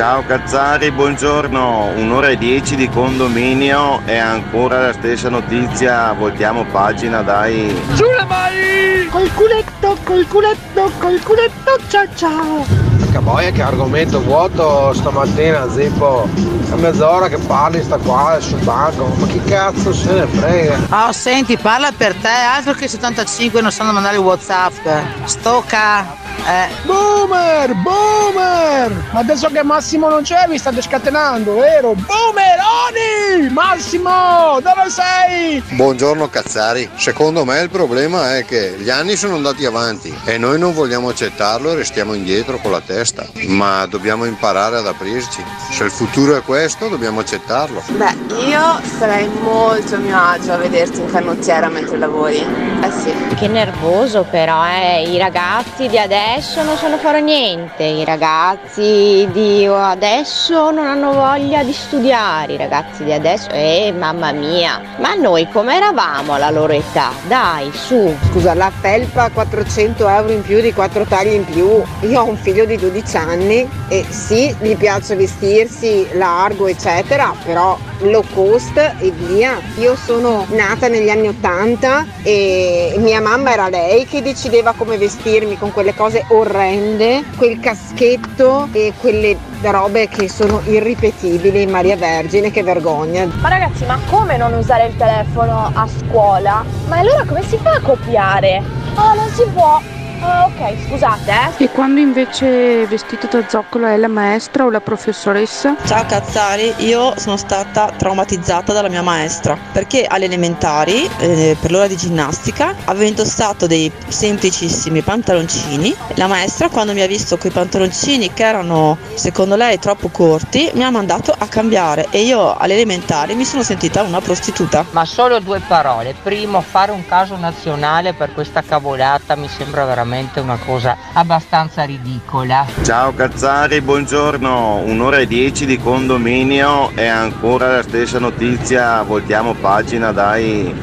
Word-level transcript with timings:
Ciao 0.00 0.24
Cazzari, 0.24 0.90
buongiorno. 0.92 1.92
Un'ora 1.96 2.28
e 2.28 2.38
dieci 2.38 2.74
di 2.74 2.88
condominio 2.88 4.00
e 4.06 4.16
ancora 4.16 4.80
la 4.80 4.92
stessa 4.94 5.28
notizia. 5.28 6.14
Voltiamo 6.14 6.64
pagina, 6.64 7.20
dai. 7.20 7.68
Sulle 7.92 8.24
mani! 8.26 9.06
Col 9.10 9.30
culetto, 9.34 9.98
col 10.02 10.26
culetto, 10.26 10.90
col 10.96 11.20
culetto, 11.22 11.78
ciao 11.88 12.06
ciao! 12.14 12.90
Porca 13.10 13.20
boia 13.20 13.50
che 13.50 13.60
argomento 13.60 14.22
vuoto 14.22 14.92
stamattina 14.94 15.68
Zippo 15.68 16.28
È 16.70 16.74
mezz'ora 16.76 17.28
che 17.28 17.38
parli 17.38 17.82
sta 17.82 17.96
qua 17.96 18.38
sul 18.40 18.60
banco 18.60 19.06
Ma 19.16 19.26
chi 19.26 19.42
cazzo 19.42 19.92
se 19.92 20.12
ne 20.12 20.26
frega 20.26 20.78
Oh 20.90 21.10
senti 21.10 21.56
parla 21.56 21.90
per 21.90 22.14
te 22.14 22.28
Altro 22.28 22.72
che 22.74 22.86
75 22.86 23.60
non 23.60 23.72
sanno 23.72 23.90
mandare 23.90 24.16
il 24.16 24.22
whatsapp 24.22 24.86
Stocca 25.24 26.19
eh. 26.46 26.68
Boomer! 26.84 27.74
Boomer! 27.74 29.10
Adesso 29.12 29.48
che 29.48 29.62
Massimo 29.62 30.08
non 30.08 30.22
c'è 30.22 30.46
vi 30.48 30.58
state 30.58 30.82
scatenando, 30.82 31.54
vero? 31.54 31.94
Boomeroni! 31.94 33.50
Massimo! 33.50 34.58
Dove 34.60 34.88
sei? 34.88 35.62
Buongiorno 35.76 36.28
Cazzari. 36.28 36.88
Secondo 36.96 37.44
me 37.44 37.60
il 37.60 37.70
problema 37.70 38.36
è 38.36 38.44
che 38.44 38.76
gli 38.78 38.90
anni 38.90 39.16
sono 39.16 39.36
andati 39.36 39.64
avanti 39.64 40.14
e 40.24 40.38
noi 40.38 40.58
non 40.58 40.72
vogliamo 40.72 41.08
accettarlo 41.08 41.72
e 41.72 41.76
restiamo 41.76 42.14
indietro 42.14 42.58
con 42.58 42.70
la 42.70 42.80
testa. 42.80 43.26
Ma 43.46 43.86
dobbiamo 43.86 44.24
imparare 44.24 44.78
ad 44.78 44.86
aprirci. 44.86 45.44
Se 45.70 45.84
il 45.84 45.90
futuro 45.90 46.36
è 46.36 46.42
questo, 46.42 46.88
dobbiamo 46.88 47.20
accettarlo. 47.20 47.82
Beh, 47.88 48.16
io 48.46 48.80
sarei 48.98 49.28
molto 49.28 49.94
a 49.94 49.98
mio 49.98 50.18
agio 50.18 50.52
a 50.52 50.56
vederti 50.56 51.00
in 51.00 51.10
canottiera 51.10 51.68
mentre 51.68 51.98
lavori. 51.98 52.44
Sì. 52.90 53.12
Che 53.34 53.48
nervoso 53.48 54.26
però, 54.28 54.62
eh. 54.66 55.02
I 55.02 55.16
ragazzi 55.16 55.88
di 55.88 55.98
adesso 55.98 56.62
non 56.62 56.76
sanno 56.76 56.98
fare 56.98 57.20
niente, 57.22 57.84
i 57.84 58.04
ragazzi 58.04 59.26
di 59.32 59.64
adesso 59.66 60.70
non 60.70 60.84
hanno 60.86 61.12
voglia 61.12 61.62
di 61.62 61.72
studiare, 61.72 62.54
i 62.54 62.56
ragazzi 62.56 63.04
di 63.04 63.12
adesso, 63.12 63.48
eh 63.50 63.94
mamma 63.96 64.32
mia, 64.32 64.80
ma 64.98 65.14
noi 65.14 65.48
come 65.48 65.76
eravamo 65.76 66.34
alla 66.34 66.50
loro 66.50 66.72
età? 66.72 67.12
Dai, 67.26 67.70
su. 67.72 68.14
Scusa, 68.30 68.54
la 68.54 68.70
felpa 68.70 69.30
400 69.30 70.08
euro 70.08 70.32
in 70.32 70.42
più 70.42 70.60
di 70.60 70.72
4 70.72 71.04
tagli 71.04 71.32
in 71.32 71.44
più, 71.44 71.82
io 72.00 72.20
ho 72.20 72.28
un 72.28 72.36
figlio 72.36 72.66
di 72.66 72.76
12 72.76 73.16
anni 73.16 73.68
e 73.88 74.04
sì, 74.08 74.54
gli 74.60 74.76
piace 74.76 75.14
vestirsi 75.16 76.06
largo 76.12 76.66
eccetera, 76.66 77.34
però 77.44 77.78
low 78.00 78.24
cost 78.34 78.76
e 78.76 79.10
via. 79.10 79.58
Io 79.78 79.96
sono 79.96 80.46
nata 80.50 80.88
negli 80.88 81.08
anni 81.08 81.28
80 81.28 82.06
e 82.22 82.79
mia 82.98 83.20
mamma 83.20 83.52
era 83.52 83.68
lei 83.68 84.06
che 84.06 84.22
decideva 84.22 84.72
come 84.76 84.96
vestirmi 84.96 85.56
con 85.58 85.72
quelle 85.72 85.94
cose 85.94 86.24
orrende, 86.28 87.24
quel 87.36 87.60
caschetto 87.60 88.68
e 88.72 88.92
quelle 88.98 89.36
robe 89.62 90.08
che 90.08 90.28
sono 90.28 90.60
irripetibili 90.64 91.66
Maria 91.66 91.96
Vergine, 91.96 92.50
che 92.50 92.62
vergogna. 92.62 93.26
Ma 93.40 93.48
ragazzi, 93.48 93.84
ma 93.84 93.98
come 94.08 94.36
non 94.36 94.52
usare 94.54 94.86
il 94.86 94.96
telefono 94.96 95.70
a 95.74 95.86
scuola? 95.86 96.64
Ma 96.88 96.98
allora 96.98 97.24
come 97.26 97.42
si 97.42 97.58
fa 97.62 97.72
a 97.72 97.80
copiare? 97.80 98.62
Oh, 98.94 99.14
non 99.14 99.28
si 99.34 99.44
può. 99.52 99.80
Ah, 100.22 100.46
ok, 100.46 100.86
scusate. 100.86 101.30
Eh. 101.30 101.64
E 101.64 101.70
quando 101.70 101.98
invece 101.98 102.84
vestito 102.86 103.26
da 103.26 103.48
zoccolo 103.48 103.86
è 103.86 103.96
la 103.96 104.08
maestra 104.08 104.64
o 104.64 104.70
la 104.70 104.80
professoressa? 104.80 105.76
Ciao 105.86 106.04
Cazzari, 106.04 106.74
io 106.78 107.18
sono 107.18 107.38
stata 107.38 107.90
traumatizzata 107.96 108.72
dalla 108.74 108.88
mia 108.88 109.00
maestra 109.00 109.56
perché 109.72 110.04
alle 110.04 110.26
elementari, 110.26 111.08
eh, 111.18 111.56
per 111.58 111.70
l'ora 111.70 111.86
di 111.86 111.96
ginnastica, 111.96 112.74
avevo 112.84 113.06
indossato 113.06 113.66
dei 113.66 113.90
semplicissimi 114.08 115.00
pantaloncini. 115.00 115.94
La 116.16 116.26
maestra, 116.26 116.68
quando 116.68 116.92
mi 116.92 117.00
ha 117.00 117.06
visto 117.06 117.38
quei 117.38 117.52
pantaloncini 117.52 118.32
che 118.34 118.44
erano 118.44 118.98
secondo 119.14 119.56
lei 119.56 119.78
troppo 119.78 120.08
corti, 120.08 120.70
mi 120.74 120.84
ha 120.84 120.90
mandato 120.90 121.34
a 121.36 121.46
cambiare 121.46 122.08
e 122.10 122.20
io 122.20 122.54
alle 122.56 122.74
elementari 122.74 123.34
mi 123.34 123.46
sono 123.46 123.62
sentita 123.62 124.02
una 124.02 124.20
prostituta. 124.20 124.84
Ma 124.90 125.06
solo 125.06 125.40
due 125.40 125.60
parole. 125.66 126.14
Primo, 126.22 126.60
fare 126.60 126.92
un 126.92 127.06
caso 127.06 127.36
nazionale 127.36 128.12
per 128.12 128.34
questa 128.34 128.62
cavolata 128.62 129.34
mi 129.34 129.48
sembra 129.48 129.86
veramente 129.86 130.09
veramente 130.10 130.40
una 130.40 130.58
cosa 130.58 130.96
abbastanza 131.12 131.84
ridicola. 131.84 132.66
Ciao 132.82 133.14
Cazzari, 133.14 133.80
buongiorno. 133.80 134.78
Un'ora 134.78 135.18
e 135.18 135.26
dieci 135.26 135.66
di 135.66 135.78
condominio 135.78 136.90
e 136.96 137.06
ancora 137.06 137.76
la 137.76 137.82
stessa 137.82 138.18
notizia. 138.18 139.02
Voltiamo 139.02 139.54
pagina, 139.54 140.10
dai. 140.10 140.74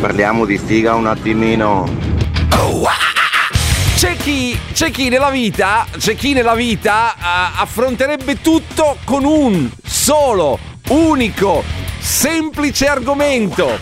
Parliamo 0.00 0.44
di 0.44 0.58
figa 0.58 0.94
un 0.94 1.06
attimino. 1.06 1.88
Oh, 2.56 2.88
c'è 3.94 4.16
chi, 4.16 4.58
c'è 4.72 4.90
chi, 4.90 5.08
nella 5.08 5.30
vita, 5.30 5.86
c'è 5.96 6.16
chi 6.16 6.32
nella 6.32 6.54
vita 6.54 7.14
uh, 7.16 7.60
affronterebbe 7.62 8.40
tutto 8.40 8.96
con 9.04 9.24
un 9.24 9.70
solo, 9.84 10.58
unico, 10.88 11.62
semplice 12.00 12.88
argomento. 12.88 13.78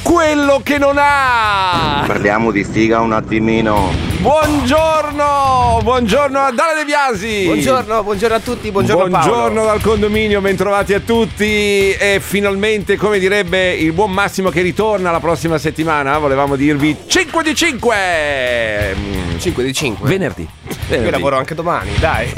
Quello 0.00 0.60
che 0.62 0.78
non 0.78 0.96
ha! 0.96 2.04
Parliamo 2.06 2.50
di 2.50 2.64
figa 2.64 3.00
un 3.00 3.12
attimino. 3.12 3.90
Buongiorno, 4.20 5.78
buongiorno 5.84 6.40
a 6.40 6.50
Dale 6.50 6.74
De 6.74 6.84
Biasi. 6.84 7.44
Buongiorno, 7.44 8.02
buongiorno 8.02 8.34
a 8.34 8.40
tutti, 8.40 8.72
buongiorno, 8.72 9.06
buongiorno 9.06 9.54
Paolo. 9.54 9.64
dal 9.64 9.80
condominio, 9.80 10.40
bentrovati 10.40 10.92
a 10.92 10.98
tutti 10.98 11.92
e 11.92 12.18
finalmente, 12.20 12.96
come 12.96 13.20
direbbe 13.20 13.74
il 13.74 13.92
buon 13.92 14.10
Massimo 14.10 14.50
che 14.50 14.60
ritorna 14.60 15.12
la 15.12 15.20
prossima 15.20 15.56
settimana, 15.56 16.18
volevamo 16.18 16.56
dirvi 16.56 16.96
5 17.06 17.42
di 17.44 17.54
5. 17.54 18.96
5 19.38 19.64
di 19.64 19.72
5. 19.72 20.08
Venerdì. 20.08 20.48
Venerdì. 20.88 21.04
Io 21.04 21.10
lavoro 21.10 21.36
anche 21.36 21.54
domani, 21.54 21.92
dai. 22.00 22.32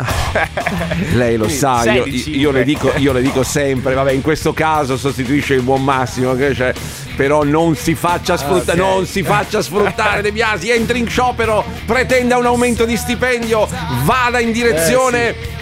Lei 1.14 1.36
lo 1.36 1.48
sa, 1.48 1.90
io, 1.90 2.04
io, 2.04 2.50
le 2.50 2.62
dico, 2.62 2.92
io, 2.96 3.12
le 3.12 3.22
dico, 3.22 3.42
sempre, 3.42 3.94
vabbè, 3.94 4.12
in 4.12 4.20
questo 4.20 4.52
caso 4.52 4.98
sostituisce 4.98 5.54
il 5.54 5.62
buon 5.62 5.82
Massimo, 5.82 6.34
che 6.34 6.54
cioè, 6.54 6.74
però 7.16 7.42
non 7.42 7.74
si 7.74 7.94
faccia 7.94 8.36
sfruttare, 8.36 8.80
okay. 8.80 8.94
non 8.94 9.06
si 9.06 9.22
faccia 9.22 9.62
sfruttare 9.62 10.22
De 10.22 10.32
Biasi, 10.32 10.70
entri 10.70 10.98
in 10.98 11.08
sciopero, 11.08 11.64
pretenda 11.86 12.36
un 12.36 12.46
aumento 12.46 12.84
di 12.84 12.96
stipendio, 12.96 13.68
vada 14.04 14.38
in 14.40 14.52
direzione... 14.52 15.28
Eh, 15.28 15.36
sì 15.40 15.58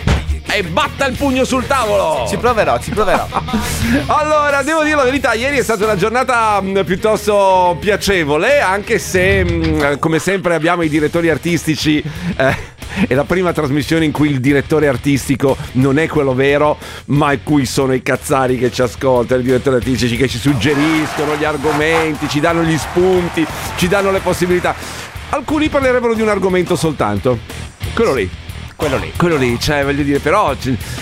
e 0.51 0.63
batta 0.63 1.07
il 1.07 1.15
pugno 1.15 1.45
sul 1.45 1.67
tavolo. 1.67 2.27
Ci 2.27 2.37
proverò, 2.37 2.79
ci 2.81 2.91
proverò. 2.91 3.27
allora, 4.07 4.63
devo 4.63 4.83
dire 4.83 4.97
la 4.97 5.05
verità, 5.05 5.35
ieri 5.35 5.59
è 5.59 5.63
stata 5.63 5.85
una 5.85 5.97
giornata 5.97 6.61
mm, 6.61 6.81
piuttosto 6.81 7.77
piacevole, 7.79 8.61
anche 8.61 8.99
se 8.99 9.45
mm, 9.45 9.95
come 9.99 10.19
sempre 10.19 10.55
abbiamo 10.55 10.83
i 10.83 10.89
direttori 10.89 11.29
artistici 11.29 12.03
eh, 12.37 12.77
è 13.07 13.15
la 13.15 13.25
prima 13.25 13.53
trasmissione 13.53 14.05
in 14.05 14.13
cui 14.13 14.31
il 14.31 14.41
direttore 14.41 14.89
artistico 14.89 15.57
non 15.73 15.99
è 15.99 16.09
quello 16.09 16.35
vero, 16.35 16.79
ma 17.07 17.33
in 17.33 17.43
cui 17.43 17.67
sono 17.67 17.93
i 17.93 18.03
cazzari 18.03 18.59
che 18.59 18.73
ci 18.73 18.83
ascoltano, 18.83 19.41
i 19.41 19.45
direttori 19.45 19.77
artistici 19.77 20.17
che 20.17 20.29
ci 20.29 20.39
suggeriscono 20.39 21.37
gli 21.37 21.45
argomenti, 21.45 22.29
ci 22.29 22.41
danno 22.41 22.63
gli 22.63 22.77
spunti, 22.77 23.47
ci 23.77 23.87
danno 23.87 24.11
le 24.11 24.21
possibilità. 24.21 24.75
Alcuni 25.31 25.69
parlerebbero 25.69 26.15
di 26.15 26.23
un 26.23 26.29
argomento 26.29 26.75
soltanto. 26.77 27.39
Quello 27.95 28.15
lì 28.15 28.48
quello 28.79 28.97
lì. 28.97 29.13
Quello 29.17 29.37
lì, 29.37 29.59
cioè, 29.59 29.83
voglio 29.83 30.05
dire, 30.05 30.21
però 30.21 30.55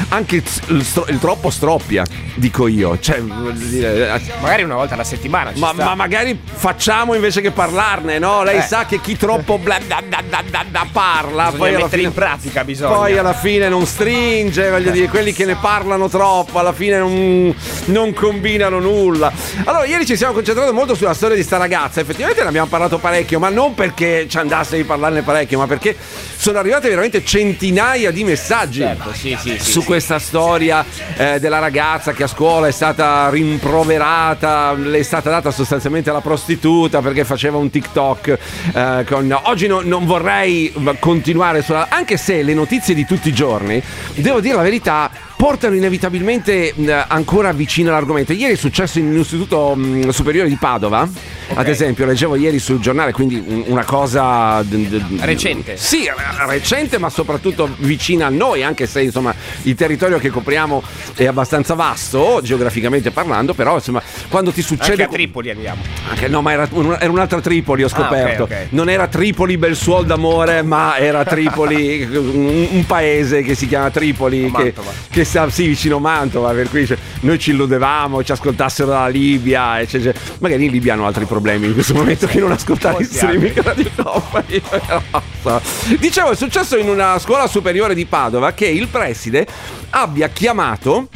anche 0.08 0.42
il, 0.68 0.82
stro- 0.82 1.04
il 1.08 1.18
troppo 1.18 1.50
stroppia, 1.50 2.04
dico 2.34 2.68
io. 2.68 2.98
Cioè, 2.98 3.20
dire, 3.20 4.14
eh, 4.14 4.20
magari 4.40 4.62
una 4.62 4.76
volta 4.76 4.94
alla 4.94 5.04
settimana. 5.04 5.52
Ma, 5.56 5.74
ma, 5.74 5.94
magari 5.94 6.40
facciamo 6.42 7.12
invece 7.12 7.42
che 7.42 7.50
parlarne, 7.50 8.18
no? 8.18 8.42
Lei 8.44 8.58
eh. 8.58 8.62
sa 8.62 8.86
che 8.86 8.98
chi 9.02 9.18
troppo 9.18 9.58
bla 9.58 9.78
bla 9.86 10.00
bla, 10.00 10.22
bla 10.22 10.86
parla, 10.90 11.50
bisogna 11.50 11.58
poi 11.58 11.74
alla 11.74 11.88
fine, 11.88 12.02
in 12.02 12.14
pratica 12.14 12.64
bisogna. 12.64 12.94
Poi 12.94 13.18
alla 13.18 13.34
fine 13.34 13.68
non 13.68 13.84
stringe, 13.84 14.70
voglio 14.70 14.90
dire, 14.90 15.08
quelli 15.08 15.34
che 15.34 15.44
ne 15.44 15.56
parlano 15.56 16.08
troppo, 16.08 16.58
alla 16.58 16.72
fine 16.72 16.96
non, 16.98 17.54
non 17.86 18.14
combinano 18.14 18.80
nulla. 18.80 19.30
Allora, 19.64 19.84
ieri 19.84 20.06
ci 20.06 20.16
siamo 20.16 20.32
concentrati 20.32 20.72
molto 20.72 20.94
sulla 20.94 21.12
storia 21.12 21.36
di 21.36 21.42
sta 21.42 21.58
ragazza. 21.58 22.00
Effettivamente 22.00 22.40
ne 22.40 22.48
abbiamo 22.48 22.68
parlato 22.68 22.96
parecchio, 22.96 23.38
ma 23.38 23.50
non 23.50 23.74
perché 23.74 24.26
ci 24.30 24.38
andasse 24.38 24.78
di 24.78 24.84
parlarne 24.84 25.20
parecchio, 25.20 25.58
ma 25.58 25.66
perché 25.66 25.94
sono 26.36 26.58
arrivate 26.58 26.88
veramente 26.88 27.22
centinaia 27.22 27.64
centinaia 27.66 28.12
di 28.12 28.22
messaggi 28.22 28.80
certo, 28.80 29.12
sì, 29.12 29.36
sì, 29.40 29.58
su 29.58 29.82
questa 29.82 30.18
storia 30.20 30.84
eh, 31.16 31.40
della 31.40 31.58
ragazza 31.58 32.12
che 32.12 32.22
a 32.22 32.26
scuola 32.28 32.68
è 32.68 32.70
stata 32.70 33.28
rimproverata, 33.28 34.72
le 34.72 34.98
è 34.98 35.02
stata 35.02 35.30
data 35.30 35.50
sostanzialmente 35.50 36.10
alla 36.10 36.20
prostituta 36.20 37.00
perché 37.00 37.24
faceva 37.24 37.56
un 37.56 37.68
TikTok. 37.68 38.38
Eh, 38.72 39.04
con... 39.08 39.40
Oggi 39.44 39.66
no, 39.66 39.80
non 39.82 40.06
vorrei 40.06 40.72
continuare 41.00 41.62
sulla... 41.62 41.88
anche 41.90 42.16
se 42.16 42.42
le 42.42 42.54
notizie 42.54 42.94
di 42.94 43.04
tutti 43.04 43.28
i 43.28 43.32
giorni, 43.32 43.82
devo 44.14 44.40
dire 44.40 44.54
la 44.54 44.62
verità, 44.62 45.10
portano 45.36 45.74
inevitabilmente 45.74 46.72
mh, 46.74 47.04
ancora 47.08 47.52
vicino 47.52 47.90
all'argomento. 47.90 48.32
Ieri 48.32 48.54
è 48.54 48.56
successo 48.56 48.98
in 48.98 49.06
un 49.12 49.18
istituto 49.18 49.74
mh, 49.74 50.08
superiore 50.08 50.48
di 50.48 50.56
Padova, 50.56 51.08
ad 51.54 51.68
esempio, 51.68 52.06
leggevo 52.06 52.36
ieri 52.36 52.58
sul 52.58 52.80
giornale, 52.80 53.12
quindi 53.12 53.42
un- 53.46 53.64
una 53.66 53.84
cosa 53.84 54.62
d- 54.62 54.74
d- 54.88 55.20
Recente. 55.24 55.76
Sì, 55.76 56.04
eh, 56.06 56.12
recente, 56.46 56.98
ma 56.98 57.10
soprattutto 57.10 57.68
vicina 57.78 58.26
a 58.26 58.30
noi, 58.30 58.62
anche 58.64 58.86
se 58.86 59.02
insomma 59.02 59.34
il 59.62 59.74
territorio 59.74 60.18
che 60.18 60.30
copriamo 60.30 60.82
è 61.14 61.26
abbastanza 61.26 61.74
vasto, 61.74 62.40
geograficamente 62.42 63.10
parlando, 63.10 63.52
però 63.54 63.74
insomma, 63.74 64.02
quando 64.28 64.50
ti 64.52 64.62
succede 64.62 65.02
Anche 65.02 65.04
a 65.04 65.08
Tripoli 65.08 65.50
andiamo. 65.50 65.82
anche 66.08 66.28
no, 66.28 66.40
ma 66.42 66.52
era, 66.52 66.68
un- 66.72 66.96
era 66.98 67.10
un'altra 67.10 67.40
Tripoli, 67.40 67.82
ho 67.82 67.86
Ah, 67.86 67.90
scoperto. 67.90 68.44
ok, 68.44 68.50
ok. 68.50 68.66
Non 68.70 68.88
era 68.88 69.06
Tripoli 69.06 69.56
bel 69.58 69.76
suol 69.76 70.06
d'amore, 70.06 70.62
ma 70.62 70.96
era 70.98 71.24
Tripoli, 71.24 72.02
un, 72.10 72.66
un 72.70 72.86
paese 72.86 73.42
che 73.42 73.54
si 73.54 73.68
chiama 73.68 73.90
Tripoli, 73.90 74.50
che, 74.50 74.74
che 75.10 75.24
sta 75.26 75.50
sì, 75.50 75.66
vicino 75.66 75.98
Mantova, 75.98 76.52
per 76.52 76.70
cui 76.70 76.86
cioè, 76.86 76.96
noi 77.20 77.38
ci 77.38 77.50
illudevamo, 77.50 78.22
ci 78.22 78.32
ascoltassero 78.32 78.88
dalla 78.88 79.08
Libia, 79.08 79.80
e 79.80 79.86
cioè, 79.86 80.00
cioè, 80.00 80.14
magari 80.38 80.64
in 80.64 80.70
Libia 80.70 80.94
hanno 80.94 81.06
altri 81.06 81.24
problemi 81.26 81.66
in 81.66 81.74
questo 81.74 81.94
momento 81.94 82.26
che 82.26 82.38
non 82.38 82.52
ascoltare 82.52 83.02
il 83.02 83.06
streaming 83.06 83.60
Radio 83.60 83.90
Company. 84.02 84.62
Dicevo, 85.98 86.30
è 86.30 86.36
successo 86.36 86.76
in 86.76 86.88
una 86.88 87.18
scuola 87.18 87.46
superiore 87.46 87.94
di 87.94 88.06
Padova 88.06 88.52
che 88.52 88.66
il 88.66 88.86
preside 88.88 89.46
abbia 89.90 90.28
chiamato 90.28 91.08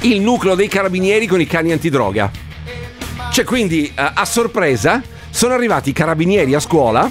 il 0.00 0.20
nucleo 0.20 0.54
dei 0.54 0.68
carabinieri 0.68 1.26
con 1.26 1.40
i 1.40 1.46
cani 1.46 1.72
antidroga. 1.72 2.30
Cioè, 3.32 3.44
quindi 3.44 3.86
eh, 3.86 4.10
a 4.14 4.24
sorpresa 4.24 5.02
sono 5.30 5.54
arrivati 5.54 5.90
i 5.90 5.92
carabinieri 5.92 6.54
a 6.54 6.60
scuola 6.60 7.10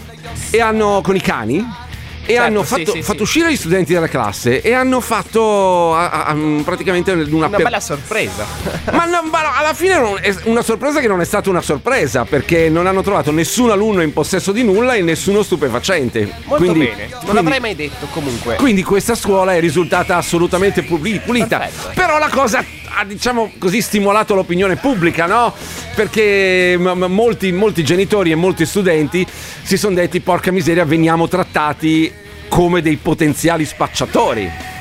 e 0.50 0.62
hanno 0.62 1.02
con 1.02 1.16
i 1.16 1.22
cani. 1.22 1.84
E 2.27 2.33
Certo, 2.33 2.42
hanno 2.42 2.63
fatto, 2.63 2.92
sì, 2.92 3.04
fatto 3.04 3.18
sì. 3.18 3.24
uscire 3.24 3.51
gli 3.51 3.56
studenti 3.56 3.94
dalla 3.94 4.07
classe 4.07 4.62
e 4.62 4.74
hanno 4.74 5.00
fatto 5.00 5.94
a- 5.95 6.10
a- 6.10 6.25
a- 6.25 6.36
praticamente 6.63 7.12
una, 7.12 7.25
Una 7.30 7.50
per- 7.50 7.62
bella 7.62 7.80
sorpresa. 7.80 8.45
ma, 8.92 9.06
no, 9.06 9.22
ma 9.30 9.56
alla 9.57 9.75
fine 9.75 10.00
non- 10.00 10.18
è 10.19 10.36
una 10.45 10.63
sorpresa 10.63 11.00
che 11.01 11.07
non 11.07 11.22
è 11.22 11.25
stata 11.25 11.51
una 11.51 11.62
sorpresa 11.62 12.25
perché 12.25 12.68
non 12.69 12.88
hanno 12.88 13.04
trovato 13.04 13.30
nessun 13.31 13.69
alunno 13.69 14.01
in 14.01 14.12
possesso 14.12 14.51
di 14.51 14.63
nulla 14.63 14.95
e 14.95 15.01
nessuno 15.04 15.44
stupefacente. 15.44 16.27
Molto 16.45 16.63
Quindi- 16.66 16.86
bene. 16.88 17.07
Non 17.12 17.19
quindi- 17.19 17.36
l'avrei 17.36 17.60
mai 17.60 17.75
detto 17.75 18.07
comunque. 18.12 18.56
quindi 18.56 18.81
questa 18.81 19.13
scuola 19.13 19.54
è 19.54 19.60
risultata 19.60 20.18
assolutamente 20.18 20.81
puli- 20.81 21.19
pulita. 21.24 21.60
Perfetto. 21.60 21.92
Però 21.94 22.18
la 22.18 22.30
cosa 22.30 22.66
ha, 22.95 23.03
diciamo 23.03 23.51
così, 23.57 23.81
stimolato 23.81 24.36
l'opinione 24.36 24.77
pubblica, 24.77 25.25
no? 25.25 25.53
Perché 25.95 26.77
molti, 26.77 27.51
molti 27.51 27.83
genitori 27.83 28.31
e 28.31 28.36
molti 28.36 28.65
studenti 28.65 29.25
si 29.63 29.77
sono 29.77 29.95
detti: 29.95 30.21
porca 30.21 30.51
miseria, 30.51 30.86
veniamo 30.86 31.27
trattati 31.27 32.12
come 32.47 32.81
dei 32.81 32.95
potenziali 32.95 33.65
spacciatori. 33.65 34.75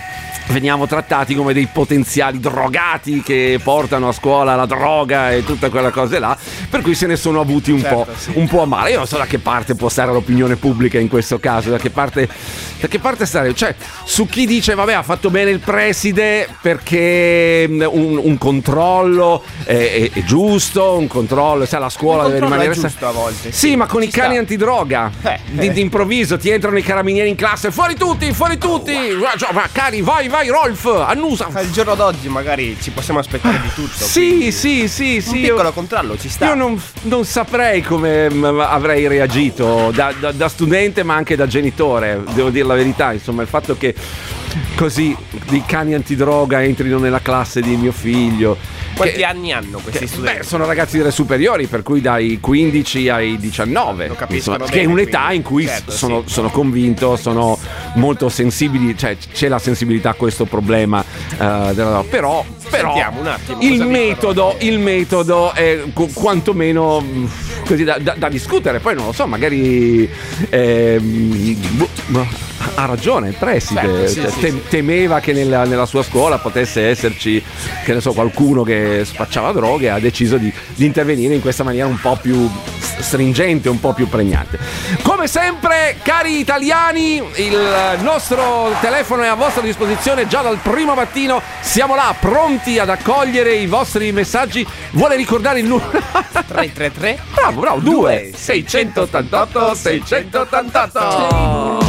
Veniamo 0.47 0.87
trattati 0.87 1.35
come 1.35 1.53
dei 1.55 1.67
potenziali 1.73 2.39
drogati 2.39 3.23
che 3.23 3.59
portano 3.63 4.09
a 4.09 4.13
scuola 4.13 4.55
la 4.55 4.67
droga 4.67 5.33
e 5.33 5.43
tutte 5.43 5.69
quelle 5.71 5.91
cose 5.91 6.19
là, 6.19 6.37
per 6.69 6.83
cui 6.83 6.95
se 6.95 7.07
ne 7.07 7.17
sono 7.17 7.41
avuti 7.41 7.71
un, 7.73 7.81
Certo, 7.81 8.05
po', 8.05 8.39
un 8.39 8.47
po' 8.47 8.63
a 8.63 8.67
male. 8.67 8.91
Io 8.91 8.99
non 8.99 9.07
so 9.07 9.17
da 9.17 9.25
che 9.25 9.39
parte 9.39 9.75
può 9.75 9.89
stare 9.89 10.13
l'opinione 10.13 10.57
pubblica 10.57 10.99
in 10.99 11.09
questo 11.09 11.39
caso, 11.41 11.71
da 11.71 11.79
che 11.79 11.89
parte, 11.91 12.29
da 12.79 12.87
che 12.89 12.99
parte 12.99 13.25
stare? 13.27 13.55
Cioè, 13.55 13.75
su 14.05 14.27
chi 14.27 14.47
dice 14.47 14.75
vabbè 14.75 14.93
ha 14.93 15.03
fatto 15.03 15.31
bene 15.31 15.51
il 15.51 15.61
preside 15.61 16.47
perché 16.61 17.67
mm, 17.69 17.81
un, 17.91 18.21
un 18.23 18.39
controllo 18.39 19.43
è, 19.65 19.73
è- 19.73 20.11
è 20.13 20.23
giusto, 20.25 20.99
un 20.99 21.07
controllo, 21.07 21.65
sai 21.65 21.81
la 21.81 21.89
scuola 21.89 22.25
deve 22.25 22.41
rimanere... 22.41 22.73
è 22.73 22.75
giusto 22.75 23.09
a 23.09 23.13
volte, 23.13 23.51
Sì, 23.51 23.69
sì. 23.71 23.77
ma 23.77 23.87
con 23.87 24.03
i 24.03 24.09
cani 24.09 24.33
sta. 24.33 24.41
antidroga. 24.41 25.11
Eh, 25.23 25.39
eh. 25.57 25.73
D'improvviso 25.73 26.37
ti 26.39 26.51
entrano 26.51 26.77
i 26.79 26.83
carabinieri 26.83 27.31
in 27.31 27.35
classe, 27.37 27.71
fuori 27.73 27.95
tutti, 27.97 28.31
fuori 28.35 28.59
tutti! 28.59 28.93
Va- 29.19 29.35
cioè, 29.37 29.53
va, 29.53 29.67
Cani, 29.73 30.03
vai, 30.03 30.29
vai, 30.35 30.49
Rolf, 30.49 30.85
annusa! 30.87 31.47
Il 31.61 31.71
giorno 31.71 31.95
d'oggi 31.95 32.29
magari 32.29 32.77
ci 32.81 32.91
possiamo 32.91 33.21
aspettare 33.21 33.61
di 33.61 33.69
tutto. 33.73 34.05
Sì, 34.05 34.51
sì, 34.51 34.89
sì, 34.89 35.21
sì. 35.21 35.29
Un 35.29 35.37
io- 35.37 35.49
piccolo 35.51 35.73
controllo 35.73 36.19
ci 36.19 36.29
sta. 36.29 36.47
Io 36.47 36.55
non, 36.55 36.81
non 37.03 37.25
saprei 37.25 37.83
come 37.83 38.27
avrei 38.27 39.07
reagito 39.07 39.93
da, 39.95 40.13
da- 40.19 40.33
da 40.33 40.49
studente 40.49 41.05
ma 41.05 41.15
anche 41.15 41.37
da 41.37 41.47
genitore, 41.47 42.21
devo 42.33 42.51
dire 42.51 42.67
la 42.67 42.75
verità, 42.75 43.13
insomma 43.13 43.43
il 43.43 43.49
fatto 43.49 43.77
che 43.77 43.95
così 44.77 45.17
dei 45.49 45.63
cani 45.67 45.95
antidroga 45.95 46.63
entrino 46.63 46.99
nella 46.99 47.21
classe 47.21 47.61
di 47.61 47.77
mio 47.77 47.93
figlio. 47.93 48.57
Quanti 48.95 49.17
che- 49.17 49.25
anni 49.25 49.53
hanno 49.53 49.79
questi 49.83 50.01
che- 50.01 50.07
studenti? 50.07 50.39
beh, 50.39 50.45
sono 50.45 50.67
ragazzi 50.67 50.99
delle 50.99 51.11
superiori, 51.11 51.67
per 51.67 51.83
cui 51.83 52.01
dai 52.01 52.39
15 52.41 53.09
ai 53.09 53.37
19. 53.39 54.07
Lo 54.07 54.15
capiscono 54.15 54.57
insomma, 54.57 54.71
bene, 54.71 54.71
che 54.71 54.81
è 54.81 54.85
un'età 54.91 55.19
quindi, 55.21 55.37
in 55.37 55.43
cui 55.43 55.67
certo, 55.67 55.91
sono, 55.91 56.23
sì. 56.25 56.33
sono 56.33 56.51
convinto, 56.51 57.17
sono 57.17 57.59
molto 57.95 58.29
sensibili, 58.29 58.97
cioè 58.97 59.17
c'è 59.33 59.49
la 59.49 59.59
sensibilità 59.59 60.11
a 60.11 60.15
questo 60.15 60.45
problema. 60.45 61.03
eh, 61.05 61.73
della- 61.75 62.05
però, 62.09 62.45
però 62.71 62.95
attimo 62.95 63.61
il 63.61 63.85
metodo, 63.85 64.55
il 64.61 64.79
metodo 64.79 65.53
è 65.53 65.83
qu- 65.93 66.13
quantomeno 66.13 67.01
mh, 67.01 67.31
così 67.67 67.83
da, 67.83 67.99
da- 67.99 68.15
da 68.17 68.29
discutere. 68.29 68.79
Poi 68.79 68.95
non 68.95 69.07
lo 69.07 69.13
so, 69.13 69.27
magari 69.27 70.09
ehm, 70.51 71.57
boh, 71.77 71.89
boh, 72.07 72.27
ha 72.75 72.85
ragione 72.87 73.29
il 73.29 73.35
preside, 73.35 73.81
certo, 73.81 74.07
sì, 74.07 74.21
cioè, 74.21 74.31
sì, 74.31 74.41
Tem- 74.41 74.69
temeva 74.69 75.21
che 75.21 75.33
nella, 75.33 75.65
nella, 75.65 75.87
sua 75.87 76.03
scuola 76.03 76.39
potesse 76.39 76.89
esserci 76.89 77.43
che 77.85 78.01
so, 78.01 78.13
qualcuno 78.13 78.63
che 78.63 79.03
spacciava 79.05 79.53
droghe, 79.53 79.91
ha 79.91 79.99
deciso 79.99 80.37
di, 80.37 80.53
di 80.75 80.85
intervenire 80.85 81.35
in 81.35 81.41
questa 81.41 81.63
maniera 81.63 81.87
un 81.87 82.01
po' 82.01 82.19
più 82.21 82.49
stringente, 83.05 83.69
un 83.69 83.81
po' 83.81 83.93
più 83.93 84.09
pregnante. 84.09 84.59
Come 85.03 85.27
sempre, 85.27 85.97
cari 86.03 86.39
italiani, 86.39 87.23
il 87.37 87.99
nostro 88.01 88.73
telefono 88.81 89.23
è 89.23 89.27
a 89.27 89.35
vostra 89.35 89.63
disposizione 89.63 90.27
già 90.27 90.43
dal 90.43 90.59
primo 90.59 90.95
mattino. 90.95 91.43
Siamo 91.61 91.95
là, 91.95 92.15
pronti 92.19 92.79
ad 92.79 92.89
accogliere 92.89 93.55
i 93.55 93.67
vostri 93.67 94.11
messaggi. 94.13 94.67
Vuole 94.93 95.17
ricordare 95.17 95.61
il 95.61 95.67
numero 95.67 95.91
333? 95.91 97.19
Bravo, 97.35 97.61
bravo, 97.61 97.81
2 97.81 98.33
688 98.35 99.75
688 99.75 101.84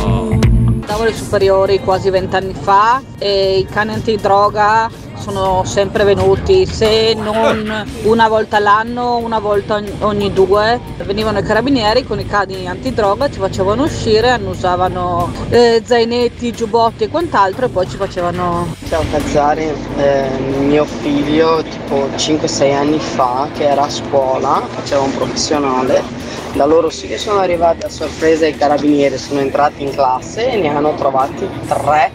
ottavo 0.85 1.03
superiori 1.13 1.79
quasi 1.79 2.11
vent'anni 2.11 2.53
fa 2.53 3.01
e 3.17 3.57
i 3.57 3.65
cani 3.65 3.93
antidroga 3.93 4.87
sono 5.17 5.63
sempre 5.65 6.03
venuti, 6.03 6.65
se 6.65 7.13
non 7.13 7.85
una 8.03 8.27
volta 8.27 8.57
all'anno, 8.57 9.17
una 9.17 9.39
volta 9.39 9.81
ogni- 9.99 10.33
due. 10.33 10.79
Venivano 11.03 11.39
i 11.39 11.43
carabinieri 11.43 12.03
con 12.03 12.19
i 12.19 12.25
cani 12.25 12.67
antidroga, 12.67 13.29
ci 13.29 13.39
facevano 13.39 13.83
uscire, 13.83 14.29
annusavano 14.29 15.31
eh, 15.49 15.81
zainetti, 15.83 16.51
giubbotti 16.51 17.05
e 17.05 17.09
quant'altro 17.09 17.65
e 17.65 17.69
poi 17.69 17.87
ci 17.89 17.97
facevano... 17.97 18.73
Ciao 18.89 19.03
Cazzari, 19.11 19.71
eh, 19.97 20.29
mio 20.59 20.85
figlio 20.85 21.63
tipo 21.63 22.07
5-6 22.15 22.73
anni 22.73 22.99
fa 22.99 23.47
che 23.53 23.67
era 23.67 23.83
a 23.83 23.89
scuola, 23.89 24.61
faceva 24.69 25.01
un 25.01 25.15
professionale, 25.15 26.01
da 26.53 26.65
loro 26.65 26.89
sì 26.89 27.07
che 27.07 27.17
sono 27.17 27.39
arrivati 27.39 27.85
a 27.85 27.89
sorpresa 27.89 28.47
i 28.47 28.55
carabinieri, 28.55 29.17
sono 29.17 29.41
entrati 29.41 29.83
in 29.83 29.91
classe 29.91 30.51
e 30.51 30.57
ne 30.57 30.69
hanno 30.69 30.93
trovati 30.95 31.47
tre, 31.67 32.11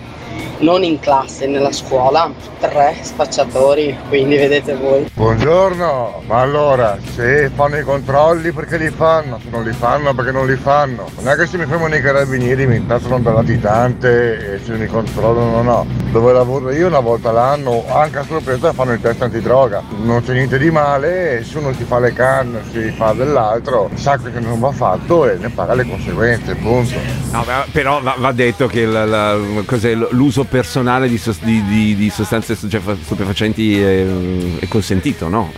non 0.60 0.82
in 0.84 0.98
classe, 1.00 1.46
nella 1.46 1.72
scuola, 1.72 2.30
tre 2.58 2.96
spacciatori, 3.00 3.96
quindi 4.08 4.36
vedete 4.36 4.74
voi. 4.74 5.08
Buongiorno, 5.14 6.22
ma 6.26 6.40
allora 6.40 6.98
se 7.14 7.50
fanno 7.54 7.78
i 7.78 7.82
controlli 7.82 8.52
perché 8.52 8.76
li 8.76 8.90
fanno? 8.90 9.38
Se 9.42 9.48
non 9.50 9.64
li 9.64 9.72
fanno 9.72 10.14
perché 10.14 10.32
non 10.32 10.46
li 10.46 10.56
fanno? 10.56 11.06
Non 11.16 11.28
è 11.32 11.36
che 11.36 11.46
se 11.46 11.56
mi 11.56 11.64
fermano 11.66 11.94
i 11.94 12.00
carabinieri 12.02 12.66
mi 12.66 12.76
intanto 12.76 13.08
da 13.18 13.32
latitante 13.32 14.54
e 14.54 14.60
se 14.64 14.72
mi 14.72 14.86
controllano 14.86 15.56
o 15.58 15.62
no. 15.62 15.86
Dove 16.10 16.32
lavoro 16.32 16.70
io 16.72 16.86
una 16.88 17.00
volta 17.00 17.30
l'anno, 17.32 17.84
anche 17.88 18.18
a 18.18 18.24
sorpresa 18.24 18.72
fanno 18.72 18.92
il 18.92 19.00
test 19.00 19.22
antidroga. 19.22 19.82
Non 20.02 20.22
c'è 20.22 20.32
niente 20.32 20.58
di 20.58 20.70
male, 20.70 21.38
e 21.38 21.44
se 21.44 21.58
uno 21.58 21.72
si 21.72 21.84
fa 21.84 21.98
le 21.98 22.12
canne, 22.12 22.62
si 22.70 22.90
fa 22.90 23.12
dell'altro, 23.12 23.90
sa 23.94 24.18
che 24.18 24.40
non 24.40 24.58
va 24.60 24.72
fatto 24.72 25.26
e 25.28 25.36
ne 25.36 25.48
paga 25.48 25.74
le 25.74 25.86
conseguenze, 25.88 26.54
punto. 26.56 26.96
No, 27.30 27.44
ma- 27.46 27.64
però 27.70 28.00
va, 28.02 28.32
detto 28.32 28.66
che 28.66 28.80
il- 28.80 28.90
la- 28.92 29.36
cos'è, 29.64 29.94
l'uso 29.94 30.44
personale 30.50 31.08
di, 31.08 31.16
sos- 31.16 31.40
di- 31.42 31.64
di- 31.64 31.94
di 31.96 32.10
sostanze 32.10 32.56
stupefa- 32.56 32.96
stupefacenti 33.02 33.80
è, 33.80 34.04
è 34.58 34.68
consentito, 34.68 35.28
no? 35.28 35.52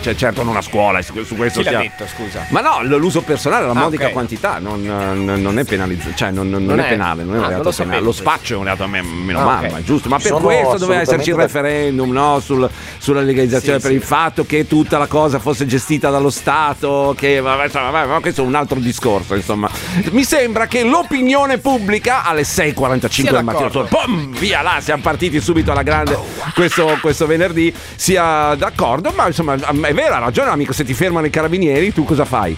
Cioè, 0.00 0.14
certo 0.14 0.42
non 0.42 0.56
a 0.56 0.60
scuola, 0.60 1.00
su 1.02 1.12
su 1.24 1.34
questo 1.34 1.62
Chi 1.62 1.70
l'ha 1.70 1.78
detto, 1.80 2.04
scusa? 2.06 2.46
Ma 2.50 2.60
no, 2.60 2.82
l- 2.82 2.96
l'uso 2.98 3.22
personale, 3.22 3.64
la 3.64 3.70
Ah, 3.72 3.74
modica 3.74 4.06
ok. 4.06 4.12
quantità, 4.12 4.58
non, 4.58 4.82
non- 4.82 5.40
non 5.40 5.58
è 5.58 5.64
penalizzato, 5.64 6.14
cioè 6.14 6.30
non, 6.30 6.48
non 6.50 6.64
Non 6.64 6.78
è, 6.80 6.84
è- 6.84 6.88
penale, 6.90 7.24
non 7.24 7.34
è 7.36 7.38
un 7.38 7.44
ah, 7.44 7.48
reato 7.48 7.62
non 7.62 7.70
lo 7.72 7.76
penale. 7.76 7.90
sapevo 7.92 8.04
Lo 8.04 8.12
spaccio 8.12 8.54
è 8.54 8.56
un 8.58 8.64
reato, 8.64 8.86
me- 8.86 9.02
meno 9.02 9.40
Ah, 9.40 9.44
male, 9.44 9.66
ok. 9.68 9.72
ma 9.72 9.78
è 9.78 9.82
giusto. 9.82 10.08
Ma 10.10 10.16
per 10.18 10.26
Sono 10.26 10.40
questo 10.40 10.76
doveva 10.78 11.00
esserci 11.00 11.30
il 11.30 11.36
referendum, 11.36 12.10
no? 12.10 12.38
Sul- 12.40 12.68
sulla 12.98 13.20
legalizzazione 13.22 13.78
Sì, 13.78 13.82
per 13.82 13.90
sì. 13.92 13.96
il 13.96 14.02
fatto 14.02 14.44
che 14.44 14.66
tutta 14.66 14.98
la 14.98 15.06
cosa 15.06 15.38
fosse 15.38 15.64
gestita 15.66 16.10
dallo 16.10 16.30
Stato, 16.30 17.14
che 17.16 17.40
vabbè, 17.40 17.68
vabbè, 17.70 18.06
ma 18.06 18.20
questo 18.20 18.42
è 18.42 18.44
un 18.46 18.54
altro 18.54 18.78
discorso, 18.78 19.34
insomma. 19.34 19.70
Mi 20.10 20.22
sembra 20.24 20.66
che 20.66 20.84
l'opinione 20.84 21.58
pubblica 21.58 22.24
alle 22.24 22.42
6.45 22.44 23.08
Sia 23.10 23.30
del 23.32 23.44
mattino, 23.44 23.68
d'accordo. 23.68 23.88
Via 24.38 24.62
là, 24.62 24.78
siamo 24.80 25.02
partiti 25.02 25.40
subito 25.40 25.72
alla 25.72 25.82
grande 25.82 26.18
questo, 26.54 26.98
questo 27.00 27.26
venerdì, 27.26 27.72
sia 27.96 28.54
d'accordo, 28.54 29.12
ma 29.14 29.26
insomma 29.26 29.54
è 29.54 29.94
vero, 29.94 30.14
ha 30.14 30.18
ragione 30.18 30.50
amico, 30.50 30.72
se 30.72 30.84
ti 30.84 30.94
fermano 30.94 31.26
i 31.26 31.30
carabinieri 31.30 31.92
tu 31.92 32.04
cosa 32.04 32.24
fai? 32.24 32.56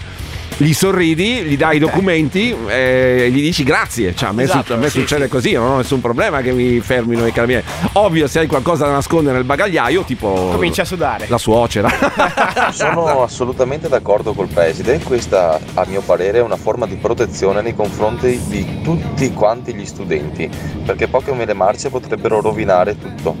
Gli 0.57 0.73
sorridi, 0.73 1.43
gli 1.43 1.55
dai 1.57 1.75
i 1.75 1.79
documenti 1.79 2.55
e 2.67 3.27
gli 3.31 3.41
dici 3.41 3.63
grazie. 3.63 4.15
Cioè, 4.15 4.29
a 4.29 4.31
me, 4.31 4.43
Esatto, 4.43 4.65
su- 4.67 4.73
a 4.73 4.77
me 4.77 4.89
sì, 4.89 4.99
succede 4.99 5.25
sì. 5.25 5.29
così, 5.29 5.51
non 5.53 5.69
ho 5.71 5.77
nessun 5.77 6.01
problema 6.01 6.41
che 6.41 6.51
mi 6.51 6.79
fermino 6.79 7.25
i 7.27 7.31
carabinieri. 7.31 7.65
Ovvio, 7.93 8.27
se 8.27 8.39
hai 8.39 8.47
qualcosa 8.47 8.85
da 8.85 8.93
nascondere 8.93 9.35
nel 9.35 9.45
bagagliaio, 9.45 10.03
tipo 10.03 10.27
Comincia 10.51 10.81
a 10.81 10.85
sudare. 10.85 11.25
la 11.29 11.37
suocera. 11.37 11.89
Sono 12.71 13.21
assolutamente 13.23 13.87
d'accordo 13.87 14.33
col 14.33 14.47
preside, 14.47 14.99
questa 14.99 15.59
a 15.75 15.85
mio 15.87 16.01
parere 16.01 16.39
è 16.39 16.41
una 16.41 16.57
forma 16.57 16.85
di 16.87 16.95
protezione 16.95 17.61
nei 17.61 17.75
confronti 17.75 18.39
di 18.47 18.81
tutti 18.81 19.31
quanti 19.33 19.73
gli 19.75 19.85
studenti, 19.85 20.49
perché 20.85 21.07
poche 21.07 21.33
mele 21.33 21.53
marce 21.53 21.89
potrebbero 21.89 22.41
rovinare 22.41 22.97
tutto. 22.97 23.35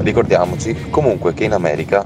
Ricordiamoci 0.00 0.86
comunque 0.90 1.34
che 1.34 1.44
in 1.44 1.52
America 1.52 2.04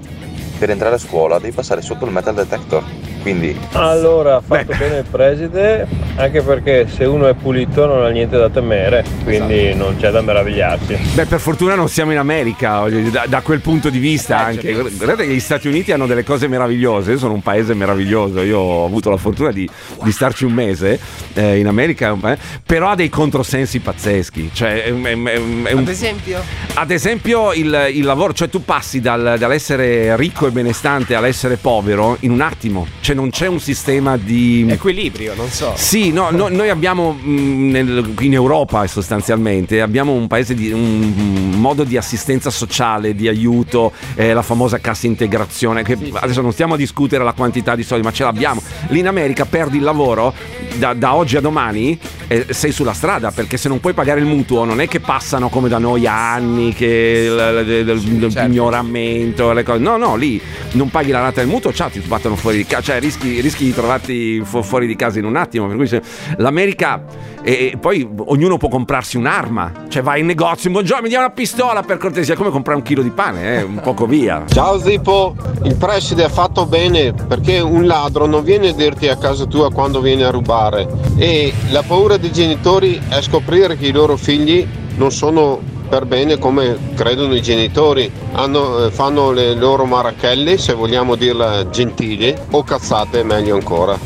per 0.59 0.71
entrare 0.71 0.95
a 0.97 0.99
scuola 0.99 1.39
devi 1.39 1.53
passare 1.55 1.83
sotto 1.83 2.05
il 2.05 2.11
metal 2.13 2.35
detector, 2.35 2.83
quindi 3.23 3.57
Allora, 3.73 4.37
ha 4.37 4.41
fatto 4.41 4.75
bene 4.77 4.99
il 4.99 5.05
preside, 5.11 5.87
anche 6.17 6.43
perché 6.43 6.87
se 6.89 7.05
uno 7.05 7.27
è 7.29 7.35
pulito 7.35 7.87
non 7.87 8.05
ha 8.05 8.09
niente 8.09 8.37
da 8.37 8.51
temere, 8.51 9.05
quindi 9.25 9.75
non 9.75 9.97
c'è 9.99 10.11
da 10.11 10.21
meravigliarsi. 10.21 10.99
Beh, 11.15 11.27
per 11.27 11.41
fortuna 11.41 11.75
non 11.75 11.89
siamo 11.89 12.13
in 12.13 12.19
America, 12.19 12.89
da, 13.11 13.25
da 13.29 13.41
quel 13.41 13.61
punto 13.61 13.89
di 13.91 13.99
vista 13.99 14.39
anche. 14.39 14.73
Guardate 14.73 15.27
che 15.27 15.33
gli 15.35 15.41
Stati 15.41 15.69
Uniti 15.69 15.93
hanno 15.93 16.07
delle 16.07 16.25
cose 16.25 16.49
meravigliose, 16.49 17.13
io 17.13 17.19
sono 17.19 17.35
un 17.35 17.43
paese 17.43 17.75
meraviglioso, 17.75 18.43
io 18.43 18.59
ho 18.59 18.85
avuto 18.85 19.11
la 19.11 19.17
fortuna 19.17 19.51
di, 19.53 19.69
di 20.03 20.13
starci 20.13 20.45
un 20.45 20.53
mese 20.53 20.99
eh, 21.35 21.59
in 21.59 21.67
America, 21.67 22.15
pa- 22.19 22.37
però 22.65 22.91
ha 22.91 22.95
dei 22.95 23.09
controsensi 23.09 23.79
pazzeschi. 23.81 24.51
Cioè, 24.53 24.85
è, 24.85 24.91
un- 24.91 25.05
è 25.05 25.11
è 25.13 25.73
un- 25.73 25.79
Ad 25.79 25.89
esempio? 25.89 26.41
ad 26.75 26.91
esempio 26.91 27.53
il, 27.53 27.89
il 27.93 28.05
lavoro, 28.05 28.33
cioè 28.33 28.49
tu 28.49 28.65
passi 28.65 29.01
dal- 29.01 29.37
dall'essere 29.39 30.17
ricco 30.17 30.47
e 30.47 30.51
benestante 30.51 31.15
all'essere 31.15 31.57
povero 31.57 32.17
in 32.21 32.31
un 32.31 32.41
attimo, 32.41 32.87
cioè 33.01 33.12
non 33.15 33.31
c'è 33.31 33.47
un 33.47 33.61
sistema 33.61 34.17
di... 34.17 34.67
Equilibrio, 34.69 35.35
non 35.35 35.49
so. 35.49 35.73
Sì, 35.77 36.13
no, 36.13 36.31
no, 36.31 36.49
noi 36.49 36.69
abbiamo 36.69 37.13
mh, 37.13 37.71
nel- 37.71 38.15
in 38.21 38.33
Europa 38.33 38.87
sostanzialmente 38.87 39.81
abbiamo 39.81 40.13
un 40.13 40.27
paese 40.27 40.55
di 40.55 40.73
un, 40.73 41.51
modo 41.57 41.85
di 41.85 41.97
assistenza 41.97 42.51
sociale, 42.51 43.15
di 43.15 43.29
aiuto, 43.29 43.93
eh, 44.15 44.33
la 44.33 44.43
famosa 44.43 44.79
cassa 44.79 45.07
integrazione, 45.07 45.83
che 45.83 45.97
adesso 46.13 46.41
non 46.41 46.53
stiamo 46.53 46.75
a 46.75 46.77
discutere 46.77 47.25
la 47.25 47.33
quantità 47.33 47.75
di 47.75 47.83
soldi, 47.83 48.05
ma 48.05 48.13
ce 48.13 48.25
l'abbiamo. 48.25 48.63
Lì 48.89 48.99
in 48.99 49.07
America 49.07 49.45
perdi 49.45 49.79
il 49.79 49.83
lavoro 49.83 50.35
da, 50.75 50.95
da 50.95 51.15
oggi 51.15 51.37
a 51.37 51.41
domani 51.41 51.99
eh, 52.29 52.47
sei 52.51 52.73
sulla 52.73 52.93
strada 52.93 53.31
perché 53.31 53.57
se 53.57 53.69
non 53.69 53.81
puoi 53.81 53.93
pagare 53.93 54.21
il 54.21 54.27
mutuo 54.27 54.65
non 54.65 54.81
è 54.81 54.89
che 54.89 55.01
passano 55.01 55.49
come 55.49 55.69
da 55.69 55.79
noi 55.79 56.07
anni 56.07 56.73
che 56.73 57.29
il 57.29 58.33
pignoramento, 58.33 59.53
le 59.53 59.63
cose. 59.63 59.79
No, 59.79 59.97
no, 59.97 60.17
lì 60.17 60.41
non 60.73 60.91
paghi 60.91 61.11
la 61.11 61.21
rata 61.21 61.41
del 61.41 61.49
mutuo, 61.49 61.73
ciao, 61.73 61.89
ti 61.89 62.01
sbattono 62.01 62.37
fuori 62.37 62.59
di 62.59 62.67
casa, 62.67 62.83
cioè 62.83 63.01
rischi, 63.03 63.41
rischi 63.41 63.65
di 63.65 63.75
trovarti 63.75 64.41
fu- 64.45 64.63
fuori 64.63 64.87
di 64.87 64.97
casa 64.97 65.19
in 65.19 65.25
un 65.25 65.37
attimo. 65.37 65.67
Per 65.67 65.77
cui 65.77 65.87
se- 65.87 66.01
l'America 66.37 67.03
e, 67.43 67.77
poi 67.79 68.09
ognuno 68.27 68.57
può 68.57 68.69
comprarsi 68.69 69.17
un'arma, 69.17 69.73
cioè 69.89 70.03
vai 70.03 70.21
in 70.21 70.27
negozio, 70.27 70.71
buongiorno, 70.71 71.03
mi 71.03 71.09
dia 71.09 71.19
una 71.19 71.31
pistola 71.31 71.83
per 71.83 71.99
cortesia, 71.99 72.37
come 72.37 72.51
comprare 72.51 72.79
un 72.79 72.85
chilo 72.85 73.03
di 73.03 73.11
pane, 73.11 73.59
eh, 73.59 73.63
un 73.63 73.81
poco 73.83 74.07
via. 74.07 74.45
Ciao 74.49 74.79
Zippo, 74.79 75.35
il 75.65 75.75
preside 75.77 76.25
ha 76.25 76.29
fatto 76.29 76.65
bene 76.65 77.13
perché 77.13 77.59
un 77.59 77.87
ladro 77.87 78.27
non 78.27 78.45
viene 78.45 78.69
a 78.69 78.73
dirti 78.73 79.09
a 79.09 79.17
casa 79.17 79.45
tua 79.47 79.73
quando 79.73 80.01
viene 80.01 80.25
a 80.25 80.31
rubare 80.31 80.87
e 81.17 81.53
la 81.71 81.83
paura 81.83 82.17
dei 82.17 82.31
genitori 82.33 83.01
è 83.09 83.21
scoprire 83.21 83.77
che 83.77 83.87
i 83.87 83.93
loro 83.93 84.17
figli 84.17 84.67
non 84.97 85.11
sono 85.11 85.61
per 85.93 86.07
bene 86.07 86.39
come 86.39 86.75
credono 86.95 87.35
i 87.35 87.43
genitori, 87.43 88.11
Hanno- 88.33 88.87
eh, 88.87 88.91
fanno 88.91 89.31
le 89.31 89.53
loro 89.55 89.85
marachelle, 89.85 90.57
se 90.57 90.73
vogliamo 90.73 91.17
dirla 91.17 91.69
gentile, 91.69 92.47
o 92.53 92.65
cazzate 92.65 93.23
meglio 93.23 93.57
ancora. 93.57 93.99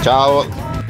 Ciao! 0.00 0.46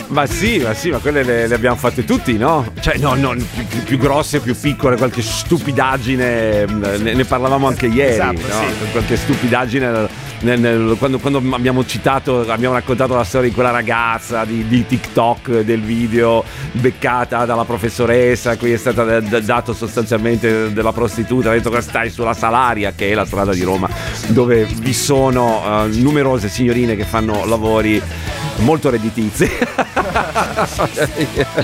Ma 0.08 0.24
sì, 0.26 0.58
ma 0.60 0.72
sì, 0.72 0.90
ma 0.90 0.98
quelle 0.98 1.24
le, 1.24 1.48
le 1.48 1.54
abbiamo 1.56 1.74
fatte 1.74 2.04
tutti, 2.04 2.36
no? 2.38 2.64
Cioè, 2.78 2.96
no, 2.98 3.14
no, 3.14 3.30
più, 3.30 3.66
più- 3.66 3.82
più 3.82 3.98
grosse, 3.98 4.38
più 4.38 4.54
piccole, 4.56 4.96
qualche 4.96 5.20
stupidaggine, 5.20 6.64
ne, 6.66 6.96
ne 7.14 7.24
parlavamo 7.24 7.66
anche 7.66 7.86
ieri, 7.86 8.12
Esatto, 8.12 8.40
no? 8.46 8.60
sì. 8.68 8.90
Qualche 8.92 9.16
stupidaggine 9.16 10.08
nel- 10.40 10.60
nel- 10.60 10.96
quando, 10.98 11.18
quando 11.18 11.42
abbiamo 11.52 11.84
citato, 11.84 12.40
abbiamo 12.50 12.74
raccontato 12.74 13.14
la 13.14 13.24
storia 13.24 13.48
di 13.48 13.54
quella 13.54 13.70
ragazza 13.70 14.44
di, 14.44 14.66
di 14.66 14.86
TikTok, 14.86 15.60
del 15.60 15.80
video 15.80 16.44
beccata 16.72 17.44
dalla 17.44 17.64
professoressa, 17.64 18.52
a 18.52 18.56
cui 18.56 18.72
è 18.72 18.78
d- 18.78 19.40
dato 19.40 19.72
sostanzialmente 19.72 20.72
della 20.72 20.92
prostituta, 20.92 21.50
ha 21.50 21.52
detto 21.52 21.70
che 21.70 21.80
stai 21.80 22.10
sulla 22.10 22.34
Salaria, 22.34 22.92
che 22.94 23.10
è 23.10 23.14
la 23.14 23.24
strada 23.24 23.52
di 23.52 23.62
Roma, 23.62 23.88
dove 24.28 24.64
vi 24.64 24.92
sono 24.92 25.84
eh, 25.84 25.88
numerose 25.96 26.48
signorine 26.48 26.96
che 26.96 27.04
fanno 27.04 27.44
lavori 27.46 28.00
molto 28.58 28.90
redditizi. 28.90 29.48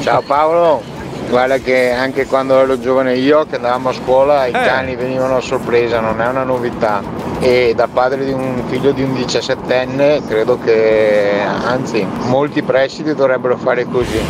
Ciao 0.00 0.22
Paolo, 0.22 0.82
guarda 1.28 1.58
che 1.58 1.90
anche 1.90 2.26
quando 2.26 2.58
ero 2.60 2.78
giovane 2.80 3.14
io 3.16 3.44
che 3.46 3.56
andavamo 3.56 3.90
a 3.90 3.92
scuola 3.92 4.46
i 4.46 4.52
cani 4.52 4.96
venivano 4.96 5.36
a 5.36 5.40
sorpresa, 5.40 6.00
non 6.00 6.20
è 6.20 6.28
una 6.28 6.44
novità 6.44 7.02
e 7.42 7.72
da 7.74 7.88
padre 7.88 8.24
di 8.24 8.30
un 8.32 8.62
figlio 8.68 8.92
di 8.92 9.02
un 9.02 9.12
17enne 9.14 10.24
credo 10.28 10.58
che 10.62 11.40
anzi 11.42 12.06
molti 12.26 12.62
presidi 12.62 13.14
dovrebbero 13.14 13.56
fare 13.58 13.84
così. 13.84 14.20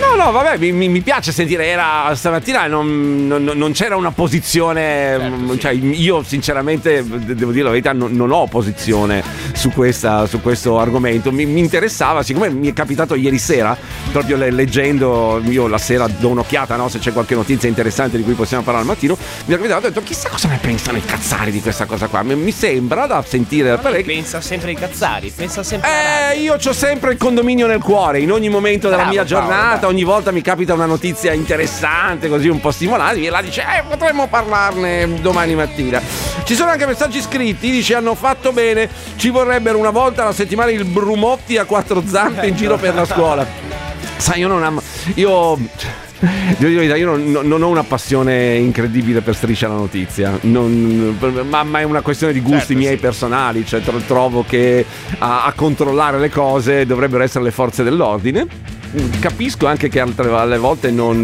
No, 0.00 0.14
no, 0.16 0.30
vabbè, 0.32 0.56
mi, 0.56 0.88
mi- 0.88 1.02
piace 1.02 1.30
sentire. 1.30 1.66
Era 1.66 2.10
stamattina 2.14 2.66
non, 2.66 3.26
non- 3.26 3.44
non 3.44 3.72
c'era 3.72 3.96
una 3.96 4.12
posizione. 4.12 5.18
mm, 5.18 5.58
Cioè, 5.58 5.72
io, 5.72 6.22
sinceramente, 6.22 7.04
de- 7.06 7.34
devo 7.34 7.50
dire 7.52 7.64
la 7.64 7.70
verità, 7.70 7.92
non, 7.92 8.12
non 8.12 8.30
ho 8.30 8.46
posizione 8.46 9.22
su, 9.60 9.70
questa- 9.72 10.24
su 10.26 10.40
questo 10.40 10.78
argomento. 10.78 11.30
Mi, 11.30 11.44
mi 11.44 11.60
interessava, 11.60 12.22
siccome 12.22 12.48
mi 12.48 12.68
è 12.68 12.72
capitato 12.72 13.14
ieri 13.14 13.36
sera, 13.38 13.76
proprio 14.10 14.38
le- 14.38 14.50
leggendo, 14.50 15.38
io 15.44 15.66
la 15.66 15.76
sera 15.76 16.06
do 16.08 16.28
un'occhiata, 16.28 16.76
no? 16.76 16.88
Se 16.88 16.98
c'è 16.98 17.12
qualche 17.12 17.34
notizia 17.34 17.68
interessante 17.68 18.16
di 18.16 18.22
cui 18.22 18.32
possiamo 18.32 18.62
parlare 18.62 18.86
al 18.86 18.90
mattino, 18.90 19.18
mi 19.44 19.52
è 19.54 19.56
capitato, 19.58 19.86
ho 19.86 19.88
detto, 19.90 20.02
chissà 20.02 20.30
cosa 20.30 20.48
ne 20.48 20.58
pensano 20.62 20.96
i 20.96 21.04
cazzari 21.04 21.50
di 21.50 21.60
questa 21.60 21.84
cosa 21.84 22.06
qua. 22.06 22.22
Mi, 22.22 22.34
mi 22.36 22.52
sembra 22.52 23.04
da 23.06 23.22
sentire 23.26 23.68
da 23.68 23.76
parecchi. 23.78 24.04
Pensa 24.14 24.40
sempre 24.40 24.70
ai 24.70 24.76
cazzari, 24.76 25.30
pensa 25.34 25.62
sempre 25.62 25.88
Eh, 26.32 26.38
io 26.40 26.54
ho 26.54 26.72
sempre 26.72 27.12
il 27.12 27.18
condominio 27.18 27.66
nel 27.66 27.80
cuore, 27.82 28.20
in 28.20 28.32
ogni 28.32 28.48
momento 28.48 28.86
della 28.88 29.02
Bravo, 29.02 29.12
mia 29.12 29.24
giornata, 29.24 29.86
ogni 29.88 30.04
volta 30.04 30.30
mi 30.30 30.40
capita 30.40 30.72
una 30.72 30.86
notizia 30.86 31.34
interessante, 31.34 32.30
così 32.30 32.48
un 32.48 32.60
po' 32.60 32.70
stimolante, 32.70 33.20
e 33.20 33.28
là 33.28 33.42
dice, 33.42 33.60
eh, 33.60 33.82
potremmo 33.86 34.26
parlarne 34.26 35.20
domani 35.20 35.54
mattina. 35.54 36.00
Ci 36.44 36.54
sono 36.54 36.70
anche 36.70 36.86
messaggi 36.86 37.20
scritti, 37.20 37.70
dice, 37.70 37.94
hanno 37.94 38.14
fatto 38.14 38.52
bene, 38.52 38.88
ci 39.16 39.30
vorrebbero 39.50 39.78
una 39.78 39.90
volta 39.90 40.22
alla 40.22 40.32
settimana 40.32 40.70
il 40.70 40.84
brumotti 40.84 41.56
a 41.56 41.64
quattro 41.64 42.04
zampe 42.06 42.46
in 42.46 42.54
giro 42.54 42.76
per 42.76 42.94
la 42.94 43.04
scuola. 43.04 43.44
Sai, 44.16 44.38
io 44.38 44.48
non 44.48 44.62
amo... 44.62 44.80
Io... 45.14 45.58
Io 46.58 47.06
non, 47.06 47.30
non 47.44 47.62
ho 47.62 47.68
una 47.68 47.82
passione 47.82 48.56
incredibile 48.56 49.22
per 49.22 49.34
striscia 49.34 49.68
la 49.68 49.74
notizia, 49.74 50.38
Non- 50.42 51.16
ma, 51.48 51.62
ma 51.64 51.80
è 51.80 51.82
una 51.82 52.02
questione 52.02 52.34
di 52.34 52.40
gusti 52.42 52.74
miei 52.74 52.98
personali, 52.98 53.64
cioè 53.64 53.80
tro- 53.80 54.02
trovo 54.06 54.44
che 54.46 54.84
a, 55.18 55.46
a 55.46 55.52
controllare 55.54 56.18
le 56.18 56.28
cose 56.28 56.84
dovrebbero 56.84 57.22
essere 57.22 57.42
le 57.42 57.50
forze 57.50 57.82
dell'ordine. 57.82 58.46
Capisco 59.20 59.66
anche 59.66 59.88
che 59.88 60.00
altre, 60.00 60.28
alle 60.34 60.58
volte 60.58 60.90
non, 60.90 61.22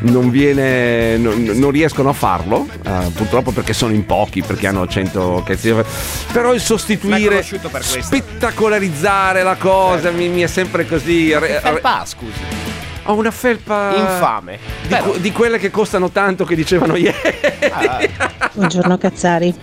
non 0.00 0.30
viene, 0.30 1.16
non, 1.18 1.40
non 1.54 1.70
riescono 1.70 2.08
a 2.08 2.12
farlo, 2.12 2.66
eh, 2.84 3.10
purtroppo 3.14 3.52
perché 3.52 3.72
sono 3.72 3.92
in 3.92 4.04
pochi, 4.06 4.42
perché 4.42 4.66
hanno 4.66 4.88
100 4.88 5.42
che 5.46 5.56
si- 5.56 5.72
Però 6.32 6.52
il 6.52 6.60
sostituire, 6.60 7.44
per 7.70 7.84
spettacolarizzare 7.84 9.42
la 9.44 9.54
cosa 9.56 10.10
mi, 10.10 10.28
mi 10.28 10.40
è 10.40 10.48
sempre 10.48 10.84
così. 10.86 11.32
re- 11.38 11.60
Felpa, 11.62 12.02
scusi. 12.04 12.32
ho 13.04 13.14
una 13.14 13.30
felpa 13.30 13.94
Infame. 13.96 14.58
Di, 14.88 15.20
di 15.20 15.32
quelle 15.32 15.58
che 15.58 15.70
costano 15.70 16.10
tanto 16.10 16.44
che 16.44 16.56
dicevano 16.56 16.96
ieri. 16.96 17.16
Buongiorno 18.52 18.98
Cazzari. 18.98 19.54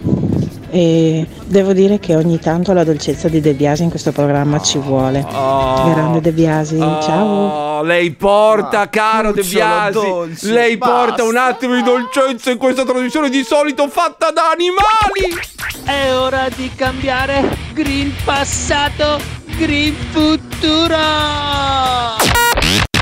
E 0.69 1.25
devo 1.45 1.71
dire 1.73 1.97
che 1.99 2.15
ogni 2.15 2.39
tanto 2.39 2.73
la 2.73 2.83
dolcezza 2.83 3.29
di 3.29 3.39
De 3.39 3.53
Biasi 3.53 3.83
in 3.83 3.89
questo 3.89 4.11
programma 4.11 4.59
ci 4.59 4.77
vuole. 4.77 5.25
Grande 5.29 6.19
De 6.21 6.31
Biasi, 6.31 6.77
ciao. 6.77 7.77
Oh, 7.77 7.83
lei 7.83 8.11
porta, 8.11 8.89
caro 8.89 9.31
De 9.31 9.43
Biasi. 9.43 9.93
dolce, 9.93 10.51
lei 10.51 10.77
basta. 10.77 10.95
porta 10.95 11.23
un 11.23 11.37
attimo 11.37 11.75
di 11.75 11.83
dolcezza 11.83 12.51
in 12.51 12.57
questa 12.57 12.83
trasmissione 12.83 13.29
di 13.29 13.43
solito 13.43 13.87
fatta 13.87 14.31
da 14.31 14.49
animali. 14.51 15.39
È 15.85 16.13
ora 16.13 16.47
di 16.53 16.69
cambiare 16.75 17.47
green 17.73 18.13
passato, 18.25 19.19
green 19.57 19.95
futuro. 20.11 20.95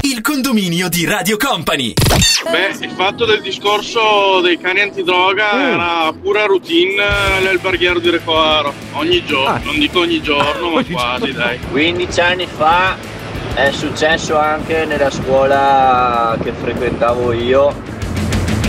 Il 0.06 0.22
condominio 0.22 0.88
di 0.88 1.04
Radio 1.04 1.36
Company. 1.36 1.92
Beh, 2.52 2.86
il 2.86 2.92
fatto 2.92 3.26
del 3.26 3.42
discorso 3.42 4.40
dei 4.40 4.60
cani 4.60 4.82
antidroga 4.82 5.52
era 5.60 6.14
pura 6.14 6.46
routine 6.46 7.04
nell'alberghiero 7.40 7.98
di 7.98 8.12
Recoaro. 8.12 8.72
Ogni 8.92 9.26
giorno, 9.26 9.60
non 9.64 9.80
dico 9.80 10.02
ogni 10.02 10.22
giorno, 10.22 10.70
ma 10.70 10.86
quasi, 10.86 11.32
dai. 11.32 11.58
15 11.72 12.22
anni 12.22 12.46
fa 12.46 12.96
è 13.56 13.72
successo 13.72 14.38
anche 14.38 14.86
nella 14.86 15.10
scuola 15.10 16.38
che 16.44 16.54
frequentavo 16.54 17.32
io 17.32 17.74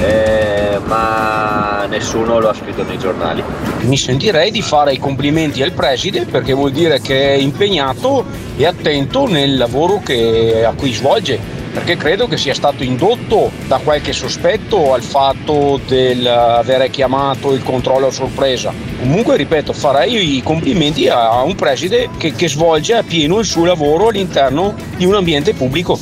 eh, 0.00 0.78
ma 0.84 1.86
nessuno 1.88 2.38
lo 2.38 2.48
ha 2.48 2.54
scritto 2.54 2.82
nei 2.84 2.98
giornali. 2.98 3.42
Mi 3.80 3.96
sentirei 3.96 4.50
di 4.50 4.62
fare 4.62 4.92
i 4.92 4.98
complimenti 4.98 5.62
al 5.62 5.72
preside 5.72 6.26
perché 6.26 6.52
vuol 6.52 6.72
dire 6.72 7.00
che 7.00 7.34
è 7.34 7.36
impegnato 7.36 8.24
e 8.56 8.66
attento 8.66 9.26
nel 9.26 9.56
lavoro 9.56 10.00
che- 10.04 10.64
a 10.64 10.72
cui 10.72 10.92
svolge. 10.92 11.54
Perché 11.72 11.98
credo 11.98 12.26
che 12.26 12.38
sia 12.38 12.54
stato 12.54 12.82
indotto 12.82 13.50
da 13.66 13.78
qualche 13.84 14.14
sospetto 14.14 14.94
al 14.94 15.02
fatto 15.02 15.78
di 15.86 16.26
avere 16.26 16.88
chiamato 16.88 17.52
il 17.52 17.62
controllo 17.62 18.06
a 18.06 18.10
sorpresa. 18.10 18.72
Comunque, 18.98 19.36
ripeto, 19.36 19.74
farei 19.74 20.36
i 20.36 20.42
complimenti 20.42 21.06
a 21.08 21.42
un 21.42 21.54
preside 21.54 22.08
che, 22.16 22.32
che 22.32 22.48
svolge 22.48 22.94
a 22.94 23.02
pieno 23.02 23.38
il 23.40 23.44
suo 23.44 23.66
lavoro 23.66 24.08
all'interno 24.08 24.74
di 24.96 25.04
un 25.04 25.16
ambiente 25.16 25.52
pubblico. 25.52 25.98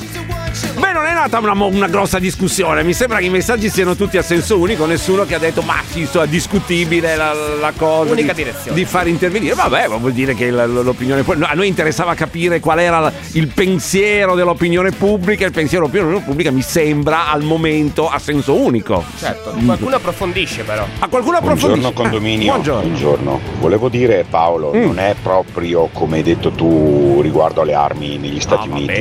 Nata 1.25 1.39
una, 1.39 1.53
una 1.65 1.87
grossa 1.89 2.19
discussione. 2.19 2.83
Mi 2.83 2.93
sembra 2.93 3.17
che 3.17 3.25
i 3.25 3.31
messaggi 3.31 3.71
siano 3.71 3.97
tutti 3.97 4.19
a 4.19 4.23
senso 4.23 4.59
unico. 4.59 4.85
Nessuno 4.85 5.25
che 5.25 5.35
ha 5.35 5.39
detto, 5.39 5.63
ma 5.63 5.77
sì, 5.91 6.05
so, 6.05 6.21
è 6.23 6.29
discutibile 6.29 7.17
la, 7.17 7.33
la 7.59 7.73
cosa. 7.75 8.13
Unica 8.13 8.35
di, 8.35 8.43
direzione. 8.43 8.77
Di 8.77 8.85
far 8.85 9.07
intervenire. 9.09 9.55
Vabbè, 9.55 9.89
ma 9.89 9.97
vuol 9.97 10.13
dire 10.13 10.35
che 10.35 10.51
l'opinione. 10.51 11.25
no, 11.35 11.47
A 11.47 11.55
noi 11.55 11.69
interessava 11.69 12.13
capire 12.13 12.61
qual 12.61 12.79
era 12.79 13.11
il 13.33 13.47
pensiero 13.47 14.35
dell'opinione 14.35 14.91
pubblica. 14.91 15.47
Il 15.47 15.53
pensiero 15.53 15.87
dell'opinione 15.87 16.23
pubblica 16.27 16.51
mi 16.51 16.61
sembra 16.61 17.31
al 17.31 17.43
momento 17.43 18.11
a 18.11 18.19
senso 18.19 18.55
unico. 18.61 19.03
Certo, 19.19 19.55
qualcuno 19.65 19.97
approfondisce 19.97 20.63
però. 20.65 20.87
A 20.99 21.09
qualcuno 21.09 21.39
approfondisce. 21.39 21.81
Buongiorno 21.81 21.93
condominio. 22.03 22.45
Eh, 22.45 22.51
buongiorno. 22.51 22.83
Buongiorno. 22.89 23.41
Volevo 23.61 23.89
dire 23.89 24.27
Paolo, 24.29 24.73
Mm. 24.75 24.83
non 24.85 24.99
è 24.99 25.15
proprio 25.23 25.89
come 25.91 26.19
hai 26.19 26.23
detto 26.23 26.51
tu 26.51 27.21
riguardo 27.23 27.63
alle 27.63 27.73
armi 27.73 28.19
negli 28.19 28.41
Stati 28.41 28.69
Uniti. 28.69 28.93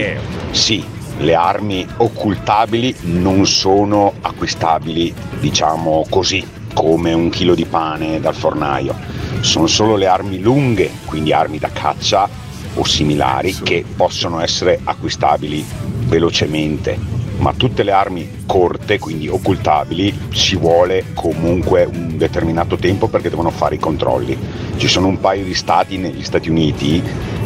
Sì, 0.51 0.85
le 1.17 1.35
armi 1.35 1.87
occultabili 1.97 2.95
non 3.01 3.45
sono 3.45 4.13
acquistabili, 4.21 5.13
diciamo 5.39 6.05
così, 6.09 6.45
come 6.73 7.13
un 7.13 7.29
chilo 7.29 7.55
di 7.55 7.65
pane 7.65 8.19
dal 8.19 8.35
fornaio. 8.35 8.95
Sono 9.41 9.67
solo 9.67 9.95
le 9.95 10.07
armi 10.07 10.39
lunghe, 10.39 10.89
quindi 11.05 11.31
armi 11.31 11.59
da 11.59 11.69
caccia 11.69 12.27
o 12.75 12.83
similari, 12.83 13.55
che 13.61 13.85
possono 13.95 14.39
essere 14.39 14.79
acquistabili 14.83 15.63
velocemente 16.05 17.13
ma 17.43 17.53
tutte 17.53 17.83
le 17.83 17.91
armi 17.91 18.43
corte, 18.45 18.99
quindi 18.99 19.27
occultabili, 19.27 20.29
ci 20.29 20.55
vuole 20.55 21.07
comunque 21.13 21.83
un 21.83 22.17
determinato 22.17 22.77
tempo 22.77 23.07
perché 23.07 23.29
devono 23.29 23.49
fare 23.49 23.75
i 23.75 23.79
controlli. 23.79 24.37
Ci 24.77 24.87
sono 24.87 25.07
un 25.07 25.19
paio 25.19 25.43
di 25.43 25.53
stati 25.53 25.97
negli 25.97 26.23
Stati 26.23 26.49
Uniti 26.49 27.03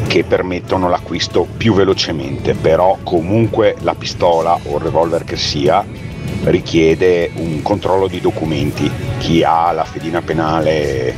che 0.08 0.24
permettono 0.24 0.90
l'acquisto 0.90 1.46
più 1.58 1.74
velocemente, 1.74 2.54
però 2.54 2.98
comunque 3.04 3.76
la 3.82 3.94
pistola 3.94 4.58
o 4.64 4.78
il 4.78 4.84
revolver 4.84 5.24
che 5.24 5.36
sia 5.36 5.86
richiede 6.44 7.32
un 7.36 7.62
controllo 7.62 8.08
di 8.08 8.22
documenti. 8.22 8.90
Chi 9.18 9.44
ha 9.44 9.72
la 9.72 9.84
fedina 9.84 10.22
penale 10.22 11.14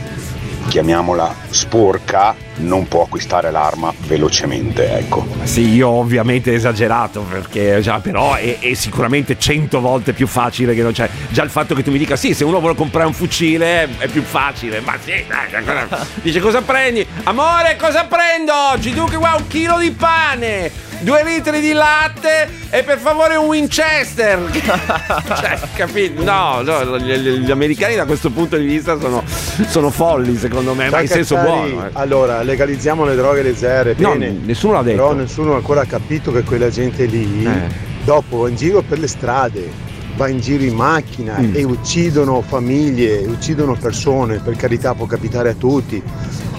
chiamiamola 0.69 1.35
sporca, 1.49 2.35
non 2.57 2.87
può 2.87 3.03
acquistare 3.03 3.49
l'arma 3.49 3.91
velocemente, 4.05 4.97
ecco. 4.97 5.25
Sì, 5.43 5.73
io 5.73 5.89
ovviamente 5.89 6.53
esagerato 6.53 7.21
perché 7.21 7.79
già, 7.81 7.99
però 7.99 8.35
è, 8.35 8.59
è 8.59 8.73
sicuramente 8.75 9.37
cento 9.39 9.81
volte 9.81 10.13
più 10.13 10.27
facile 10.27 10.75
che 10.75 10.83
non 10.83 10.91
c'è. 10.91 11.09
Già 11.29 11.43
il 11.43 11.49
fatto 11.49 11.73
che 11.73 11.83
tu 11.83 11.91
mi 11.91 11.97
dica 11.97 12.15
sì, 12.15 12.33
se 12.33 12.43
uno 12.43 12.59
vuole 12.59 12.75
comprare 12.75 13.07
un 13.07 13.13
fucile 13.13 13.89
è 13.97 14.07
più 14.07 14.21
facile, 14.21 14.79
ma 14.81 14.95
sì, 15.03 15.25
dai, 15.27 15.87
dice 16.21 16.39
cosa 16.39 16.61
prendi? 16.61 17.05
Amore, 17.23 17.75
cosa 17.75 18.05
prendo 18.05 18.53
oggi? 18.71 18.93
Dunque 18.93 19.17
qua 19.17 19.35
un 19.37 19.47
chilo 19.47 19.79
di 19.79 19.91
pane, 19.91 20.71
due 20.99 21.23
litri 21.23 21.59
di 21.61 21.71
latte 21.73 22.47
e 22.69 22.83
per 22.83 22.97
favore 22.99 23.35
un 23.35 23.45
Winchester. 23.47 24.39
cioè, 24.51 25.59
capito? 25.75 26.23
No, 26.23 26.61
no, 26.61 26.97
gli, 26.99 27.13
gli- 27.13 27.51
americani 27.51 27.95
da 27.95 28.05
questo 28.05 28.29
punto 28.29 28.57
di 28.57 28.65
vista 28.65 28.99
sono, 28.99 29.23
sono 29.67 29.89
folli 29.89 30.37
secondo 30.37 30.73
me, 30.73 30.89
ma 30.89 31.01
in 31.01 31.07
senso 31.07 31.35
buono. 31.37 31.85
eh. 31.85 31.89
Allora, 31.93 32.41
legalizziamo 32.43 33.05
le 33.05 33.15
droghe 33.15 33.41
leggere, 33.41 33.95
No, 33.97 34.11
bene. 34.11 34.37
nessuno 34.43 34.73
l'ha 34.73 34.81
detto. 34.83 34.97
Però 34.97 35.13
nessuno 35.13 35.53
ha 35.53 35.57
ancora 35.57 35.85
capito 35.85 36.31
che 36.31 36.43
quella 36.43 36.69
gente 36.69 37.05
lì 37.05 37.45
Eh. 37.45 37.87
dopo 38.03 38.39
va 38.39 38.49
in 38.49 38.55
giro 38.55 38.81
per 38.81 38.99
le 38.99 39.07
strade, 39.07 39.87
va 40.15 40.27
in 40.27 40.39
giro 40.39 40.63
in 40.63 40.73
macchina 40.75 41.37
Mm. 41.39 41.55
e 41.55 41.63
uccidono 41.63 42.41
famiglie, 42.41 43.19
uccidono 43.25 43.75
persone, 43.75 44.39
per 44.39 44.55
carità 44.57 44.93
può 44.93 45.05
capitare 45.05 45.49
a 45.49 45.53
tutti, 45.53 46.01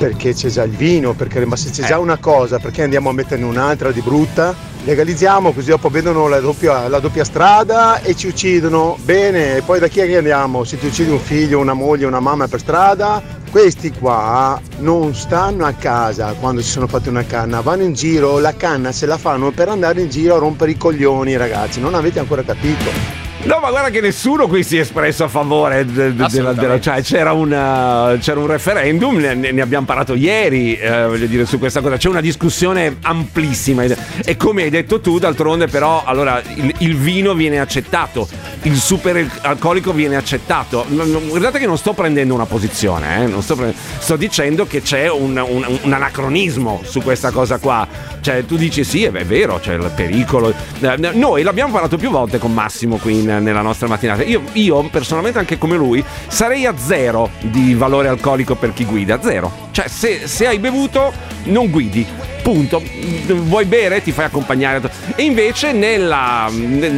perché 0.00 0.33
c'è 0.33 0.49
già 0.49 0.62
il 0.62 0.71
vino, 0.71 1.12
perché- 1.12 1.45
ma 1.45 1.57
se 1.57 1.69
c'è 1.69 1.83
Eh. 1.83 1.87
già 1.88 1.99
una 1.99 2.16
cosa, 2.16 2.59
perché 2.59 2.83
andiamo 2.83 3.11
a 3.11 3.12
metterne 3.12 3.45
un'altra 3.45 3.92
di 3.92 4.00
brutta? 4.00 4.54
Legalizziamo 4.83 5.52
così 5.52 5.69
dopo 5.69 5.90
vedono 5.90 6.26
la 6.26 6.40
doppia, 6.40 6.88
la 6.88 7.00
doppia 7.00 7.23
strada 7.23 8.00
e 8.00 8.16
ci 8.16 8.28
uccidono. 8.28 8.97
Bene, 9.02 9.57
e 9.57 9.61
poi 9.61 9.78
da 9.78 9.88
chi 9.88 10.00
è 10.00 10.07
che 10.07 10.16
andiamo? 10.16 10.64
Se 10.64 10.78
ti 10.78 10.87
uccidi 10.87 11.11
un 11.11 11.19
figlio, 11.21 11.59
una 11.59 11.75
moglie, 11.75 12.07
una 12.07 12.19
mamma 12.21 12.49
per 12.49 12.61
strada, 12.61 13.23
questi 13.50 13.92
qua 13.92 14.59
non 14.78 15.14
stanno 15.14 15.66
a 15.66 15.73
casa 15.73 16.33
quando 16.40 16.62
si 16.62 16.71
sono 16.71 16.87
fatti 16.87 17.11
una 17.11 17.26
canna, 17.26 17.61
vanno 17.61 17.83
in 17.83 17.92
giro, 17.92 18.38
la 18.38 18.55
canna 18.57 18.92
se 18.92 19.05
la 19.05 19.18
fanno 19.18 19.51
per 19.51 19.68
andare 19.68 20.01
in 20.01 20.09
giro 20.09 20.37
a 20.37 20.38
rompere 20.38 20.70
i 20.70 20.79
coglioni 20.79 21.37
ragazzi, 21.37 21.79
non 21.79 21.94
avete 21.94 22.18
ancora 22.20 22.42
capito. 22.42 23.19
No, 23.42 23.59
ma 23.59 23.70
guarda 23.70 23.88
che 23.88 24.03
nessuno 24.03 24.46
qui 24.48 24.62
si 24.62 24.76
è 24.76 24.81
espresso 24.81 25.24
a 25.24 25.29
favore 25.29 25.87
de- 25.87 26.14
de- 26.14 26.26
della, 26.31 26.53
della- 26.53 26.79
cioè 26.79 27.00
c'era, 27.03 27.33
una- 27.33 28.16
c'era 28.20 28.38
un 28.38 28.46
referendum, 28.46 29.16
ne, 29.16 29.35
ne 29.35 29.61
abbiamo 29.62 29.87
parlato 29.87 30.12
ieri, 30.14 30.76
eh, 30.76 31.07
voglio 31.07 31.24
dire, 31.24 31.46
su 31.46 31.59
questa 31.59 31.81
cosa. 31.81 31.96
C'è 31.96 32.09
una 32.11 32.20
discussione 32.20 32.98
amplissima. 33.00 33.83
E 34.24 34.37
come 34.37 34.64
hai 34.64 34.70
detto 34.70 35.00
tu, 35.00 35.18
d'altronde, 35.18 35.68
però, 35.68 36.03
allora 36.05 36.40
il, 36.55 36.74
il 36.79 36.96
vino 36.96 37.33
viene 37.33 37.59
accettato, 37.61 38.29
il 38.62 38.76
super 38.76 39.26
alcolico 39.40 39.92
viene 39.92 40.16
accettato. 40.16 40.85
Guardate 40.88 41.59
che 41.59 41.66
non 41.66 41.79
sto 41.79 41.94
prendendo 41.94 42.35
una 42.35 42.44
posizione, 42.46 43.24
eh, 43.24 43.26
non 43.26 43.40
sto, 43.42 43.57
pre- 43.57 43.74
sto 43.98 44.16
dicendo 44.16 44.66
che 44.66 44.83
c'è 44.83 45.11
un, 45.11 45.42
un- 45.48 45.79
un 45.83 45.92
anacronismo 45.92 46.83
su 46.85 47.00
questa 47.00 47.31
cosa 47.31 47.57
qua. 47.57 47.88
Cioè, 48.20 48.44
tu 48.44 48.57
dici 48.57 48.85
sì, 48.85 49.05
è 49.05 49.11
vero, 49.24 49.59
c'è 49.62 49.72
il 49.74 49.90
pericolo. 49.94 50.53
Eh, 50.81 50.96
Noi 51.14 51.42
l'abbiamo 51.42 51.72
parlato 51.72 51.96
più 51.96 52.11
volte 52.11 52.37
con 52.38 52.53
Massimo 52.53 52.96
qui 52.98 53.18
in- 53.20 53.29
nella 53.38 53.62
nostra 53.62 53.87
mattinata. 53.88 54.23
Io, 54.25 54.43
io, 54.53 54.83
personalmente, 54.90 55.38
anche 55.38 55.59
come 55.59 55.77
lui, 55.77 56.03
sarei 56.29 56.66
a 56.66 56.75
zero 56.77 57.31
di 57.40 57.75
valore 57.75 58.09
alcolico 58.09 58.55
per 58.57 58.73
chi 58.73 58.85
guida. 58.85 59.21
Zero. 59.23 59.69
Cioè, 59.71 59.88
se, 59.88 60.27
se 60.27 60.47
hai 60.47 60.59
bevuto, 60.59 61.12
non 61.45 61.71
guidi. 61.71 62.07
Punto. 62.43 62.83
Vuoi 63.27 63.66
bere, 63.66 64.03
ti 64.03 64.12
fai 64.12 64.25
accompagnare. 64.25 64.81
E 65.14 65.23
invece 65.25 65.73
nella, 65.73 66.49
ne- 66.51 66.88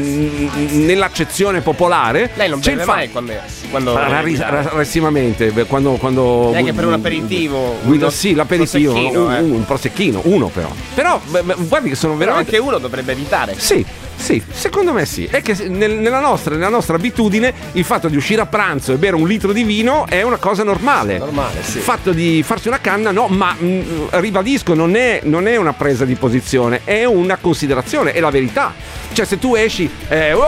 nell'accezione 0.71 1.61
popolare 1.61 2.31
Lei 2.35 2.49
non 2.49 2.61
beve 2.61 2.85
fa- 2.85 2.95
mai 2.95 3.11
quando, 3.11 3.33
quando 3.71 3.95
Rari- 3.97 4.37
rarissimamente 4.37 5.51
quando, 5.67 5.93
quando 5.93 6.51
Neanche 6.53 6.73
per 6.73 6.87
un 6.87 6.93
aperitivo, 6.93 7.79
guida 7.83 8.05
uno- 8.07 8.15
sì 8.15 8.35
l'aperitivo 8.35 8.93
prosecchino, 8.93 9.25
un, 9.27 9.33
eh. 9.33 9.41
un 9.41 9.65
prosecchino 9.65 10.21
uno 10.25 10.47
però 10.49 10.71
però 10.95 11.21
guardi 11.67 11.89
che 11.89 11.95
sono 11.97 12.13
Però 12.15 12.25
veramente 12.31 12.57
anche 12.57 12.59
uno 12.69 12.79
dovrebbe 12.79 13.13
evitare. 13.13 13.55
sì 13.59 13.85
sì, 14.17 14.43
secondo 14.53 14.93
me 14.93 15.05
sì. 15.05 15.25
È 15.31 15.43
che 15.43 15.55
nel- 15.69 15.93
nella, 15.99 16.21
nostra, 16.21 16.55
nella 16.55 16.69
nostra 16.69 16.97
abitudine 16.97 17.53
il 17.73 17.85
fatto 17.85 18.09
di 18.09 18.17
uscire 18.17 18.41
a 18.41 18.47
pranzo 18.47 18.93
e 18.93 18.97
bere 18.97 19.17
un 19.17 19.27
litro 19.27 19.53
di 19.53 19.63
vino 19.65 20.07
è 20.09 20.23
una 20.23 20.37
cosa 20.37 20.63
normale. 20.63 21.19
Normale, 21.19 21.63
sì. 21.63 21.79
Il 21.79 21.83
fatto 21.83 22.13
di 22.13 22.43
farsi 22.45 22.69
una 22.69 22.81
canna, 22.81 23.11
no, 23.11 23.27
ma 23.29 23.53
mh, 23.53 24.09
ribadisco, 24.11 24.75
non 24.75 24.95
è, 24.97 25.21
non 25.25 25.47
è 25.49 25.57
una 25.57 25.73
presa 25.73 26.05
di 26.05 26.15
posizione, 26.15 26.83
è 26.85 27.05
una 27.05 27.37
considerazione, 27.37 28.13
è 28.13 28.21
la 28.21 28.31
verità. 28.31 28.73
Cioè, 29.13 29.27
se 29.27 29.39
tu 29.39 29.55
esci, 29.55 29.91
eh, 30.09 30.33
"Uah, 30.33 30.43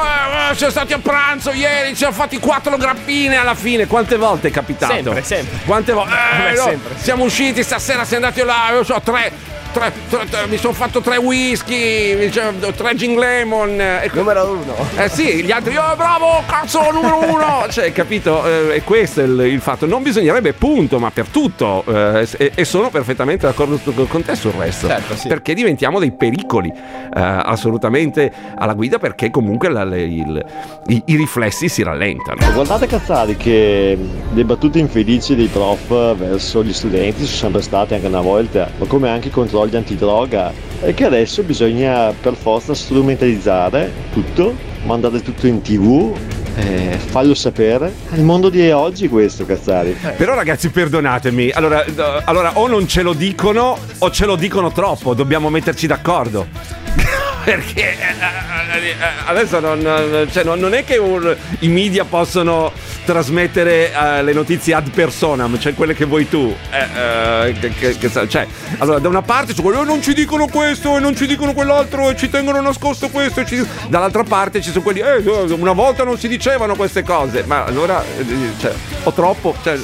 uah, 0.49 0.55
siamo 0.55 0.71
stati 0.73 0.93
a 0.93 0.99
pranzo 0.99 1.51
ieri, 1.53 1.91
ci 1.91 1.97
siamo 1.97 2.15
fatti 2.15 2.39
quattro 2.39 2.77
grappine 2.77 3.37
alla 3.37 3.55
fine. 3.55 3.87
Quante 3.87 4.17
volte 4.17 4.49
è 4.49 4.51
capitato? 4.51 4.93
Sempre, 4.95 5.23
sempre. 5.23 5.59
Quante 5.67 5.93
volte? 5.93 6.13
Eh, 6.51 6.55
no, 6.57 6.63
sempre. 6.65 6.95
siamo 6.97 7.25
usciti 7.25 7.63
stasera, 7.63 8.05
siamo 8.05 8.25
andati 8.27 8.45
là, 8.47 8.71
io 8.73 8.85
so, 8.85 9.01
tre. 9.05 9.33
Tre- 9.75 9.93
tre- 10.09 10.27
tre- 10.31 10.47
mi 10.47 10.57
sono 10.57 10.73
fatto 10.73 11.01
tre 11.01 11.17
whisky, 11.19 12.31
tre 12.31 12.95
gin 12.95 13.19
lemon. 13.19 13.81
eh, 13.81 14.09
Numero 14.15 14.53
uno. 14.53 14.75
Eh 14.97 15.09
sì, 15.09 15.43
gli 15.45 15.51
altri, 15.51 15.77
oh 15.77 15.95
bravo, 15.97 16.43
cazzo, 16.47 16.91
numero 16.93 17.19
uno. 17.19 17.67
Cioè, 17.75 17.91
capito? 17.93 18.47
Eh, 18.47 18.77
e 18.77 18.83
questo 18.83 19.21
è 19.21 19.25
il, 19.25 19.41
il 19.41 19.61
fatto. 19.61 19.87
Non 19.87 20.03
bisognerebbe, 20.03 20.53
punto, 20.53 20.99
ma 21.01 21.11
per 21.11 21.27
tutto. 21.29 21.83
eh, 21.89 22.27
e, 22.39 22.53
e 22.55 22.65
sono 22.65 22.89
perfettamente 22.91 23.47
d'accordo 23.47 23.79
con 24.07 24.23
te 24.23 24.37
sul 24.37 24.53
resto. 24.53 24.87
Certo, 24.87 25.17
sì. 25.17 25.27
Perché 25.29 25.55
diventiamo 25.55 25.99
dei 25.99 26.13
pericoli 26.13 26.69
eh, 26.71 27.11
assolutamente 27.21 28.31
alla 28.57 28.75
guida, 28.75 28.99
perché 28.99 29.31
comunque 29.31 29.69
la- 29.69 29.85
le- 29.85 30.03
il- 30.03 30.45
i, 30.87 31.03
i 31.07 31.17
riflessi 31.17 31.69
si 31.69 31.83
rallentano. 31.83 32.39
Guardate 32.53 32.87
Cazzari 32.87 33.37
che 33.37 33.99
le 34.33 34.45
battute 34.45 34.79
infelici 34.79 35.35
dei 35.35 35.47
prof 35.49 36.15
verso 36.17 36.63
gli 36.63 36.73
studenti 36.73 37.25
sono 37.25 37.37
sempre 37.37 37.63
state 37.63 37.95
anche 37.97 38.07
una 38.07 38.21
volta, 38.21 38.71
ma 38.79 38.87
come 38.87 39.09
anche 39.09 39.29
i 39.29 39.31
controlli 39.31 39.64
antidroga, 39.73 40.53
e 40.83 40.93
che 40.95 41.05
adesso 41.05 41.43
bisogna 41.43 42.13
per 42.13 42.35
forza 42.35 42.75
strumentalizzare 42.75 43.91
tutto, 44.13 44.55
mandare 44.85 45.23
tutto 45.23 45.47
in 45.47 45.63
tv, 45.63 46.15
eh, 46.57 46.99
farlo 46.99 47.35
sapere. 47.35 47.93
È 48.11 48.17
il 48.17 48.23
mondo 48.23 48.49
di 48.49 48.71
oggi 48.71 49.09
questo 49.09 49.45
Cazzari. 49.45 49.97
Però 50.17 50.35
ragazzi 50.35 50.69
perdonatemi, 50.69 51.51
allora, 51.51 51.85
eh, 51.85 51.93
allora 52.25 52.53
o 52.59 52.67
non 52.67 52.87
ce 52.87 53.03
lo 53.03 53.13
dicono 53.13 53.77
o 53.99 54.11
ce 54.11 54.27
lo 54.27 54.37
dicono 54.37 54.71
troppo, 54.73 55.15
dobbiamo 55.15 55.49
metterci 55.51 55.87
d'accordo. 55.87 56.84
Perché 57.45 57.97
eh, 57.99 58.79
eh, 58.83 58.89
eh, 58.89 58.95
adesso 59.27 59.61
non, 59.61 60.29
cioè, 60.33 60.45
non- 60.45 60.59
non 60.59 60.75
è 60.75 60.85
che 60.85 60.97
un- 60.97 61.37
i 61.61 61.69
media 61.69 62.05
possono 62.05 62.73
trasmettere 63.05 63.93
eh, 63.93 64.23
le 64.23 64.33
notizie 64.33 64.75
ad 64.75 64.91
personam, 64.91 65.59
cioè 65.59 65.75
quelle 65.75 65.95
che 65.95 66.05
vuoi 66.05 66.29
tu. 66.29 66.55
Eh, 66.71 67.49
eh, 67.49 67.71
che- 67.79 67.99
che- 67.99 68.29
cioè, 68.29 68.47
allora, 68.79 68.99
da 68.99 69.09
una 69.09 69.23
parte 69.23 69.55
ci 69.55 69.61
quelli, 69.63 69.79
"Oh, 69.79 69.85
non 69.85 70.03
ci 70.03 70.15
dicono 70.15 70.47
questo 70.47 70.97
e 70.97 71.01
non 71.01 71.15
ci 71.17 71.27
dicono 71.27 71.53
quell'altro 71.53 72.11
e 72.11 72.17
ci 72.17 72.29
tengono 72.31 72.61
nascosto 72.61 73.09
questo. 73.11 73.41
e 73.41 73.47
ci-" 73.47 73.67
Dall'altra 73.89 74.23
parte 74.25 74.61
ci 74.61 74.71
sono 74.71 74.83
quelli, 74.83 75.01
"Eh, 75.01 75.23
una 75.53 75.73
volta 75.73 76.05
non 76.05 76.19
si 76.19 76.29
dicevano 76.29 76.75
queste 76.75 77.03
cose. 77.03 77.45
Ma 77.47 77.65
allora, 77.65 78.03
cioè, 78.61 78.73
o 79.05 79.13
troppo. 79.13 79.55
Cioè, 79.63 79.79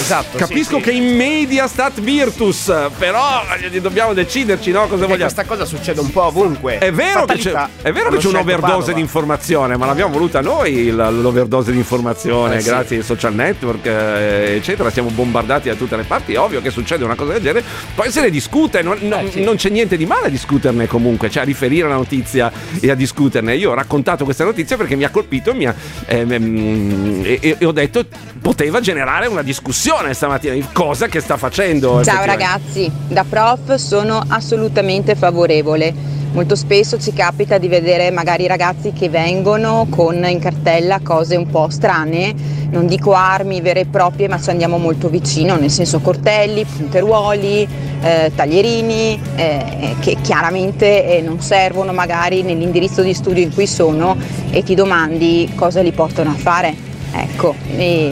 Esatto. 0.00 0.36
Capisco 0.36 0.76
sì, 0.76 0.82
che 0.82 0.90
sì. 0.90 0.96
in 0.96 1.16
media 1.16 1.66
stat 1.66 2.00
virtus, 2.00 2.72
però 2.98 3.42
dobbiamo 3.80 4.12
deciderci, 4.12 4.70
no? 4.70 4.80
Cosa 4.80 4.90
Perché 4.90 5.06
vogliamo. 5.06 5.32
questa 5.32 5.44
cosa 5.44 5.64
succede 5.64 6.00
un 6.00 6.10
po' 6.10 6.24
ovunque. 6.24 6.78
È 6.78 6.92
vero, 6.92 7.05
che 7.26 7.38
c'è, 7.38 7.66
è 7.82 7.92
vero 7.92 8.10
che 8.10 8.18
c'è 8.18 8.28
un'overdose 8.28 8.72
Padova. 8.72 8.92
di 8.92 9.00
informazione, 9.00 9.76
ma 9.76 9.86
l'abbiamo 9.86 10.12
voluta 10.12 10.40
noi 10.40 10.90
l'overdose 10.90 11.70
di 11.72 11.78
informazione, 11.78 12.56
Eh, 12.56 12.60
sì. 12.60 12.68
grazie 12.68 12.96
ai 12.98 13.02
social 13.02 13.34
network, 13.34 13.86
eh, 13.86 14.54
eccetera. 14.56 14.90
Siamo 14.90 15.10
bombardati 15.10 15.68
da 15.68 15.74
tutte 15.74 15.96
le 15.96 16.02
parti. 16.04 16.32
È 16.34 16.38
ovvio 16.38 16.60
che 16.60 16.70
succede 16.70 17.04
una 17.04 17.14
cosa 17.14 17.32
del 17.34 17.42
genere, 17.42 17.64
poi 17.94 18.10
se 18.10 18.20
ne 18.20 18.30
discute. 18.30 18.82
Non, 18.82 18.98
Eh, 19.00 19.06
non- 19.06 19.30
non 19.36 19.56
c'è 19.56 19.68
niente 19.70 19.96
di 19.96 20.06
male 20.06 20.26
a 20.26 20.30
discuterne 20.30 20.86
comunque, 20.86 21.30
cioè 21.30 21.42
a 21.42 21.44
riferire 21.46 21.88
la 21.88 21.94
notizia 21.94 22.50
e 22.80 22.90
a 22.90 22.94
discuterne. 22.94 23.54
Io 23.56 23.70
ho 23.70 23.74
raccontato 23.74 24.24
questa 24.24 24.44
notizia 24.44 24.76
perché 24.76 24.96
mi 24.96 25.04
ha 25.04 25.10
colpito 25.10 25.50
e, 25.50 25.54
mi 25.54 25.66
ha- 25.66 25.74
ehm, 26.06 26.32
ehm, 26.32 27.22
e- 27.24 27.38
e- 27.40 27.56
e 27.58 27.64
ho 27.66 27.72
detto 27.72 28.04
poteva 28.40 28.80
generare 28.80 29.26
una 29.26 29.42
discussione 29.42 30.14
stamattina, 30.14 30.54
cosa 30.72 31.06
che 31.06 31.20
sta 31.20 31.36
facendo. 31.36 32.02
Ciao 32.04 32.24
ragazzi, 32.24 32.90
da 33.08 33.24
prof 33.28 33.74
sono 33.74 34.22
assolutamente 34.28 35.14
favorevole. 35.14 35.94
Molto 36.36 36.54
spesso 36.54 36.98
ci 36.98 37.14
capita 37.14 37.56
di 37.56 37.66
vedere 37.66 38.10
magari 38.10 38.46
ragazzi 38.46 38.92
che 38.92 39.08
vengono 39.08 39.86
con 39.88 40.22
in 40.28 40.38
cartella 40.38 41.00
cose 41.02 41.34
un 41.34 41.48
po' 41.48 41.70
strane, 41.70 42.34
non 42.72 42.86
dico 42.86 43.14
armi 43.14 43.62
vere 43.62 43.80
e 43.80 43.86
proprie, 43.86 44.28
ma 44.28 44.38
ci 44.38 44.50
andiamo 44.50 44.76
molto 44.76 45.08
vicino, 45.08 45.56
nel 45.56 45.70
senso 45.70 46.00
cortelli, 46.00 46.66
punteruoli, 46.66 47.66
eh, 48.02 48.32
taglierini, 48.34 49.18
eh, 49.34 49.96
che 49.98 50.18
chiaramente 50.20 51.16
eh, 51.16 51.22
non 51.22 51.40
servono 51.40 51.94
magari 51.94 52.42
nell'indirizzo 52.42 53.00
di 53.00 53.14
studio 53.14 53.42
in 53.42 53.54
cui 53.54 53.66
sono 53.66 54.14
e 54.50 54.62
ti 54.62 54.74
domandi 54.74 55.50
cosa 55.54 55.80
li 55.80 55.92
portano 55.92 56.32
a 56.32 56.34
fare. 56.34 56.74
Ecco, 57.14 57.54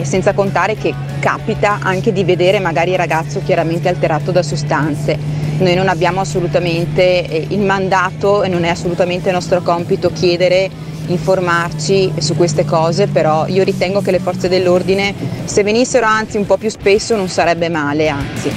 senza 0.01 0.33
contare 0.33 0.73
che 0.73 0.91
capita 1.19 1.77
anche 1.79 2.11
di 2.11 2.23
vedere 2.23 2.59
magari 2.59 2.89
il 2.89 2.97
ragazzo 2.97 3.39
chiaramente 3.45 3.87
alterato 3.87 4.31
da 4.31 4.41
sostanze. 4.41 5.44
Noi 5.57 5.73
non 5.73 5.87
abbiamo 5.87 6.19
assolutamente 6.19 7.27
eh, 7.27 7.45
il 7.49 7.61
mandato 7.61 8.43
e 8.43 8.49
non 8.49 8.63
è 8.65 8.69
assolutamente 8.69 9.31
nostro 9.31 9.61
compito 9.61 10.11
chiedere, 10.11 10.69
informarci 11.07 12.13
su 12.17 12.35
queste 12.35 12.65
cose, 12.65 13.07
però 13.07 13.47
io 13.47 13.63
ritengo 13.63 14.01
che 14.01 14.11
le 14.11 14.19
forze 14.19 14.49
dell'ordine, 14.49 15.13
se 15.45 15.63
venissero 15.63 16.05
anzi 16.05 16.37
un 16.37 16.45
po' 16.45 16.57
più 16.57 16.69
spesso, 16.69 17.15
non 17.15 17.29
sarebbe 17.29 17.69
male, 17.69 18.09
anzi. 18.09 18.51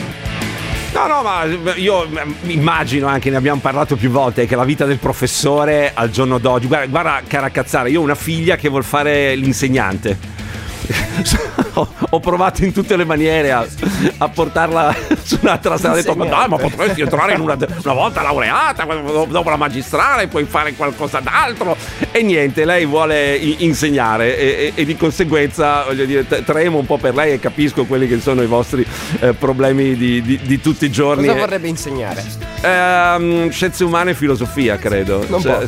No, 0.93 1.07
no, 1.07 1.23
ma 1.23 1.45
io 1.77 2.09
mm, 2.09 2.51
immagino 2.51 3.07
anche, 3.07 3.31
ne 3.31 3.37
abbiamo 3.37 3.61
parlato 3.61 3.95
più 3.95 4.11
volte, 4.11 4.47
che 4.47 4.57
la 4.57 4.65
vita 4.65 4.85
del 4.85 4.99
professore 4.99 5.93
al 5.95 6.11
giorno 6.11 6.39
d'oggi. 6.39 6.67
Guarda, 6.67 6.87
guarda 6.87 7.23
cara 7.29 7.51
cazzara, 7.51 7.89
io 7.89 8.01
ho 8.01 8.03
una 8.03 8.17
figlia 8.17 8.57
che 8.57 8.69
vuol 8.69 8.85
fare 8.85 9.37
l'insegnante. 9.37 10.19
ho, 11.79 11.89
ho 12.11 12.21
provato 12.21 12.65
in 12.65 12.73
tutte 12.73 12.97
le 12.97 13.05
maniere 13.05 13.53
a, 13.53 13.67
a 14.19 14.29
portarla 14.29 14.95
su 15.23 15.39
un'altra 15.41 15.77
strada. 15.77 15.97
Ho 15.97 16.01
detto, 16.01 16.15
ma 16.15 16.27
dai, 16.27 16.49
ma 16.49 16.57
potresti 16.57 17.01
entrare 17.01 17.35
in 17.35 17.41
una, 17.41 17.57
una 17.85 17.93
volta 17.95 18.23
laureata, 18.23 18.85
dopo 19.29 19.51
la 19.51 19.57
magistrale, 19.57 20.27
puoi 20.29 20.45
fare 20.45 20.75
qualcosa 20.75 21.21
d'altro. 21.21 21.77
E 22.11 22.23
niente, 22.23 22.65
lei 22.65 22.85
vuole 22.87 23.37
insegnare 23.37 24.37
e, 24.39 24.47
e- 24.47 24.73
e 24.75 24.85
di 24.85 24.97
conseguenza, 24.97 25.85
voglio 25.85 26.05
dire, 26.05 26.27
tremo 26.45 26.79
un 26.79 26.87
po' 26.87 26.99
per 26.99 27.15
lei 27.15 27.33
e 27.33 27.39
capisco 27.41 27.85
quelli 27.85 28.07
che 28.09 28.21
sono 28.21 28.43
i 28.43 28.47
vostri 28.47 28.85
eh, 29.21 29.33
problemi 29.35 29.97
di, 29.97 30.21
di- 30.23 30.41
di 30.43 30.61
tutti 30.61 30.85
i 30.85 30.91
giorni. 30.91 31.27
Cosa 31.27 31.39
vorrebbe 31.39 31.69
insegnare? 31.69 32.25
Ehm, 32.61 33.51
scienze 33.51 33.85
umane 33.85 34.11
e 34.11 34.15
filosofia, 34.15 34.77
credo. 34.77 35.25
Non 35.29 35.41
Cioè, 35.41 35.53
poco, 35.53 35.67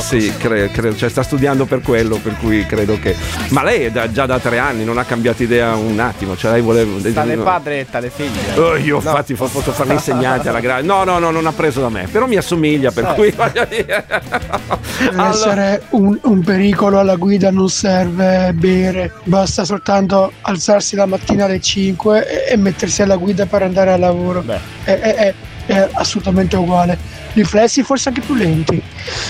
sì, 0.00 0.20
sì, 0.20 0.32
cre- 0.38 0.70
credo. 0.70 0.96
Cioè, 0.96 1.08
sta 1.08 1.22
studiando 1.22 1.66
per 1.66 1.80
quello, 1.82 2.16
per 2.16 2.36
cui 2.38 2.64
credo 2.66 2.98
che. 3.00 3.14
Ma 3.50 3.62
lei 3.62 3.84
è 3.84 3.90
da- 3.90 4.10
già 4.10 4.26
da 4.26 4.38
tre 4.38 4.58
anni, 4.58 4.84
non 4.84 4.98
ha 4.98 5.04
cambiato 5.04 5.42
idea 5.42 5.49
un 5.58 5.98
attimo. 5.98 6.36
Cioè, 6.36 6.52
lei 6.52 6.60
voleva. 6.60 7.10
Tale 7.12 7.36
padre 7.36 7.80
e 7.80 7.86
tale 7.90 8.10
figlio. 8.10 8.62
Oh, 8.62 8.76
io 8.76 8.96
infatti 8.96 9.34
fo- 9.34 9.46
posso 9.48 9.72
fare 9.72 9.90
l'insegnante 9.90 10.48
alla 10.48 10.60
grande. 10.60 10.86
No, 10.86 11.04
no, 11.04 11.18
no, 11.18 11.30
non 11.30 11.46
ha 11.46 11.52
preso 11.52 11.80
da 11.80 11.88
me. 11.88 12.06
Però 12.10 12.26
mi 12.26 12.36
assomiglia, 12.36 12.90
per 12.90 13.04
Eh. 13.04 13.14
cui 13.14 13.30
voglio 13.36 13.64
dire. 13.68 14.04
Per 14.06 15.20
essere 15.30 15.82
un, 15.90 16.18
un 16.22 16.42
pericolo 16.44 16.98
alla 16.98 17.16
guida 17.16 17.50
non 17.50 17.68
serve 17.68 18.52
bere, 18.54 19.12
basta 19.24 19.64
soltanto 19.64 20.32
alzarsi 20.42 20.94
la 20.96 21.06
mattina 21.06 21.44
alle 21.46 21.60
5 21.60 22.46
e, 22.48 22.52
e 22.52 22.56
mettersi 22.56 23.02
alla 23.02 23.16
guida 23.16 23.46
per 23.46 23.62
andare 23.62 23.92
al 23.92 24.00
lavoro. 24.00 24.44
È, 24.84 24.90
è- 24.98 25.14
è- 25.14 25.34
è 25.70 25.88
assolutamente 25.92 26.56
uguale. 26.56 26.98
Riflessi 27.32 27.82
forse 27.82 28.08
anche 28.08 28.20
più 28.20 28.34
lenti. 28.34 28.82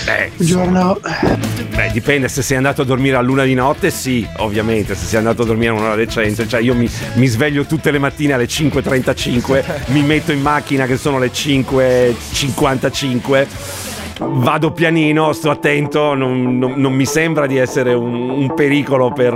Eh, 0.05 0.31
Un 0.35 0.45
giorno 0.45 0.99
Beh, 1.69 1.91
dipende 1.91 2.27
se 2.27 2.41
sei 2.41 2.57
andato 2.57 2.81
a 2.81 2.85
dormire 2.85 3.15
a 3.15 3.21
luna 3.21 3.43
di 3.43 3.53
notte, 3.53 3.91
sì, 3.91 4.27
ovviamente, 4.37 4.95
se 4.95 5.05
sei 5.05 5.19
andato 5.19 5.43
a 5.43 5.45
dormire 5.45 5.71
a 5.71 5.73
un'ora 5.73 5.95
decente, 5.95 6.47
cioè 6.47 6.61
io 6.61 6.73
mi, 6.73 6.89
mi 7.13 7.27
sveglio 7.27 7.65
tutte 7.65 7.91
le 7.91 7.99
mattine 7.99 8.33
alle 8.33 8.45
5.35, 8.45 9.63
mi 9.87 10.01
metto 10.01 10.31
in 10.31 10.41
macchina 10.41 10.85
che 10.85 10.97
sono 10.97 11.19
le 11.19 11.31
5.55, 11.31 13.47
vado 14.23 14.71
pianino, 14.71 15.33
sto 15.33 15.49
attento, 15.49 16.13
non, 16.13 16.57
non- 16.57 16.73
non 16.77 16.93
mi 16.93 17.05
sembra 17.05 17.47
di 17.47 17.57
essere 17.57 17.93
un, 17.93 18.29
un 18.29 18.53
pericolo 18.53 19.11
per, 19.11 19.33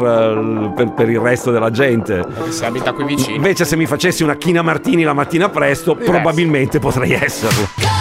per- 0.76 0.94
per 0.94 1.10
il 1.10 1.20
resto 1.20 1.52
della 1.52 1.72
gente. 1.72 2.24
Se 2.50 2.66
abita 2.66 2.94
qui 2.94 3.04
vicino. 3.06 3.36
Invece 3.36 3.66
se 3.66 3.76
mi 3.76 3.86
facessi 3.86 4.24
una 4.24 4.36
china 4.36 4.62
martini 4.62 5.04
la 5.04 5.14
mattina 5.14 5.50
presto, 5.50 5.96
probabilmente 5.96 6.80
potrei 6.80 7.12
esserlo. 7.14 7.95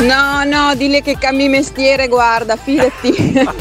No, 0.00 0.42
no, 0.44 0.74
dille 0.74 1.00
che 1.00 1.16
cambi 1.16 1.48
mestiere, 1.48 2.08
guarda, 2.08 2.56
fidati. 2.56 3.32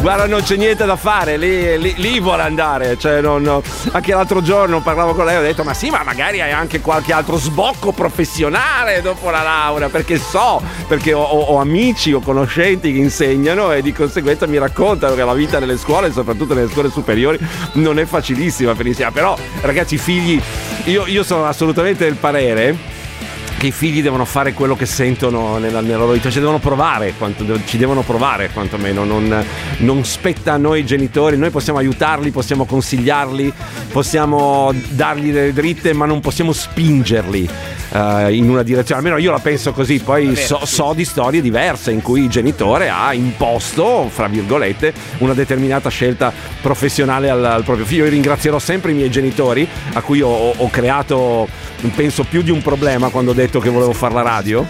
Guarda, 0.00 0.26
non 0.26 0.42
c'è 0.42 0.56
niente 0.56 0.84
da 0.84 0.96
fare, 0.96 1.36
lì, 1.36 1.78
lì- 1.78 1.94
lì 1.96 2.20
vuole 2.20 2.42
andare. 2.42 2.96
Cioè, 2.98 3.20
no. 3.20 3.62
Anche 3.92 4.12
l'altro 4.14 4.40
giorno 4.40 4.80
parlavo 4.80 5.14
con 5.14 5.24
lei, 5.24 5.36
ho 5.36 5.40
detto: 5.40 5.64
Ma 5.64 5.74
sì, 5.74 5.90
ma 5.90 6.02
magari 6.04 6.40
hai 6.40 6.52
anche 6.52 6.80
qualche 6.80 7.12
altro 7.12 7.36
sbocco 7.38 7.90
professionale 7.92 9.02
dopo 9.02 9.30
la 9.30 9.42
laurea. 9.42 9.88
Perché 9.88 10.18
so, 10.18 10.62
perché 10.86 11.12
ho, 11.12 11.22
ho- 11.22 11.54
ho 11.54 11.56
amici 11.60 12.12
o 12.12 12.20
conoscenti 12.20 12.92
che 12.92 12.98
insegnano 12.98 13.72
e 13.72 13.82
di 13.82 13.92
conseguenza 13.92 14.46
mi 14.46 14.58
raccontano 14.58 15.14
che 15.14 15.24
la 15.24 15.34
vita 15.34 15.58
nelle 15.58 15.76
scuole, 15.76 16.12
soprattutto 16.12 16.54
nelle 16.54 16.70
scuole 16.70 16.90
superiori, 16.90 17.38
non 17.74 17.98
è 17.98 18.04
facilissima 18.04 18.74
per 18.74 18.86
insegnare. 18.86 19.14
Però, 19.14 19.36
ragazzi, 19.62 19.98
figli, 19.98 20.40
io, 20.84 21.06
io 21.06 21.22
sono 21.24 21.46
assolutamente 21.46 22.04
del 22.04 22.14
parere 22.16 22.96
che 23.58 23.66
i 23.66 23.72
figli 23.72 24.02
devono 24.02 24.24
fare 24.24 24.52
quello 24.52 24.76
che 24.76 24.86
sentono 24.86 25.58
nella, 25.58 25.80
nella 25.80 25.98
loro 25.98 26.12
vita, 26.12 26.30
ci 26.30 26.38
devono 26.38 26.60
provare, 26.60 27.14
quanto- 27.18 27.44
ci 27.64 27.76
devono 27.76 28.02
provare 28.02 28.50
quantomeno, 28.50 29.04
non, 29.04 29.44
non 29.78 30.04
spetta 30.04 30.52
a 30.52 30.56
noi 30.56 30.86
genitori, 30.86 31.36
noi 31.36 31.50
possiamo 31.50 31.80
aiutarli, 31.80 32.30
possiamo 32.30 32.64
consigliarli, 32.64 33.52
possiamo 33.90 34.72
dargli 34.90 35.32
delle 35.32 35.52
dritte, 35.52 35.92
ma 35.92 36.06
non 36.06 36.20
possiamo 36.20 36.52
spingerli 36.52 37.48
eh, 37.90 38.34
in 38.34 38.48
una 38.48 38.62
direzione, 38.62 39.00
almeno 39.00 39.18
io 39.18 39.30
la 39.30 39.38
penso 39.38 39.72
così, 39.72 39.98
poi 40.00 40.36
so, 40.36 40.60
so 40.64 40.92
di 40.94 41.04
storie 41.04 41.40
diverse 41.40 41.90
in 41.90 42.02
cui 42.02 42.22
il 42.22 42.28
genitore 42.28 42.88
ha 42.88 43.12
imposto, 43.14 44.08
fra 44.12 44.26
virgolette, 44.28 44.92
una 45.18 45.34
determinata 45.34 45.88
scelta 45.88 46.32
professionale 46.60 47.30
al, 47.30 47.44
al 47.44 47.64
proprio 47.64 47.86
figlio. 47.86 48.04
Io 48.04 48.10
ringrazierò 48.10 48.58
sempre 48.58 48.92
i 48.92 48.94
miei 48.94 49.10
genitori 49.10 49.66
a 49.94 50.00
cui 50.02 50.20
ho- 50.20 50.52
ho 50.56 50.70
creato, 50.70 51.48
penso, 51.94 52.24
più 52.24 52.42
di 52.42 52.50
un 52.50 52.62
problema 52.62 53.08
quando 53.08 53.30
ho 53.30 53.34
detto 53.34 53.60
che 53.60 53.70
volevo 53.70 53.92
fare 53.92 54.14
la 54.14 54.22
radio. 54.22 54.66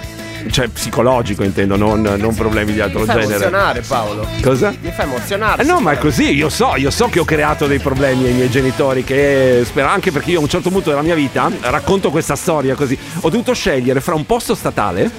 Cioè 0.51 0.69
psicologico 0.69 1.43
intendo, 1.43 1.77
non, 1.77 2.01
non 2.01 2.35
problemi 2.35 2.73
di 2.73 2.81
altro 2.81 3.01
Mi 3.01 3.07
fai 3.07 3.17
genere. 3.21 3.35
emozionare 3.35 3.81
Paolo. 3.81 4.27
Cosa? 4.43 4.73
Mi 4.81 4.91
fai 4.91 5.07
emozionare. 5.07 5.63
Eh 5.63 5.67
no, 5.67 5.81
ma 5.81 5.93
è 5.93 5.99
così, 5.99 6.35
io 6.35 6.49
so, 6.49 6.75
io 6.77 6.91
so 6.91 7.07
che 7.09 7.19
ho 7.19 7.25
creato 7.25 7.67
dei 7.67 7.79
problemi 7.81 8.27
ai 8.27 8.33
miei 8.33 8.49
genitori, 8.51 9.05
che 9.05 9.63
spero 9.65 9.89
anche 9.89 10.11
perché 10.13 10.31
io 10.31 10.39
a 10.39 10.43
un 10.43 10.49
certo 10.49 10.71
punto 10.71 10.91
della 10.91 11.03
mia 11.03 11.15
vita 11.15 11.51
racconto 11.61 12.11
questa 12.11 12.37
storia 12.37 12.75
così. 12.75 12.97
Ho 13.21 13.29
dovuto 13.29 13.53
scegliere 13.53 14.01
fra 14.01 14.15
un 14.15 14.25
posto 14.27 14.55
statale 14.55 15.11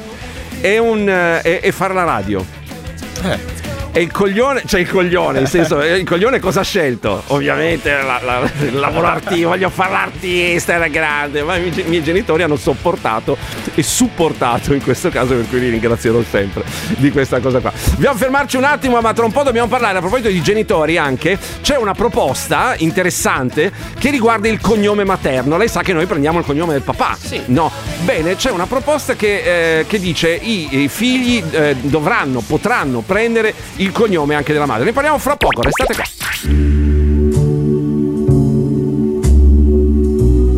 e, 0.62 0.78
un, 0.78 1.08
eh, 1.08 1.42
e- 1.44 1.60
e 1.64 1.72
fare 1.72 1.94
la 1.94 2.04
radio. 2.04 2.46
E 4.00 4.04
il 4.04 4.12
coglione, 4.14 4.62
cioè 4.66 4.80
il 4.80 4.90
coglione, 4.90 5.40
nel 5.40 5.50
senso, 5.50 5.82
eh, 5.82 5.98
il 5.98 6.06
coglione 6.08 6.40
cosa 6.40 6.62
ha 6.62 6.64
scelto? 6.64 7.22
Ovviamente 7.28 7.92
la- 7.92 8.22
la- 8.24 8.50
il 8.62 8.74
lavoro 8.80 9.08
artistico, 9.08 9.50
voglio 9.50 9.70
fare 9.70 9.92
l'artista, 9.92 10.76
era 10.76 10.88
grande, 10.88 11.44
ma 11.44 11.58
i 11.58 11.70
miei, 11.86 12.02
genitori 12.02 12.42
hanno 12.44 12.56
sopportato 12.56 13.38
e 13.76 13.84
supportato 13.84 14.74
in 14.74 14.82
questo 14.82 15.10
caso, 15.10 15.36
per 15.36 15.50
cui 15.50 15.60
li 15.60 15.68
ringrazierò 15.68 16.22
sempre 16.32 16.64
di 16.96 17.12
questa 17.12 17.42
cosa 17.42 17.60
qua. 17.60 17.74
Dobbiamo 17.96 18.16
fermarci 18.16 18.56
un 18.56 18.64
attimo, 18.64 19.02
ma 19.02 19.12
tra 19.12 19.26
un 19.26 19.34
po' 19.34 19.44
dobbiamo 19.44 19.68
parlare 19.68 19.98
a 19.98 20.00
proposito 20.00 20.30
di 20.30 20.42
genitori 20.42 20.96
anche. 20.98 21.38
C'è 21.62 21.76
una 21.76 21.94
proposta 21.94 22.76
interessante 22.78 23.70
che 24.00 24.12
riguarda 24.12 24.48
il 24.48 24.62
cognome 24.62 25.04
materno. 25.04 25.58
Lei 25.58 25.68
sa 25.68 25.82
che 25.82 25.92
noi 25.92 26.06
prendiamo 26.06 26.40
il 26.40 26.46
cognome 26.46 26.72
del 26.72 26.84
papà. 26.84 27.18
No, 27.48 27.70
Bene, 28.06 28.38
c'è 28.38 28.50
una 28.50 28.66
proposta 28.66 29.16
che, 29.16 29.80
eh, 29.80 29.86
che 29.88 30.00
dice 30.00 30.30
i, 30.30 30.84
i 30.84 30.88
figli 30.88 31.44
eh, 31.52 31.76
dovranno, 31.82 32.40
potranno 32.40 33.02
prendere 33.02 33.54
il 33.76 33.89
cognome 33.92 34.36
anche 34.36 34.54
della 34.54 34.66
madre. 34.66 34.86
Ne 34.86 34.94
parliamo 34.94 35.18
fra 35.18 35.36
poco, 35.36 35.62
restate 35.62 35.96
qua. 35.96 36.04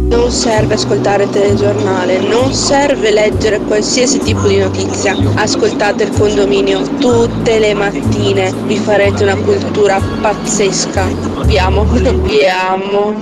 Non 0.10 0.32
serve 0.32 0.74
ascoltare 0.76 1.24
il 1.24 1.30
telegiornale, 1.30 2.20
non 2.20 2.54
serve 2.54 3.12
leggere 3.12 3.60
qualsiasi 3.60 4.20
tipo 4.20 4.48
di 4.48 4.58
notizia. 4.58 5.16
Ascoltate 5.36 6.04
il 6.04 6.12
condominio 6.12 6.82
tutte 7.00 7.60
le 7.60 7.74
mattine, 7.74 8.54
vi 8.66 8.78
farete 8.78 9.24
una 9.24 9.36
cultura 9.36 10.00
pazzesca. 10.00 11.06
Vi 11.44 11.58
amo, 11.58 11.84
vi 11.92 12.46
amo. 12.46 13.14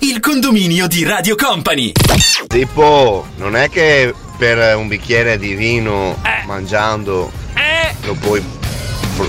Il 0.00 0.20
condominio 0.20 0.86
di 0.86 1.04
Radio 1.04 1.34
Company. 1.34 1.92
Tipo, 2.46 3.26
non 3.36 3.56
è 3.56 3.68
che 3.68 4.14
per 4.36 4.76
un 4.76 4.86
bicchiere 4.86 5.38
di 5.38 5.54
vino 5.54 6.16
mangiando 6.46 7.30
lo 8.06 8.14
puoi, 8.14 8.42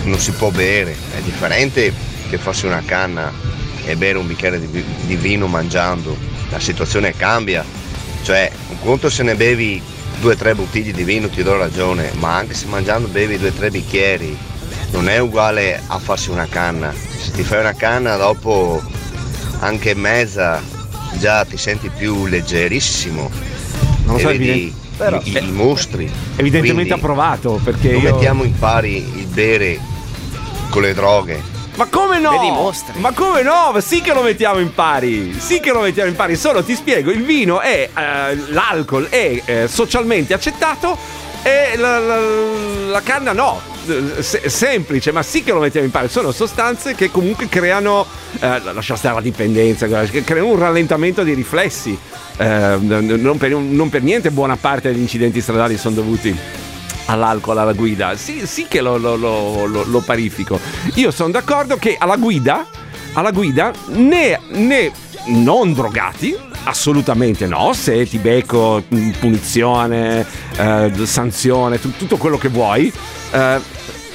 non 0.03 0.19
si 0.19 0.31
può 0.31 0.49
bere, 0.51 0.95
è 1.15 1.19
differente 1.21 1.91
che 2.29 2.37
farsi 2.37 2.65
una 2.65 2.83
canna 2.85 3.31
e 3.83 3.95
bere 3.95 4.17
un 4.17 4.27
bicchiere 4.27 4.59
di, 4.59 4.83
di 5.05 5.15
vino 5.15 5.47
mangiando, 5.47 6.15
la 6.49 6.59
situazione 6.59 7.13
cambia, 7.13 7.63
cioè 8.23 8.51
un 8.69 8.79
conto 8.79 9.09
se 9.09 9.23
ne 9.23 9.35
bevi 9.35 9.81
due 10.19 10.33
o 10.33 10.35
tre 10.35 10.55
bottiglie 10.55 10.91
di 10.91 11.03
vino 11.03 11.29
ti 11.29 11.43
do 11.43 11.57
ragione, 11.57 12.11
ma 12.15 12.35
anche 12.35 12.53
se 12.53 12.65
mangiando 12.67 13.07
bevi 13.07 13.37
due 13.37 13.49
o 13.49 13.53
tre 13.53 13.69
bicchieri 13.69 14.37
non 14.91 15.09
è 15.09 15.17
uguale 15.17 15.81
a 15.87 15.99
farsi 15.99 16.29
una 16.29 16.47
canna, 16.47 16.93
se 16.93 17.31
ti 17.31 17.43
fai 17.43 17.59
una 17.59 17.73
canna 17.73 18.15
dopo 18.15 18.81
anche 19.59 19.95
mezza 19.95 20.61
già 21.17 21.43
ti 21.45 21.57
senti 21.57 21.89
più 21.89 22.27
leggerissimo. 22.27 23.29
Non 24.05 24.15
lo 24.15 24.19
so, 24.19 24.27
vedi 24.27 24.73
però- 24.97 25.19
i, 25.23 25.37
i 25.37 25.51
mostri. 25.51 26.03
Evidentemente 26.35 26.73
Quindi 26.73 26.91
approvato 26.91 27.59
perché 27.63 27.91
non 27.91 28.01
io... 28.01 28.13
mettiamo 28.13 28.43
in 28.43 28.57
pari 28.57 28.97
il 28.97 29.25
bere 29.27 29.79
con 30.69 30.81
le 30.81 30.93
droghe. 30.93 31.55
Ma 31.75 31.85
come 31.85 32.17
no? 32.19 32.31
Vedi 32.31 32.47
i 32.47 32.51
mostri. 32.51 32.99
Ma 32.99 33.11
come 33.11 33.43
no? 33.43 33.75
Sì 33.79 34.01
che 34.01 34.11
lo 34.11 34.23
mettiamo 34.23 34.57
in 34.59 34.73
pari. 34.73 35.35
Sì 35.39 35.59
che 35.59 35.71
lo 35.71 35.81
mettiamo 35.81 36.09
in 36.09 36.15
pari. 36.15 36.35
Solo 36.35 36.63
ti 36.63 36.73
spiego, 36.73 37.11
il 37.11 37.23
vino 37.23 37.59
è 37.61 37.89
eh, 37.95 38.35
l'alcol 38.49 39.07
è 39.09 39.41
eh, 39.45 39.67
socialmente 39.67 40.33
accettato 40.33 40.97
e 41.43 41.77
la, 41.77 41.99
la- 41.99 42.19
la 42.89 43.01
canna 43.01 43.31
no. 43.31 43.61
Se- 44.19 44.49
semplice, 44.49 45.11
ma 45.13 45.21
sì 45.23 45.43
che 45.43 45.51
lo 45.53 45.59
mettiamo 45.59 45.85
in 45.85 45.91
pari. 45.91 46.09
Sono 46.09 46.31
sostanze 46.31 46.95
che 46.95 47.09
comunque 47.11 47.47
creano, 47.47 48.05
eh, 48.39 48.59
lascia 48.73 48.95
stare 48.95 49.13
la 49.15 49.21
dipendenza, 49.21 49.87
che 50.05 50.23
creano 50.23 50.47
un 50.49 50.57
rallentamento 50.59 51.23
dei 51.23 51.35
riflessi. 51.35 51.97
Eh, 52.37 52.77
non, 52.79 53.37
per, 53.37 53.51
non 53.55 53.89
per 53.89 54.03
niente 54.03 54.29
buona 54.31 54.55
parte 54.57 54.91
degli 54.91 55.01
incidenti 55.01 55.41
stradali 55.41 55.77
sono 55.77 55.95
dovuti 55.95 56.35
all'alcol 57.05 57.57
alla 57.57 57.73
guida. 57.73 58.15
Sì, 58.15 58.45
sì 58.45 58.65
che 58.67 58.81
lo, 58.81 58.97
lo- 58.97 59.15
lo- 59.15 59.65
lo- 59.65 59.99
parifico. 60.01 60.59
Io 60.95 61.11
sono 61.11 61.31
d'accordo 61.31 61.77
che 61.77 61.95
alla 61.97 62.17
guida, 62.17 62.65
alla 63.13 63.31
guida, 63.31 63.71
né, 63.87 64.39
né 64.49 64.91
non 65.27 65.73
drogati. 65.73 66.35
Assolutamente 66.63 67.47
no, 67.47 67.71
se 67.73 68.05
ti 68.05 68.17
becco 68.17 68.83
mh, 68.87 69.09
punizione, 69.19 70.25
eh, 70.57 70.91
sanzione, 71.03 71.79
tu- 71.79 71.95
tutto 71.95 72.17
quello 72.17 72.37
che 72.37 72.49
vuoi. 72.49 72.91
Eh, 73.31 73.59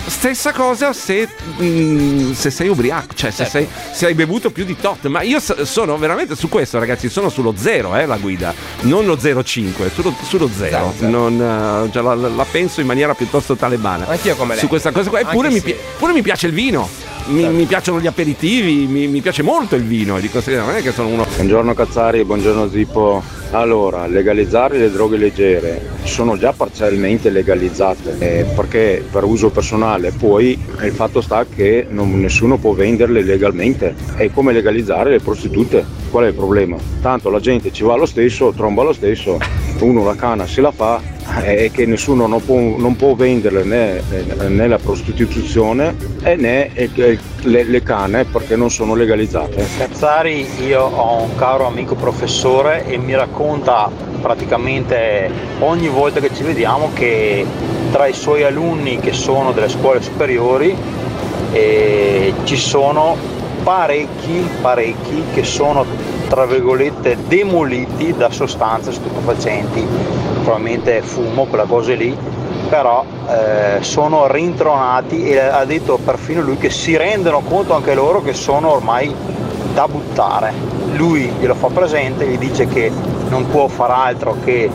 stessa 0.06 0.52
cosa 0.52 0.92
se, 0.92 1.28
mh, 1.56 2.32
se 2.32 2.50
sei 2.50 2.68
ubriaco, 2.68 3.14
cioè 3.14 3.30
se, 3.30 3.44
sei, 3.46 3.66
se 3.92 4.06
hai 4.06 4.14
bevuto 4.14 4.50
più 4.50 4.64
di 4.64 4.76
tot. 4.76 5.06
Ma 5.06 5.22
io 5.22 5.40
so- 5.40 5.64
sono 5.64 5.96
veramente 5.96 6.34
su 6.36 6.48
questo, 6.48 6.78
ragazzi. 6.78 7.08
Sono 7.08 7.28
sullo 7.28 7.54
zero, 7.56 7.96
eh, 7.96 8.06
la 8.06 8.16
guida, 8.16 8.54
non 8.82 9.06
lo 9.06 9.16
0,5, 9.16 9.90
sullo, 9.92 10.14
sullo 10.22 10.48
zero. 10.54 10.92
Zero. 10.98 11.10
Non, 11.10 11.86
eh, 11.86 11.92
cioè, 11.92 12.02
la, 12.02 12.14
la 12.14 12.46
penso 12.50 12.80
in 12.80 12.86
maniera 12.86 13.14
piuttosto 13.14 13.54
talebana. 13.56 14.06
Anch'io 14.08 14.34
come 14.36 14.50
lei. 14.50 14.58
Su 14.60 14.68
questa 14.68 14.90
cosa 14.92 15.08
qua. 15.08 15.20
Eppure 15.20 15.50
mi, 15.50 15.60
pi- 15.60 15.76
pure 15.98 16.12
mi 16.12 16.22
piace 16.22 16.46
il 16.46 16.52
vino. 16.52 16.88
Mi, 17.26 17.46
mi 17.48 17.66
piacciono 17.66 18.00
gli 18.00 18.08
aperitivi, 18.08 18.86
mi, 18.88 19.06
mi 19.06 19.20
piace 19.20 19.42
molto 19.42 19.76
il 19.76 19.84
vino. 19.84 20.18
Di 20.18 20.28
conseguenza, 20.28 20.68
non 20.68 20.76
è 20.78 20.82
che 20.82 20.92
sono 20.92 21.08
uno. 21.08 21.24
Buongiorno 21.36 21.72
Cazzari, 21.74 22.24
buongiorno 22.24 22.68
Zippo. 22.68 23.22
Allora, 23.54 24.06
legalizzare 24.06 24.78
le 24.78 24.90
droghe 24.90 25.18
leggere 25.18 25.82
sono 26.04 26.38
già 26.38 26.54
parzialmente 26.54 27.28
legalizzate 27.28 28.16
eh, 28.18 28.44
perché 28.56 29.04
per 29.10 29.24
uso 29.24 29.50
personale, 29.50 30.10
poi 30.10 30.58
il 30.82 30.92
fatto 30.92 31.20
sta 31.20 31.44
che 31.44 31.86
non- 31.86 32.18
nessuno 32.18 32.56
può 32.56 32.72
venderle 32.72 33.22
legalmente. 33.22 33.94
È 34.16 34.30
come 34.30 34.54
legalizzare 34.54 35.10
le 35.10 35.20
prostitute. 35.20 35.84
Qual 36.10 36.24
è 36.24 36.28
il 36.28 36.34
problema? 36.34 36.78
Tanto 37.02 37.28
la 37.28 37.40
gente 37.40 37.70
ci 37.72 37.82
va 37.82 37.94
lo 37.94 38.06
stesso, 38.06 38.54
tromba 38.56 38.84
lo 38.84 38.94
stesso, 38.94 39.38
uno 39.80 40.02
la 40.02 40.16
canna 40.16 40.46
se 40.46 40.62
la 40.62 40.72
fa 40.72 41.00
e 41.42 41.70
che 41.72 41.84
nessuno 41.84 42.26
non 42.26 42.42
può, 42.42 42.58
non 42.58 42.96
può 42.96 43.14
venderle 43.14 43.64
né, 43.64 44.02
né 44.48 44.66
la 44.66 44.78
prostituzione 44.78 45.94
né 46.22 46.72
eh, 46.74 47.18
le, 47.42 47.64
le 47.64 47.82
canne 47.82 48.24
perché 48.24 48.56
non 48.56 48.70
sono 48.70 48.94
legalizzate. 48.94 49.66
Cazzari, 49.78 50.64
io 50.64 50.82
ho 50.82 51.22
un 51.22 51.34
caro 51.36 51.66
amico 51.66 51.94
professore 51.94 52.86
e 52.86 52.98
mi 52.98 53.14
racconta 53.14 53.90
praticamente 54.20 55.30
ogni 55.60 55.88
volta 55.88 56.20
che 56.20 56.32
ci 56.34 56.42
vediamo 56.42 56.90
che 56.94 57.44
tra 57.90 58.06
i 58.06 58.12
suoi 58.12 58.44
alunni 58.44 58.98
che 58.98 59.12
sono 59.12 59.52
delle 59.52 59.68
scuole 59.68 60.00
superiori 60.00 60.74
eh, 61.52 62.32
ci 62.44 62.56
sono 62.56 63.16
parecchi, 63.62 64.48
parecchi 64.60 65.22
che 65.32 65.44
sono 65.44 65.84
tra 66.28 66.46
virgolette 66.46 67.18
demoliti 67.28 68.14
da 68.16 68.30
sostanze 68.30 68.90
stupefacenti, 68.90 69.86
probabilmente 70.42 71.02
fumo, 71.02 71.44
quella 71.44 71.64
cosa 71.64 71.94
lì, 71.94 72.16
però 72.72 73.04
eh, 73.28 73.82
sono 73.82 74.26
rintronati 74.28 75.28
e 75.28 75.38
ha 75.38 75.62
detto 75.66 75.98
perfino 76.02 76.40
lui 76.40 76.56
che 76.56 76.70
si 76.70 76.96
rendono 76.96 77.40
conto 77.40 77.74
anche 77.74 77.92
loro 77.92 78.22
che 78.22 78.32
sono 78.32 78.72
ormai 78.72 79.14
da 79.74 79.86
buttare. 79.86 80.54
Lui 80.94 81.30
glielo 81.38 81.54
fa 81.54 81.66
presente, 81.66 82.26
gli 82.26 82.38
dice 82.38 82.66
che 82.66 82.90
non 83.28 83.46
può 83.50 83.68
far 83.68 83.90
altro 83.90 84.38
che 84.42 84.70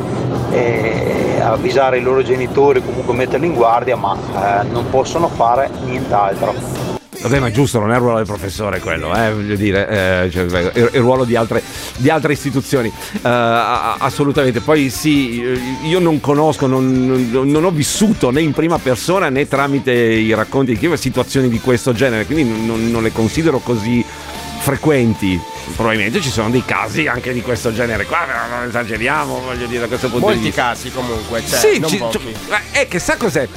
eh, 0.52 1.40
avvisare 1.42 1.98
i 1.98 2.02
loro 2.02 2.22
genitori, 2.22 2.86
comunque 2.86 3.16
metterli 3.16 3.48
in 3.48 3.56
guardia, 3.56 3.96
ma 3.96 4.16
eh, 4.16 4.64
non 4.66 4.88
possono 4.92 5.28
fare 5.28 5.68
nient'altro. 5.84 6.77
Vabbè, 7.20 7.40
ma 7.40 7.52
giusto, 7.52 7.80
non 7.80 7.92
è 7.92 7.96
il 7.96 8.00
ruolo 8.00 8.18
del 8.18 8.26
professore 8.28 8.80
quello, 8.80 9.14
eh, 9.16 9.34
voglio 9.34 9.56
dire, 9.56 10.24
eh, 10.26 10.30
cioè, 10.32 10.46
è 10.46 10.80
il 10.80 10.90
ruolo 11.02 11.26
di 11.26 11.36
altre, 11.36 11.62
di 11.98 12.10
altre 12.10 12.34
istituzioni, 12.34 12.88
eh, 12.88 13.20
assolutamente. 13.24 14.62
Poi 14.62 14.90
sì, 14.90 15.42
eh, 15.42 15.60
io 15.88 16.00
non 16.00 16.20
conosco, 16.22 16.68
non, 16.68 17.30
non- 17.32 17.64
ho 17.66 17.72
vissuto 17.72 18.30
né 18.30 18.42
in 18.42 18.54
prima 18.54 18.78
persona 18.78 19.30
né 19.30 19.48
tramite 19.48 19.92
i 19.92 20.34
racconti 20.36 20.78
di 20.78 20.78
chi 20.88 20.96
situazioni 20.96 21.50
di 21.50 21.60
questo 21.60 21.92
genere, 21.92 22.26
quindi 22.26 22.66
non, 22.66 22.90
non 22.92 23.02
le 23.04 23.12
considero 23.12 23.60
così 23.60 24.06
frequenti. 24.60 25.40
Probabilmente 25.76 26.22
ci 26.22 26.30
sono 26.30 26.50
dei 26.50 26.64
casi 26.66 27.08
anche 27.08 27.34
di 27.34 27.42
questo 27.42 27.74
genere 27.74 28.06
qua, 28.06 28.20
però 28.26 28.58
non 28.58 28.68
esageriamo, 28.68 29.40
voglio 29.44 29.66
dire, 29.66 29.82
da 29.82 29.88
questo 29.88 30.10
punto 30.10 30.28
di 30.28 30.34
Molti 30.34 30.48
vista. 30.50 30.62
casi 30.62 30.92
comunque, 30.92 31.44
cioè, 31.46 31.60
Sì, 31.60 31.82
ci- 31.88 31.98
pochi. 31.98 32.20
ci- 32.20 32.36
ma 32.50 32.60
è 32.72 32.88
che 32.88 33.00
sa 33.00 33.18
cos'è? 33.18 33.48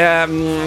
Ehm, 0.00 0.58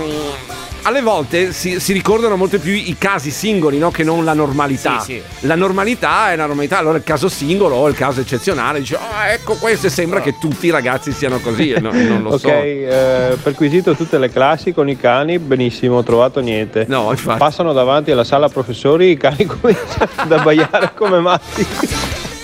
alle 0.86 1.02
volte 1.02 1.54
si, 1.54 1.80
si 1.80 1.94
ricordano 1.94 2.36
molto 2.36 2.60
più 2.60 2.74
i 2.74 2.96
casi 2.98 3.32
singoli 3.32 3.78
no? 3.78 3.90
che 3.90 4.04
non 4.04 4.26
la 4.26 4.34
normalità. 4.34 5.00
Sì, 5.00 5.22
La 5.42 5.56
normalità 5.56 6.32
è 6.32 6.36
la 6.36 6.46
normalità, 6.46 6.78
allora 6.78 6.98
il 6.98 7.04
caso 7.04 7.30
singolo 7.30 7.76
o 7.76 7.88
il 7.88 7.96
caso 7.96 8.20
eccezionale 8.20 8.80
dice, 8.80 8.98
ah, 8.98 9.30
ecco 9.32 9.56
questo 9.56 9.88
e 9.88 9.90
sembra 9.90 10.20
che 10.22 10.38
tutti 10.40 10.68
i 10.68 10.70
ragazzi 10.72 11.14
siano 11.14 11.40
così, 11.40 11.72
e 11.72 11.80
no- 11.80 11.92
non 11.94 12.22
lo 12.22 12.32
ok, 12.32 12.40
so. 12.40 12.48
eh, 12.50 13.38
perquisito 13.42 13.96
tutte 13.96 14.18
le 14.18 14.30
classi 14.30 14.74
con 14.74 14.90
i 14.90 14.98
cani, 14.98 15.40
benissimo, 15.40 15.98
ho 15.98 16.04
trovato 16.04 16.42
niente. 16.42 16.86
No, 16.90 17.10
infatti. 17.12 17.40
Passano 17.40 17.72
davanti 17.72 18.12
alla 18.12 18.26
sala 18.26 18.50
professori, 18.50 19.12
i 19.12 19.18
cani 19.18 19.46
cominciano 19.48 20.10
ad 20.16 20.32
abbaiare 20.34 20.92
come 20.96 21.20
matti. 21.20 21.66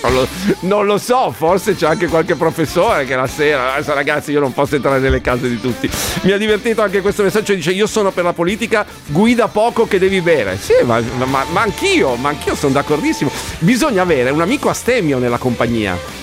Non 0.02 0.14
lo, 0.14 0.28
non 0.60 0.86
lo 0.86 0.96
so, 0.98 1.30
forse 1.30 1.74
c'è 1.76 1.86
anche 1.86 2.06
qualche 2.06 2.34
professore 2.34 3.04
che 3.04 3.14
la 3.14 3.26
sera, 3.26 3.74
adesso 3.74 3.92
ragazzi 3.92 4.30
io 4.32 4.40
non 4.40 4.52
posso 4.54 4.76
entrare 4.76 4.98
nelle 4.98 5.20
case 5.20 5.48
di 5.48 5.60
tutti. 5.60 5.90
Mi 6.22 6.32
ha 6.32 6.38
divertito 6.38 6.80
anche 6.80 7.02
questo 7.02 7.22
messaggio, 7.22 7.52
dice 7.54 7.70
io 7.72 7.86
sono 7.86 8.10
per 8.10 8.24
la 8.24 8.32
politica, 8.32 8.86
guida 9.06 9.48
poco 9.48 9.86
che 9.86 9.98
devi 9.98 10.20
bere. 10.22 10.56
Sì, 10.58 10.72
ma, 10.84 11.00
ma- 11.26 11.44
ma 11.50 11.60
anch'io, 11.60 12.14
ma 12.14 12.30
anch'io 12.30 12.54
sono 12.54 12.72
d'accordissimo. 12.72 13.30
Bisogna 13.58 14.00
avere 14.02 14.30
un 14.30 14.40
amico 14.40 14.70
astemio 14.70 15.18
nella 15.18 15.38
compagnia. 15.38 16.19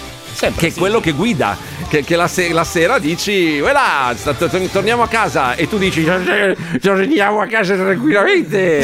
Che 0.55 0.67
è 0.67 0.73
quello 0.73 0.99
che 0.99 1.13
guida, 1.13 1.57
che, 1.89 2.03
che 2.03 2.15
la, 2.15 2.27
se- 2.27 2.53
la 2.53 2.63
sera 2.63 2.99
dici, 2.99 3.57
là, 3.59 4.15
torniamo 4.71 5.01
a 5.01 5.07
casa 5.07 5.55
e 5.55 5.67
tu 5.67 5.79
dici, 5.79 6.05
torniamo 6.79 7.41
a 7.41 7.47
casa 7.47 7.75
tranquillamente. 7.75 8.79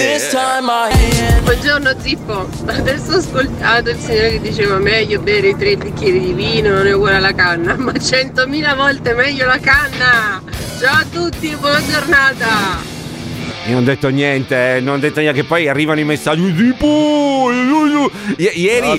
Buongiorno 1.43 1.95
Zippo, 1.99 2.49
adesso 2.65 3.11
ho 3.11 3.17
ascoltato 3.17 3.91
il 3.91 3.97
signore 3.97 4.31
che 4.31 4.41
diceva 4.41 4.77
meglio 4.77 5.19
bere 5.19 5.55
tre 5.55 5.77
bicchieri 5.77 6.19
di 6.19 6.33
vino, 6.33 6.69
non 6.73 6.87
è 6.87 6.93
uguale 6.93 7.17
alla 7.17 7.35
canna, 7.35 7.75
ma 7.75 7.93
centomila 7.99 8.73
volte 8.73 9.13
meglio 9.13 9.45
la 9.45 9.59
canna! 9.59 10.41
Ciao 10.79 10.95
a 10.95 11.05
tutti, 11.11 11.55
buona 11.59 11.81
giornata! 11.85 12.92
Io 13.65 13.73
non 13.75 13.83
ho 13.83 13.85
detto 13.85 14.09
niente, 14.09 14.75
eh, 14.75 14.79
non 14.81 14.95
ho 14.95 14.99
detto 14.99 15.21
niente 15.21 15.41
che 15.41 15.47
poi 15.47 15.69
arrivano 15.69 15.99
i 15.99 16.03
messaggi 16.03 16.53
tipo 16.53 17.49
I- 18.35 18.49
Ieri, 18.59 18.87
ho 18.87 18.95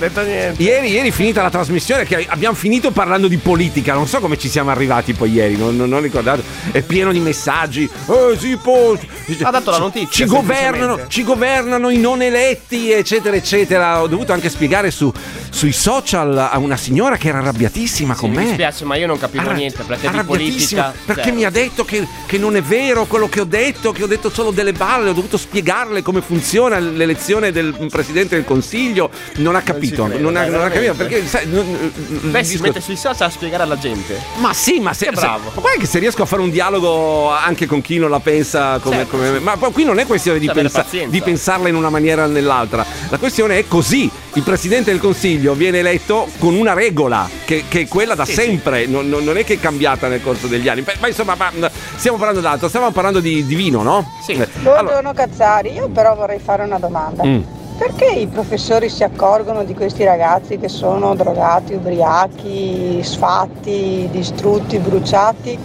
ieri, 0.57 0.89
ieri 0.89 1.11
finita 1.11 1.43
la 1.43 1.51
trasmissione 1.51 2.03
che 2.05 2.25
abbiamo 2.27 2.55
finito 2.55 2.89
parlando 2.91 3.27
di 3.27 3.37
politica, 3.37 3.93
non 3.93 4.07
so 4.07 4.19
come 4.19 4.37
ci 4.39 4.49
siamo 4.49 4.71
arrivati 4.71 5.13
poi 5.13 5.31
ieri, 5.31 5.55
non, 5.55 5.75
non, 5.75 5.89
non 5.89 6.01
ricordate, 6.01 6.41
è 6.71 6.81
pieno 6.81 7.11
di 7.11 7.19
messaggi. 7.19 7.83
Eh, 8.07 8.37
sì, 8.39 8.57
po- 8.57 8.97
Ha 9.43 9.51
dato 9.51 9.69
la 9.69 9.77
notizia, 9.77 10.09
Ci 10.09 10.25
governano, 10.25 10.99
ci 11.07 11.23
governano 11.23 11.89
i 11.89 11.97
non 11.97 12.21
eletti, 12.23 12.91
eccetera, 12.91 13.35
eccetera. 13.35 14.01
Ho 14.01 14.07
dovuto 14.07 14.33
anche 14.33 14.49
spiegare 14.49 14.89
su, 14.89 15.11
sui 15.55 15.71
social 15.71 16.37
a 16.37 16.57
una 16.57 16.75
signora 16.75 17.15
che 17.15 17.29
era 17.29 17.37
arrabbiatissima 17.37 18.13
con 18.13 18.29
Mi 18.29 18.35
me. 18.35 18.43
dispiace, 18.43 18.83
ma 18.83 18.97
io 18.97 19.07
non 19.07 19.17
capivo 19.17 19.43
Arra- 19.45 19.53
niente 19.53 19.83
perché 19.83 20.09
di 20.09 20.23
politica. 20.25 20.93
perché 21.05 21.23
zero. 21.23 21.35
mi 21.35 21.45
ha 21.45 21.49
detto 21.49 21.85
che, 21.85 22.05
che 22.25 22.37
non 22.37 22.57
è 22.57 22.61
vero 22.61 23.05
quello 23.05 23.29
che 23.29 23.39
ho 23.39 23.45
detto, 23.45 23.93
che 23.93 24.03
ho 24.03 24.07
detto 24.07 24.29
solo 24.29 24.51
delle 24.51 24.73
balle, 24.73 25.11
ho 25.11 25.13
dovuto 25.13 25.37
spiegarle 25.37 26.01
come 26.01 26.19
funziona 26.21 26.77
l'elezione 26.79 27.53
del 27.53 27.73
Presidente 27.89 28.35
del 28.35 28.43
Consiglio, 28.43 29.09
non 29.37 29.55
ha 29.55 29.61
capito, 29.61 30.03
credo, 30.03 30.19
non, 30.21 30.35
ha, 30.35 30.45
non 30.45 30.59
ha 30.61 30.69
capito 30.69 30.93
perché 30.93 31.25
sai, 31.25 31.47
non- 31.47 31.91
Beh, 32.31 32.43
si 32.43 32.57
mette 32.57 32.81
sui 32.81 32.97
social 32.97 33.27
a 33.29 33.31
spiegare 33.31 33.63
alla 33.63 33.77
gente. 33.77 34.19
ma 34.39 34.51
sì, 34.53 34.81
ma 34.81 34.93
se, 34.93 35.09
bravo. 35.11 35.45
se- 35.47 35.51
ma 35.55 35.61
guarda 35.61 35.79
che 35.79 35.85
se 35.87 35.99
riesco 35.99 36.21
a 36.21 36.25
fare 36.25 36.41
un 36.41 36.49
dialogo 36.49 37.29
anche 37.31 37.65
con 37.65 37.79
chi 37.79 37.97
non 37.97 38.09
la 38.09 38.19
pensa 38.19 38.79
come, 38.79 38.97
Certo, 38.97 39.11
come 39.15 39.31
me, 39.31 39.39
ma 39.39 39.55
poi 39.55 39.71
qui 39.71 39.85
non 39.85 39.99
è 39.99 40.05
questione 40.05 40.37
di, 40.37 40.49
pensa- 40.53 40.85
di 41.07 41.21
pensarla 41.21 41.69
in 41.69 41.75
una 41.75 41.89
maniera 41.89 42.25
o 42.25 42.27
nell'altra, 42.27 42.85
la 43.07 43.17
questione 43.17 43.57
è 43.59 43.67
così. 43.69 44.09
Il 44.33 44.43
presidente 44.43 44.91
del 44.91 44.99
consiglio 44.99 45.44
viene 45.53 45.79
eletto 45.79 46.27
con 46.39 46.55
una 46.55 46.73
regola 46.73 47.29
che, 47.45 47.65
che 47.67 47.81
è 47.81 47.87
quella 47.87 48.15
da 48.15 48.25
Sì, 48.25 48.33
sempre, 48.33 48.85
Non, 48.87 49.07
non- 49.09 49.23
non 49.23 49.37
è 49.37 49.43
che 49.43 49.53
è 49.55 49.59
cambiata 49.59 50.07
nel 50.07 50.21
corso 50.21 50.47
degli 50.47 50.67
anni. 50.67 50.83
Ma 50.99 51.07
insomma, 51.07 51.35
ma- 51.35 51.51
stiamo 51.95 52.17
parlando 52.17 52.41
d'altro, 52.41 52.67
stiamo 52.67 52.89
parlando 52.91 53.19
di, 53.19 53.45
di 53.45 53.55
vino, 53.55 53.81
no? 53.83 54.11
Sì. 54.23 54.31
Eh, 54.33 54.47
Buongiorno 54.61 55.13
Cazzari, 55.13 55.73
io 55.73 55.89
però 55.89 56.15
vorrei 56.15 56.39
fare 56.39 56.63
una 56.63 56.79
domanda. 56.79 57.23
Mm. 57.25 57.41
Perché 57.77 58.05
i 58.05 58.27
professori 58.27 58.89
si 58.89 59.03
accorgono 59.03 59.63
di 59.65 59.73
questi 59.73 60.05
ragazzi 60.05 60.57
che 60.57 60.69
sono 60.69 61.13
drogati, 61.13 61.73
ubriachi, 61.73 63.01
sfatti, 63.03 64.07
distrutti, 64.11 64.77
bruciati 64.79 65.57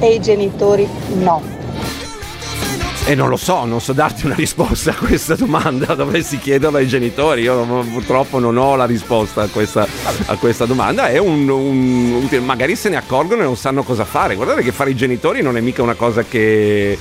e 0.00 0.06
i 0.14 0.20
genitori 0.20 0.88
no? 1.18 1.40
E 3.04 3.16
non 3.16 3.28
lo 3.28 3.36
so, 3.36 3.64
non 3.64 3.80
so 3.80 3.92
darti 3.92 4.26
una 4.26 4.36
risposta 4.36 4.92
a 4.92 4.94
questa 4.94 5.34
domanda, 5.34 5.92
dovresti 5.96 6.38
chiederla 6.38 6.78
ai 6.78 6.86
genitori, 6.86 7.42
io 7.42 7.64
purtroppo 7.90 8.38
non 8.38 8.56
ho 8.56 8.76
la 8.76 8.86
risposta 8.86 9.42
a 9.42 9.48
questa, 9.48 9.86
a 10.26 10.36
questa 10.36 10.66
domanda, 10.66 11.08
è 11.08 11.18
un- 11.18 11.48
un- 11.48 12.28
magari 12.44 12.76
se 12.76 12.88
ne 12.90 12.96
accorgono 12.96 13.42
e 13.42 13.44
non 13.44 13.56
sanno 13.56 13.82
cosa 13.82 14.04
fare, 14.04 14.36
guardate 14.36 14.62
che 14.62 14.70
fare 14.70 14.90
i 14.90 14.96
genitori 14.96 15.42
non 15.42 15.56
è 15.56 15.60
mica 15.60 15.82
una 15.82 15.94
cosa 15.94 16.22
che, 16.22 16.96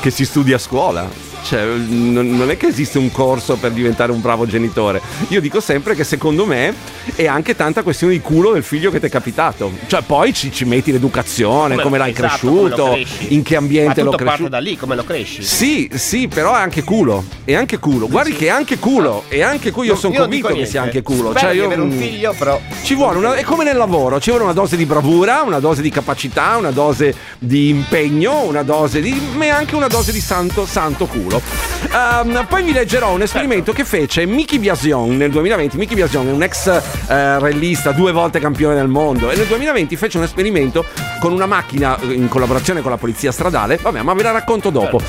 che 0.00 0.10
si 0.10 0.24
studia 0.24 0.56
a 0.56 0.58
scuola. 0.58 1.31
Cioè, 1.42 1.64
non 1.64 2.30
non 2.42 2.50
è 2.50 2.56
che 2.56 2.66
esiste 2.66 2.98
un 2.98 3.10
corso 3.12 3.56
per 3.56 3.70
diventare 3.72 4.12
un 4.12 4.20
bravo 4.20 4.46
genitore. 4.46 5.00
Io 5.28 5.40
dico 5.40 5.60
sempre 5.60 5.94
che 5.94 6.04
secondo 6.04 6.44
me 6.46 6.74
è 7.14 7.26
anche 7.26 7.54
tanta 7.54 7.82
questione 7.82 8.12
di 8.12 8.20
culo 8.20 8.52
del 8.52 8.62
figlio 8.62 8.90
che 8.90 9.00
ti 9.00 9.06
è 9.06 9.08
capitato. 9.08 9.70
Cioè, 9.86 10.02
poi 10.02 10.32
ci, 10.32 10.50
ci 10.52 10.64
metti 10.64 10.92
l'educazione, 10.92 11.76
come, 11.80 11.98
l'hai 11.98 12.12
esatto, 12.12 12.46
come 12.48 12.60
lo 12.62 12.68
cresciuto, 12.68 12.92
cresci. 12.92 13.34
in 13.34 13.42
che 13.42 13.56
ambiente 13.56 14.02
Ma 14.02 14.04
lo 14.04 14.10
tutto 14.10 14.16
cresciuto. 14.24 14.48
parte 14.48 14.48
da 14.48 14.58
lì, 14.58 14.76
come 14.76 14.96
lo 14.96 15.04
cresci. 15.04 15.42
Sì, 15.42 15.90
sì, 15.94 16.28
però 16.28 16.54
è 16.56 16.60
anche 16.60 16.82
culo. 16.82 17.24
È 17.44 17.54
anche 17.54 17.78
culo. 17.78 18.08
Guardi 18.08 18.32
che 18.32 18.46
è 18.46 18.50
anche 18.50 18.78
culo. 18.78 19.24
E 19.28 19.42
anche 19.42 19.70
culo. 19.70 19.86
Io 19.86 19.92
No, 19.92 19.98
sono 19.98 20.14
convinto 20.14 20.48
che 20.48 20.66
sia 20.66 20.82
anche 20.82 21.02
culo. 21.02 21.30
Spero 21.30 21.38
Cioè, 21.38 21.54
io, 21.54 21.64
avere 21.66 21.80
un 21.80 21.88
mm, 21.94 21.98
figlio, 21.98 22.34
però. 22.36 22.60
Ci 22.82 22.94
vuole 22.94 23.18
una, 23.18 23.34
è 23.34 23.42
come 23.42 23.64
nel 23.64 23.76
lavoro, 23.76 24.20
ci 24.20 24.30
vuole 24.30 24.44
una 24.44 24.52
dose 24.52 24.76
di 24.76 24.84
bravura, 24.86 25.42
una 25.42 25.58
dose 25.60 25.82
di 25.82 25.90
capacità, 25.90 26.56
una 26.56 26.70
dose 26.70 27.14
di 27.38 27.68
impegno, 27.68 28.42
una 28.42 28.62
dose 28.62 29.00
di. 29.00 29.20
ma 29.34 29.50
anche 29.56 29.74
una 29.74 29.88
dose 29.88 30.12
di 30.12 30.20
santo, 30.20 30.66
santo 30.66 31.06
culo. 31.06 31.31
Ehm, 31.40 32.46
poi 32.48 32.62
vi 32.62 32.72
leggerò 32.72 33.12
un 33.12 33.22
esperimento 33.22 33.72
che 33.72 33.84
fece 33.84 34.26
Miki 34.26 34.58
Biasion 34.58 35.16
nel 35.16 35.30
2020. 35.30 35.76
Miki 35.76 35.94
Biasion 35.94 36.28
è 36.28 36.32
un 36.32 36.42
ex 36.42 36.66
eh, 36.66 37.38
rallista, 37.38 37.92
due 37.92 38.12
volte 38.12 38.40
campione 38.40 38.74
del 38.74 38.88
mondo. 38.88 39.30
E 39.30 39.36
nel 39.36 39.46
2020 39.46 39.96
fece 39.96 40.18
un 40.18 40.24
esperimento 40.24 40.84
con 41.20 41.32
una 41.32 41.46
macchina 41.46 41.98
eh, 41.98 42.12
in 42.12 42.28
collaborazione 42.28 42.80
con 42.80 42.90
la 42.90 42.96
polizia 42.96 43.32
stradale. 43.32 43.78
Vabbè, 43.80 44.02
ma 44.02 44.14
ve 44.14 44.22
la 44.22 44.30
racconto 44.32 44.70
dopo. 44.70 45.00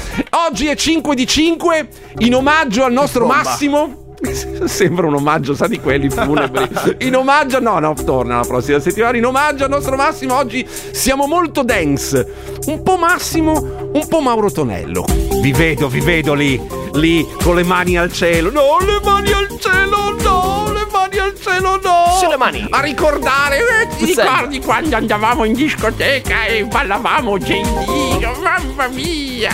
Oggi 0.47 0.67
è 0.67 0.75
5 0.75 1.15
di 1.15 1.25
5, 1.27 1.87
in 2.19 2.35
omaggio 2.35 2.83
al 2.83 2.91
nostro. 2.91 3.25
Massimo. 3.25 4.02
Sembra 4.65 5.07
un 5.07 5.15
omaggio, 5.15 5.53
sa 5.53 5.67
di 5.67 5.79
quelli 5.79 6.09
funebri. 6.09 6.67
In 7.05 7.15
omaggio, 7.15 7.59
no, 7.59 7.79
no, 7.79 7.93
torna 7.93 8.37
la 8.37 8.45
prossima 8.45 8.79
settimana. 8.79 9.17
In 9.17 9.25
omaggio 9.25 9.65
al 9.65 9.69
nostro 9.69 9.95
Massimo, 9.95 10.35
oggi 10.35 10.65
siamo 10.67 11.27
molto 11.27 11.63
dance. 11.63 12.25
Un 12.65 12.81
po' 12.83 12.97
Massimo, 12.97 13.89
un 13.91 14.07
po' 14.07 14.21
Mauro 14.21 14.51
Tonello. 14.51 15.05
Vi 15.41 15.51
vedo, 15.51 15.87
vi 15.87 15.99
vedo 15.99 16.33
lì, 16.33 16.59
lì, 16.93 17.27
con 17.41 17.55
le 17.55 17.63
mani 17.63 17.97
al 17.97 18.11
cielo. 18.11 18.49
No, 18.49 18.77
le 18.79 18.99
mani 19.03 19.31
al 19.31 19.47
cielo, 19.59 20.15
no, 20.21 20.71
le 20.71 20.87
mani 20.91 21.17
al 21.17 21.21
cielo, 21.21 21.22
no. 21.51 22.17
Sulle 22.19 22.37
mani. 22.37 22.65
A 22.69 22.79
ricordare, 22.81 23.57
eh, 23.57 23.87
ti 23.97 24.05
ricordi 24.05 24.59
quando 24.61 24.95
andavamo 24.95 25.43
in 25.43 25.53
discoteca 25.53 26.45
e 26.45 26.65
ballavamo 26.65 27.37
JD? 27.37 28.23
Mamma 28.41 28.87
mia! 28.87 29.51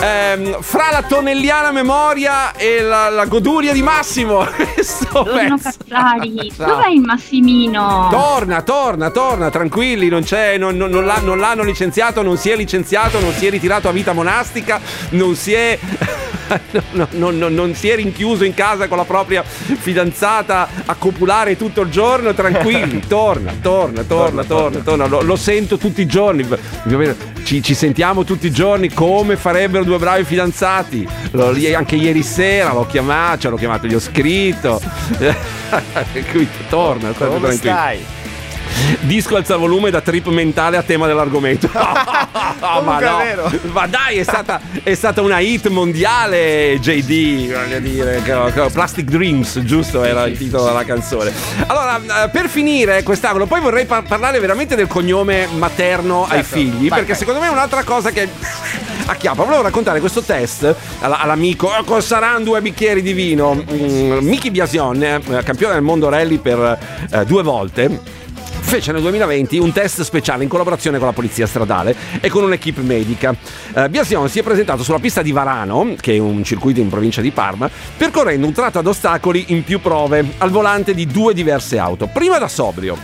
Ehm, 0.00 0.60
fra 0.60 0.88
la 0.90 1.02
tonnelliana 1.02 1.70
memoria 1.70 2.52
e 2.54 2.82
la, 2.82 3.08
la 3.08 3.24
goduria 3.26 3.72
di 3.72 3.82
Massimo. 3.82 4.44
Buongiorno 5.10 5.56
pezzo. 5.56 5.78
Cazzari, 5.88 6.52
dov'è 6.56 6.88
il 6.88 7.00
Massimino? 7.00 8.08
Torna, 8.10 8.62
torna, 8.62 9.10
torna, 9.10 9.50
tranquilli, 9.50 10.08
non 10.08 10.22
c'è, 10.24 10.58
non, 10.58 10.76
non- 10.76 10.90
non 10.90 11.04
l'ha- 11.04 11.20
non 11.22 11.38
l'hanno 11.38 11.62
licenziato, 11.62 12.22
non 12.22 12.36
si 12.36 12.50
è 12.50 12.56
licenziato, 12.56 13.20
non 13.20 13.32
si 13.32 13.46
è 13.46 13.50
ritirato 13.50 13.88
a 13.88 13.92
vita 13.92 14.12
monastica, 14.12 14.80
non 15.10 15.34
si 15.36 15.52
è. 15.54 15.78
no, 16.92 17.06
no, 17.10 17.30
no, 17.30 17.48
non 17.48 17.74
si 17.74 17.88
è 17.88 17.96
rinchiuso 17.96 18.44
in 18.44 18.54
casa 18.54 18.88
con 18.88 18.96
la 18.96 19.04
propria 19.04 19.42
fidanzata 19.42 20.68
a 20.86 20.94
copulare 20.94 21.56
tutto 21.56 21.82
il 21.82 21.90
giorno, 21.90 22.32
tranquilli, 22.34 23.02
torna, 23.08 23.52
torna, 23.60 24.02
torna, 24.02 24.44
torna, 24.44 24.80
torna, 24.80 25.06
Lo, 25.06 25.22
lo 25.22 25.36
sento 25.36 25.76
tutti 25.78 26.00
i 26.00 26.06
giorni, 26.06 26.46
ci, 27.44 27.62
ci 27.62 27.74
sentiamo 27.74 28.24
tutti 28.24 28.46
i 28.46 28.50
giorni 28.50 28.92
come 28.92 29.36
farebbero 29.36 29.84
due 29.84 29.98
bravi 29.98 30.24
fidanzati, 30.24 31.06
Lo- 31.32 31.54
anche 31.74 31.96
ieri 31.96 32.22
sera 32.22 32.72
l'ho 32.72 32.86
chiamato, 32.86 33.38
cioè 33.40 33.50
l'ho 33.50 33.56
chiamato, 33.56 33.86
gli 33.86 33.94
ho 33.94 34.00
scritto, 34.00 34.80
torna, 36.68 37.12
state 37.12 37.30
Come 37.30 37.38
tranquilli. 37.40 37.56
stai? 37.56 38.04
Disco 39.00 39.36
alza 39.36 39.56
volume 39.56 39.90
da 39.90 40.00
trip 40.00 40.26
mentale 40.28 40.76
a 40.76 40.82
tema 40.82 41.06
dell'argomento. 41.06 41.68
Ah, 42.60 42.80
ma, 42.80 42.98
no. 42.98 43.50
ma 43.72 43.86
dai, 43.86 44.18
è 44.18 44.22
stata, 44.24 44.60
è 44.82 44.94
stata 44.94 45.20
una 45.22 45.38
hit 45.38 45.68
mondiale, 45.68 46.78
JD. 46.80 47.52
Voglio 47.52 47.78
dire, 47.78 48.22
Plastic 48.72 49.04
Dreams, 49.08 49.60
giusto? 49.60 50.02
Era 50.02 50.24
il 50.26 50.36
titolo 50.36 50.64
della 50.64 50.84
canzone. 50.84 51.32
Allora, 51.66 52.24
eh, 52.24 52.28
per 52.30 52.48
finire 52.48 53.02
quest'angolo, 53.04 53.46
poi 53.46 53.60
vorrei 53.60 53.86
par- 53.86 54.02
parlare 54.02 54.40
veramente 54.40 54.74
del 54.74 54.88
cognome 54.88 55.46
materno 55.56 56.24
ai 56.24 56.38
Certo. 56.42 56.56
figli, 56.56 56.88
Vai, 56.88 56.98
perché 56.98 57.12
vai. 57.12 57.16
secondo 57.16 57.40
me 57.40 57.46
è 57.46 57.50
un'altra 57.50 57.84
cosa 57.84 58.10
che 58.10 58.28
acchiappa. 59.06 59.44
Volevo 59.44 59.62
raccontare 59.62 60.00
questo 60.00 60.22
test 60.22 60.74
alla- 61.00 61.18
all'amico. 61.20 61.70
eh, 61.76 61.84
Cosa 61.84 62.00
saranno 62.06 62.44
due 62.44 62.60
bicchieri 62.60 63.02
di 63.02 63.12
vino? 63.12 63.54
Mm, 63.54 64.18
Miki 64.18 64.50
Biasion, 64.50 65.02
eh, 65.02 65.20
campione 65.44 65.74
del 65.74 65.82
mondo 65.82 66.08
rally 66.08 66.38
per 66.38 66.78
eh, 67.10 67.24
due 67.24 67.42
volte 67.42 68.16
fece 68.68 68.92
nel 68.92 69.00
2020 69.00 69.56
un 69.56 69.72
test 69.72 70.02
speciale 70.02 70.42
in 70.42 70.48
collaborazione 70.50 70.98
con 70.98 71.06
la 71.06 71.14
polizia 71.14 71.46
stradale 71.46 71.96
e 72.20 72.28
con 72.28 72.44
un'equipe 72.44 72.82
medica. 72.82 73.34
Eh, 73.74 73.88
Biasion 73.88 74.28
si 74.28 74.40
è 74.40 74.42
presentato 74.42 74.82
sulla 74.82 74.98
pista 74.98 75.22
di 75.22 75.32
Varano, 75.32 75.94
che 75.98 76.16
è 76.16 76.18
un 76.18 76.44
circuito 76.44 76.78
in 76.78 76.90
provincia 76.90 77.22
di 77.22 77.30
Parma, 77.30 77.70
percorrendo 77.96 78.46
un 78.46 78.52
tratto 78.52 78.78
ad 78.78 78.86
ostacoli 78.86 79.46
in 79.48 79.64
più 79.64 79.80
prove 79.80 80.22
al 80.36 80.50
volante 80.50 80.92
di 80.92 81.06
due 81.06 81.32
diverse 81.32 81.78
auto, 81.78 82.08
prima 82.08 82.36
da 82.36 82.46
sobrio. 82.46 82.98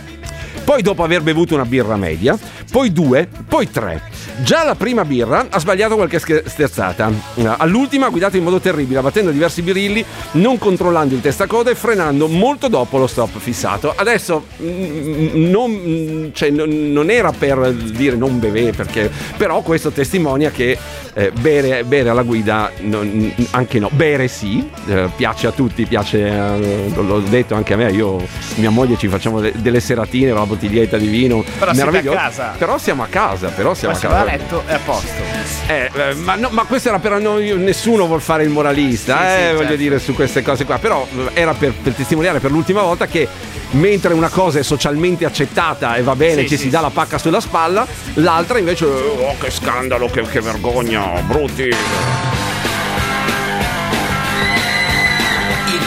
Poi 0.63 0.83
dopo 0.83 1.03
aver 1.03 1.23
bevuto 1.23 1.55
una 1.55 1.65
birra 1.65 1.95
media, 1.95 2.37
poi 2.71 2.91
due, 2.91 3.27
poi 3.47 3.67
tre. 3.71 4.14
Già 4.43 4.63
la 4.63 4.75
prima 4.75 5.05
birra 5.05 5.47
ha 5.49 5.59
sbagliato 5.59 5.95
qualche 5.95 6.19
sterzata. 6.19 7.09
All'ultima 7.57 8.07
ha 8.07 8.09
guidato 8.09 8.35
in 8.37 8.43
modo 8.43 8.59
terribile, 8.59 8.99
abbattendo 8.99 9.31
diversi 9.31 9.61
birilli, 9.61 10.03
non 10.33 10.57
controllando 10.57 11.15
il 11.15 11.21
testacoda 11.21 11.71
e 11.71 11.75
frenando 11.75 12.27
molto 12.27 12.67
dopo 12.67 12.97
lo 12.97 13.07
stop 13.07 13.37
fissato. 13.37 13.93
Adesso 13.95 14.45
mm, 14.61 15.49
non, 15.49 15.71
mm, 15.71 16.27
cioè, 16.33 16.49
non- 16.49 17.09
era 17.09 17.31
per 17.31 17.71
dire 17.73 18.15
non 18.17 18.39
beve, 18.39 18.71
perché, 18.71 19.09
però 19.37 19.61
questo 19.61 19.91
testimonia 19.91 20.49
che 20.51 20.77
eh, 21.17 21.31
bere, 21.31 21.83
bere 21.85 22.09
alla 22.09 22.23
guida 22.23 22.71
non- 22.81 23.33
anche 23.51 23.79
no. 23.79 23.89
Bere 23.93 24.27
sì, 24.27 24.69
eh, 24.87 25.09
piace 25.15 25.47
a 25.47 25.51
tutti, 25.51 25.85
piace, 25.85 26.27
eh, 26.27 26.89
l'ho 26.93 27.19
detto 27.21 27.55
anche 27.55 27.73
a 27.73 27.77
me, 27.77 27.89
io 27.91 28.21
mia 28.55 28.69
moglie 28.69 28.97
ci 28.97 29.07
facciamo 29.07 29.39
de- 29.39 29.53
delle 29.55 29.79
seratine 29.79 30.33
la 30.33 30.45
bottiglietta 30.45 30.97
di 30.97 31.07
vino. 31.07 31.41
Però 31.57 31.71
siete 31.71 31.81
a 31.81 31.85
meraviglioso. 31.85 32.17
casa. 32.17 32.53
Però 32.57 32.77
siamo 32.77 33.03
a 33.03 33.07
casa, 33.07 33.47
però 33.49 33.73
siamo 33.73 33.93
Poi 33.93 34.01
si 34.01 34.07
a 34.07 34.09
va 34.09 34.15
a 34.15 34.19
casa. 34.19 34.24
Letto 34.25 34.63
e 34.67 34.73
a 34.73 34.79
posto. 34.83 35.23
Eh, 35.67 35.89
eh, 35.93 36.13
ma, 36.15 36.35
no, 36.35 36.49
ma 36.51 36.63
questo 36.65 36.89
era 36.89 36.99
per 36.99 37.19
noi, 37.19 37.55
nessuno 37.57 38.05
vuol 38.07 38.21
fare 38.21 38.43
il 38.43 38.49
moralista, 38.49 39.17
Sì, 39.17 39.23
eh, 39.23 39.29
sì, 39.29 39.45
voglio 39.53 39.59
certo. 39.59 39.75
dire 39.75 39.99
su 39.99 40.13
queste 40.13 40.41
cose 40.41 40.65
qua, 40.65 40.77
però 40.77 41.07
eh, 41.15 41.29
era 41.33 41.53
per, 41.53 41.73
per 41.73 41.93
testimoniare 41.93 42.39
per 42.39 42.51
l'ultima 42.51 42.81
volta 42.81 43.07
che 43.07 43.27
mentre 43.71 44.13
una 44.13 44.29
cosa 44.29 44.59
è 44.59 44.63
socialmente 44.63 45.25
accettata 45.25 45.95
e 45.95 46.01
va 46.01 46.15
bene, 46.15 46.41
Sì, 46.41 46.49
ci 46.49 46.57
sì, 46.57 46.63
si 46.63 46.69
dà 46.69 46.81
la 46.81 46.89
pacca 46.89 47.17
sulla 47.17 47.39
spalla, 47.39 47.87
l'altra 48.15 48.57
invece, 48.59 48.85
oh 48.85 49.35
che 49.39 49.49
scandalo, 49.49 50.07
che, 50.07 50.21
che 50.23 50.41
vergogna, 50.41 51.21
brutti. 51.21 51.63
Il 51.63 51.73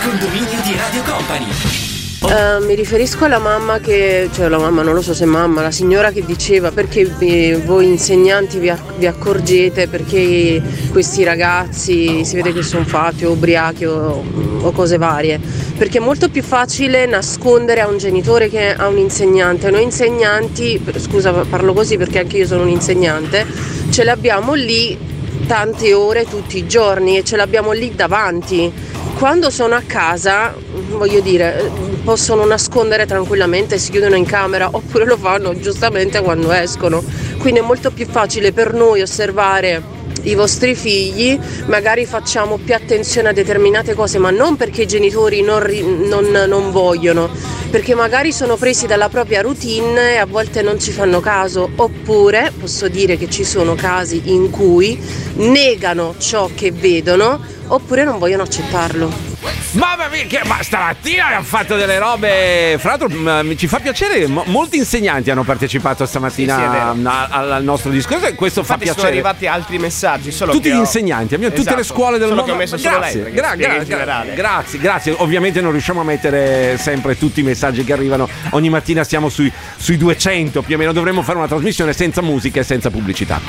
condominio 0.03 0.59
Radio 0.77 1.03
Company. 1.03 1.88
Eh, 2.31 2.61
mi 2.61 2.75
riferisco 2.75 3.25
alla 3.25 3.39
mamma 3.39 3.79
che, 3.79 4.29
cioè 4.35 4.49
la 4.49 4.59
mamma 4.59 4.83
non 4.83 4.93
lo 4.93 5.01
so 5.01 5.15
se 5.15 5.25
mamma, 5.25 5.63
la 5.63 5.71
signora 5.71 6.11
che 6.11 6.23
diceva 6.27 6.71
perché 6.71 7.07
vi- 7.07 7.55
voi 7.55 7.87
insegnanti 7.87 8.59
vi, 8.59 8.71
vi 8.99 9.07
accorgete 9.07 9.89
perché 9.89 10.61
questi 10.91 11.25
ragazzi 11.25 12.27
si 12.27 12.37
vede 12.37 12.53
che 12.53 12.63
sono 12.63 12.85
fatti 12.85 13.25
o 13.25 13.31
ubriachi 13.31 13.87
o, 13.87 14.23
o 14.61 14.73
cose 14.73 14.99
varie. 14.99 15.41
Perché 15.79 15.97
è 15.97 16.01
molto 16.03 16.29
più 16.29 16.43
facile 16.43 17.07
nascondere 17.07 17.81
a 17.81 17.89
un 17.89 17.97
genitore 17.97 18.51
che 18.51 18.75
a 18.75 18.89
un 18.89 18.99
insegnante. 18.99 19.71
Noi 19.71 19.85
insegnanti, 19.85 20.79
scusa 20.99 21.33
parlo 21.33 21.73
così 21.73 21.97
perché 21.97 22.19
anche 22.19 22.37
io 22.37 22.47
sono 22.47 22.61
un 22.61 22.69
insegnante, 22.69 23.47
ce 23.89 24.05
l'abbiamo 24.05 24.53
lì 24.53 25.17
tante 25.49 25.95
ore 25.95 26.27
tutti 26.27 26.59
i 26.59 26.67
giorni 26.67 27.17
e 27.17 27.25
ce 27.25 27.37
l'abbiamo 27.37 27.73
lì 27.73 27.95
davanti. 27.95 28.71
Quando 29.17 29.49
sono 29.49 29.75
a 29.75 29.83
casa, 29.85 30.55
voglio 30.91 31.21
dire, 31.21 31.71
possono 32.05 32.45
nascondere 32.45 33.07
tranquillamente, 33.07 33.79
si 33.79 33.91
chiudono 33.91 34.15
in 34.15 34.27
camera 34.27 34.69
oppure 34.71 35.07
lo 35.07 35.17
fanno 35.17 35.59
giustamente 35.59 36.21
quando 36.21 36.53
escono. 36.53 37.03
Quindi 37.39 37.61
è 37.61 37.63
molto 37.63 37.91
più 37.91 38.07
facile 38.07 38.53
per 38.53 38.75
noi 38.75 39.01
osservare 39.01 39.97
i 40.23 40.35
vostri 40.35 40.75
figli, 40.75 41.39
magari 41.67 42.07
facciamo 42.07 42.57
più 42.59 42.75
attenzione 42.75 43.29
a 43.29 43.33
determinate 43.33 43.95
cose, 43.95 44.19
ma 44.19 44.31
non 44.31 44.57
perché 44.57 44.83
i 44.83 44.87
genitori 44.87 45.43
non, 45.43 45.63
non- 46.09 46.45
non 46.49 46.71
vogliono, 46.71 47.29
perché 47.71 47.95
magari 47.95 48.33
sono 48.33 48.57
presi 48.57 48.87
dalla 48.87 49.09
propria 49.09 49.41
routine 49.41 50.13
e 50.15 50.17
a 50.17 50.27
volte 50.27 50.63
non 50.63 50.79
ci 50.79 50.91
fanno 50.91 51.21
caso, 51.21 51.69
oppure 51.75 52.53
posso 52.59 52.89
dire 52.89 53.17
che 53.17 53.29
ci 53.31 53.45
sono 53.45 53.75
casi 53.75 54.23
in 54.25 54.51
cui 54.51 54.99
negano 55.35 56.15
ciò 56.19 56.49
che 56.55 56.73
vedono 56.73 57.41
oppure 57.69 58.05
non 58.05 58.19
vogliono 58.19 58.43
accettarlo. 58.43 59.28
Mamma 59.73 60.09
mia, 60.09 60.25
che- 60.25 60.41
ma 60.47 60.59
stamattina 60.63 61.27
abbiamo 61.27 61.45
fatto 61.45 61.77
delle 61.77 61.99
robe. 61.99 62.77
Fra 62.79 62.97
l'altro, 62.97 63.09
m- 63.09 63.55
ci 63.57 63.67
fa 63.69 63.79
piacere. 63.79 64.27
mo- 64.27 64.43
molti 64.47 64.79
insegnanti 64.79 65.31
hanno 65.31 65.45
partecipato 65.45 66.07
stamattina 66.07 66.55
Sì, 66.57 66.61
sì, 66.61 66.67
è 66.67 66.71
vero. 66.71 67.09
a- 67.09 67.29
al, 67.31 67.53
al 67.53 67.63
nostro 67.65 67.91
discorso 67.91 68.27
e 68.27 68.35
questo 68.35 68.61
Infatti 68.61 68.87
fa 68.87 68.93
sono 68.95 69.03
piacere. 69.09 69.21
arrivati 69.29 69.47
altri 69.47 69.79
messaggi. 69.79 70.33
Solo 70.33 70.53
Tutti 70.53 70.69
che 70.69 70.75
gli 70.75 70.79
ho- 70.79 70.81
insegnanti, 70.81 71.35
abbiamo 71.35 71.55
tutte 71.55 71.75
le 71.75 71.81
Esatto. 71.83 71.95
scuole 71.95 72.19
del 72.19 72.29
Solo 72.29 72.41
mondo. 72.41 72.45
che 72.51 72.57
ho 72.57 72.61
messo 72.61 72.77
solo 72.79 72.99
grazie, 72.99 73.15
lei, 73.15 73.23
perché 73.25 73.41
gra- 73.41 73.53
spiega 73.53 73.75
gra- 73.75 73.85
generale. 73.85 74.35
grazie, 74.35 74.79
grazie. 74.81 75.15
Ovviamente 75.19 75.61
non 75.61 75.71
riusciamo 75.71 76.01
a 76.01 76.05
mettere 76.05 76.77
sempre 76.79 77.17
tutti 77.17 77.41
i 77.41 77.43
messaggi 77.45 77.85
che 77.85 77.93
arrivano. 77.93 78.29
Ogni 78.51 78.71
mattina 78.71 79.05
siamo 79.05 79.29
sui, 79.29 79.53
sui 79.77 79.97
200 79.97 80.63
più 80.63 80.75
o 80.75 80.79
meno. 80.79 80.93
Dovremmo 80.93 81.23
fare 81.23 81.39
una 81.39 81.47
trasmissione 81.49 81.93
senza 81.93 82.23
musica 82.23 82.61
e 82.61 82.65
senza 82.65 82.91
pubblicità. 82.91 83.41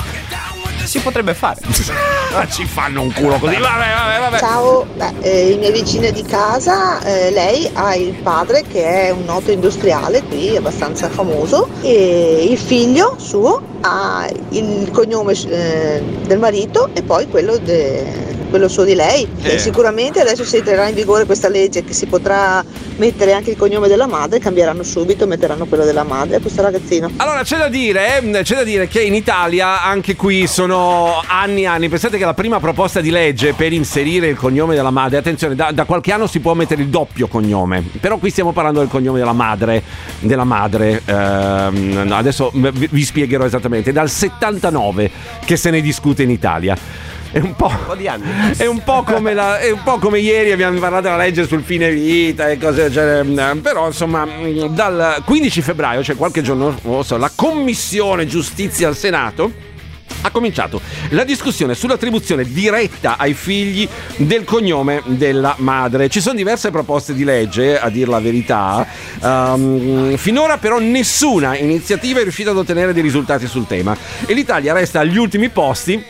Si 0.90 1.00
potrebbe 1.02 1.36
fare. 1.36 1.62
Ci 2.50 2.66
fanno 2.66 3.04
un 3.04 3.14
culo 3.14 3.38
così. 3.38 3.54
Vabbè, 3.58 3.94
vabbè, 3.96 4.20
vabbè. 4.22 4.40
Ciao, 4.40 4.88
Beh, 4.96 5.14
eh, 5.22 5.52
i 5.52 5.58
miei 5.60 5.72
vicini 5.72 6.12
di 6.12 6.24
casa, 6.24 7.00
eh, 7.04 7.30
lei 7.30 7.70
ha 7.74 7.94
il 7.94 8.14
padre 8.14 8.64
che 8.64 8.84
è 8.84 9.10
un 9.12 9.24
noto 9.26 9.52
industriale 9.52 10.24
qui, 10.24 10.56
abbastanza 10.56 11.08
famoso, 11.08 11.70
e 11.82 12.48
il 12.50 12.58
figlio 12.58 13.14
suo 13.20 13.62
ha 13.82 14.28
il 14.50 14.90
cognome 14.92 15.34
eh, 15.34 16.02
del 16.26 16.40
marito 16.40 16.90
e 16.94 17.04
poi 17.04 17.30
quello, 17.30 17.58
de- 17.60 18.39
quello 18.50 18.68
suo 18.68 18.84
di 18.84 18.96
lei. 18.96 19.28
Eh. 19.42 19.54
E 19.54 19.60
sicuramente 19.60 20.20
adesso 20.20 20.44
si 20.44 20.58
entrerà 20.58 20.88
in 20.88 20.96
vigore 20.96 21.26
questa 21.26 21.50
legge 21.50 21.84
che 21.84 21.94
si 21.94 22.06
potrà 22.06 22.64
mettere 22.98 23.34
anche 23.34 23.52
il 23.52 23.58
cognome 23.58 23.88
della 23.88 24.08
madre, 24.08 24.40
cambieranno 24.40 24.84
subito, 24.84 25.26
metteranno 25.28 25.66
quello 25.66 25.86
della 25.86 26.04
madre 26.04 26.38
a 26.38 26.40
questo 26.40 26.62
ragazzino. 26.62 27.12
Allora 27.18 27.44
c'è 27.44 27.58
da 27.58 27.70
dire, 27.70 28.18
eh, 28.18 28.42
c'è 28.42 28.56
da 28.56 28.64
dire 28.64 28.88
che 28.88 29.02
in 29.02 29.14
Italia 29.14 29.84
anche 29.84 30.16
qui 30.16 30.48
sono 30.48 31.22
anni 31.26 31.62
e 31.62 31.68
anni. 31.68 31.90
Pensate 31.90 32.18
che 32.18 32.26
la 32.26 32.34
prima 32.34 32.60
proposta 32.60 33.02
di 33.02 33.10
legge 33.10 33.54
per 33.54 33.72
inserire 33.74 34.28
il 34.28 34.36
cognome 34.36 34.76
della 34.76 34.92
madre, 34.92 35.18
attenzione, 35.18 35.56
da, 35.56 35.72
da 35.72 35.86
qualche 35.86 36.12
anno 36.12 36.28
si 36.28 36.40
può 36.40 36.54
mettere 36.54 36.82
il 36.82 36.90
doppio 36.90 37.28
cognome, 37.28 37.84
però 38.00 38.18
qui 38.18 38.30
stiamo 38.30 38.52
parlando 38.52 38.80
del 38.80 38.90
cognome 38.90 39.20
della 39.20 39.34
madre, 39.34 39.84
della 40.20 40.44
madre. 40.44 41.02
ehm, 41.06 42.12
adesso 42.12 42.52
vi, 42.54 42.88
vi 42.90 43.04
spiegherò 43.04 43.46
esattamente. 43.46 43.90
È 43.90 43.94
dal 43.94 44.10
79 44.10 45.12
che 45.46 45.56
se 45.56 45.70
ne 45.70 45.82
discute 45.82 46.24
in 46.24 46.30
Italia. 46.30 46.78
È 47.32 47.40
un 47.40 47.56
po'. 47.56 47.68
Un 47.68 47.86
po' 47.86 47.96
di 47.96 48.08
anni. 48.08 48.24
È 48.58 48.66
un 48.66 48.84
po' 48.84 49.04
come, 49.04 49.34
la- 49.34 49.60
è 49.60 49.72
un 49.72 49.84
po' 49.84 50.00
come 50.00 50.20
ieri 50.20 50.52
abbiamo 50.52 50.80
parlato 50.80 51.04
della 51.04 51.18
legge 51.18 51.46
sul 51.48 51.62
fine 51.64 51.92
vita 51.92 52.50
e 52.50 52.58
cose 52.58 52.92
cioè, 52.92 53.24
però 53.62 53.88
insomma 53.88 54.26
mm, 54.26 54.66
dal 54.74 55.22
15 55.24 55.62
febbraio, 55.62 56.04
cioè 56.04 56.16
qualche 56.16 56.42
giorno 56.42 56.76
so, 57.04 57.18
la 57.18 57.32
Commissione 57.34 58.26
Giustizia 58.26 58.88
al 58.88 58.96
Senato 58.96 59.68
ha 60.22 60.32
cominciato 60.32 60.82
la 61.10 61.24
discussione 61.24 61.76
sull'attribuzione 61.76 62.44
diretta 62.44 63.16
ai 63.18 63.34
figli 63.34 63.88
del 64.18 64.44
cognome 64.44 65.02
della 65.06 65.56
madre. 65.60 66.10
Ci 66.10 66.20
sono 66.22 66.36
diverse 66.36 66.72
proposte 66.72 67.14
di 67.14 67.24
legge, 67.24 67.80
a 67.80 67.90
dir 67.90 68.08
la 68.08 68.20
verità. 68.20 68.86
Ehm, 69.22 70.18
finora 70.18 70.58
però 70.58 70.80
nessuna 70.80 71.56
iniziativa 71.58 72.20
è 72.20 72.24
riuscita 72.24 72.52
ad 72.52 72.58
ottenere 72.58 72.92
dei 72.94 73.04
risultati 73.04 73.48
sul 73.48 73.68
tema 73.68 73.96
e 74.26 74.34
l'Italia 74.34 74.74
resta 74.74 75.00
agli 75.00 75.18
ultimi 75.18 75.50
posti 75.50 76.04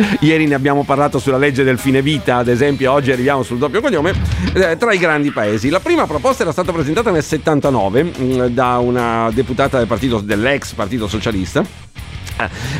Ieri 0.20 0.46
ne 0.46 0.54
abbiamo 0.54 0.84
parlato 0.84 1.18
sulla 1.18 1.38
legge 1.38 1.62
del 1.62 1.78
fine 1.78 2.02
vita, 2.02 2.36
ad 2.36 2.48
esempio, 2.48 2.92
oggi 2.92 3.12
arriviamo 3.12 3.42
sul 3.42 3.58
doppio 3.58 3.80
cognome, 3.80 4.14
eh, 4.54 4.76
tra 4.76 4.92
i 4.92 4.98
grandi 4.98 5.30
paesi. 5.30 5.68
La 5.68 5.80
prima 5.80 6.06
proposta 6.06 6.42
era 6.42 6.52
stata 6.52 6.72
presentata 6.72 7.10
nel 7.10 7.22
79 7.22 8.02
mh, 8.02 8.46
da 8.48 8.78
una 8.78 9.30
deputata 9.32 9.78
del 9.78 9.86
partito, 9.86 10.20
dell'ex 10.20 10.72
Partito 10.72 11.08
Socialista. 11.08 11.88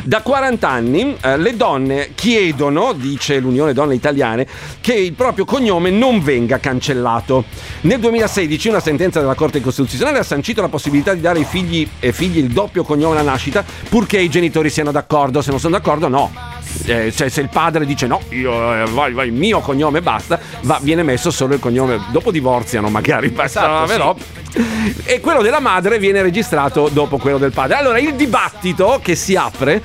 Da 0.03 0.21
40 0.21 0.67
anni 0.67 1.15
eh, 1.21 1.37
le 1.37 1.55
donne 1.55 2.13
chiedono, 2.15 2.93
dice 2.93 3.37
l'Unione 3.37 3.73
Donne 3.73 3.93
Italiane, 3.93 4.47
che 4.79 4.95
il 4.95 5.13
proprio 5.13 5.45
cognome 5.45 5.91
non 5.91 6.23
venga 6.23 6.59
cancellato. 6.59 7.43
Nel 7.81 7.99
2016 7.99 8.69
una 8.69 8.79
sentenza 8.79 9.19
della 9.19 9.35
Corte 9.35 9.61
Costituzionale 9.61 10.17
ha 10.17 10.23
sancito 10.23 10.61
la 10.61 10.69
possibilità 10.69 11.13
di 11.13 11.21
dare 11.21 11.37
ai 11.37 11.45
figli 11.45 11.87
e 11.99 12.11
figli 12.11 12.39
il 12.39 12.47
doppio 12.47 12.83
cognome 12.83 13.19
alla 13.19 13.29
nascita, 13.29 13.63
purché 13.87 14.19
i 14.19 14.29
genitori 14.29 14.71
siano 14.71 14.91
d'accordo. 14.91 15.43
Se 15.43 15.51
non 15.51 15.59
sono 15.59 15.77
d'accordo, 15.77 16.07
no. 16.07 16.59
Eh, 16.85 17.11
cioè, 17.11 17.29
se 17.29 17.41
il 17.41 17.49
padre 17.49 17.85
dice 17.85 18.07
no, 18.07 18.21
io 18.29 18.51
eh, 18.73 18.85
vai, 18.89 19.13
vai, 19.13 19.29
mio 19.31 19.59
cognome 19.59 20.01
basta, 20.01 20.39
va- 20.61 20.79
viene 20.81 21.03
messo 21.03 21.29
solo 21.31 21.53
il 21.53 21.59
cognome. 21.59 21.99
Dopo 22.11 22.31
divorziano, 22.31 22.89
magari 22.89 23.29
basta, 23.29 23.61
Esatto, 23.61 23.87
sì. 23.87 23.93
però. 23.93 24.15
E 25.05 25.19
quello 25.19 25.41
della 25.41 25.59
madre 25.59 25.99
viene 25.99 26.21
registrato 26.21 26.89
dopo 26.91 27.17
quello 27.17 27.37
del 27.37 27.51
padre. 27.51 27.75
Allora, 27.75 27.99
il 27.99 28.15
dibattito 28.15 28.99
che 29.01 29.15
si 29.15 29.35
apre 29.35 29.81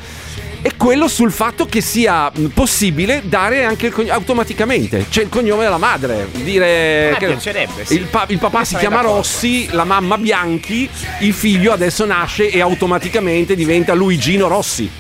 è 0.63 0.75
quello 0.77 1.07
sul 1.07 1.31
fatto 1.31 1.67
che 1.67 1.81
sia 1.81 2.33
possibile 2.53 3.23
dare 3.27 3.63
anche 3.65 3.87
il 3.87 3.93
cognome 3.93 4.13
automaticamente, 4.15 5.07
cioè 5.11 5.23
il 5.25 5.29
cognome 5.31 5.63
della 5.63 5.79
madre. 5.79 6.27
Dire 6.33 7.09
A 7.09 7.11
me 7.13 7.17
che 7.19 7.27
piacerebbe, 7.27 7.85
sì. 7.85 7.95
il, 7.95 8.07
pa- 8.07 8.25
il 8.29 8.39
papà 8.39 8.65
si 8.65 8.75
chiama 8.77 8.97
d'accordo. 8.97 9.17
Rossi, 9.19 9.69
la 9.71 9.85
mamma 9.85 10.19
Bianchi, 10.19 10.89
il 11.21 11.33
figlio 11.33 11.73
adesso 11.73 12.05
nasce 12.05 12.49
e 12.49 12.61
automaticamente 12.61 13.55
diventa 13.55 13.95
Luigino 13.95 14.49
Rossi. 14.49 14.91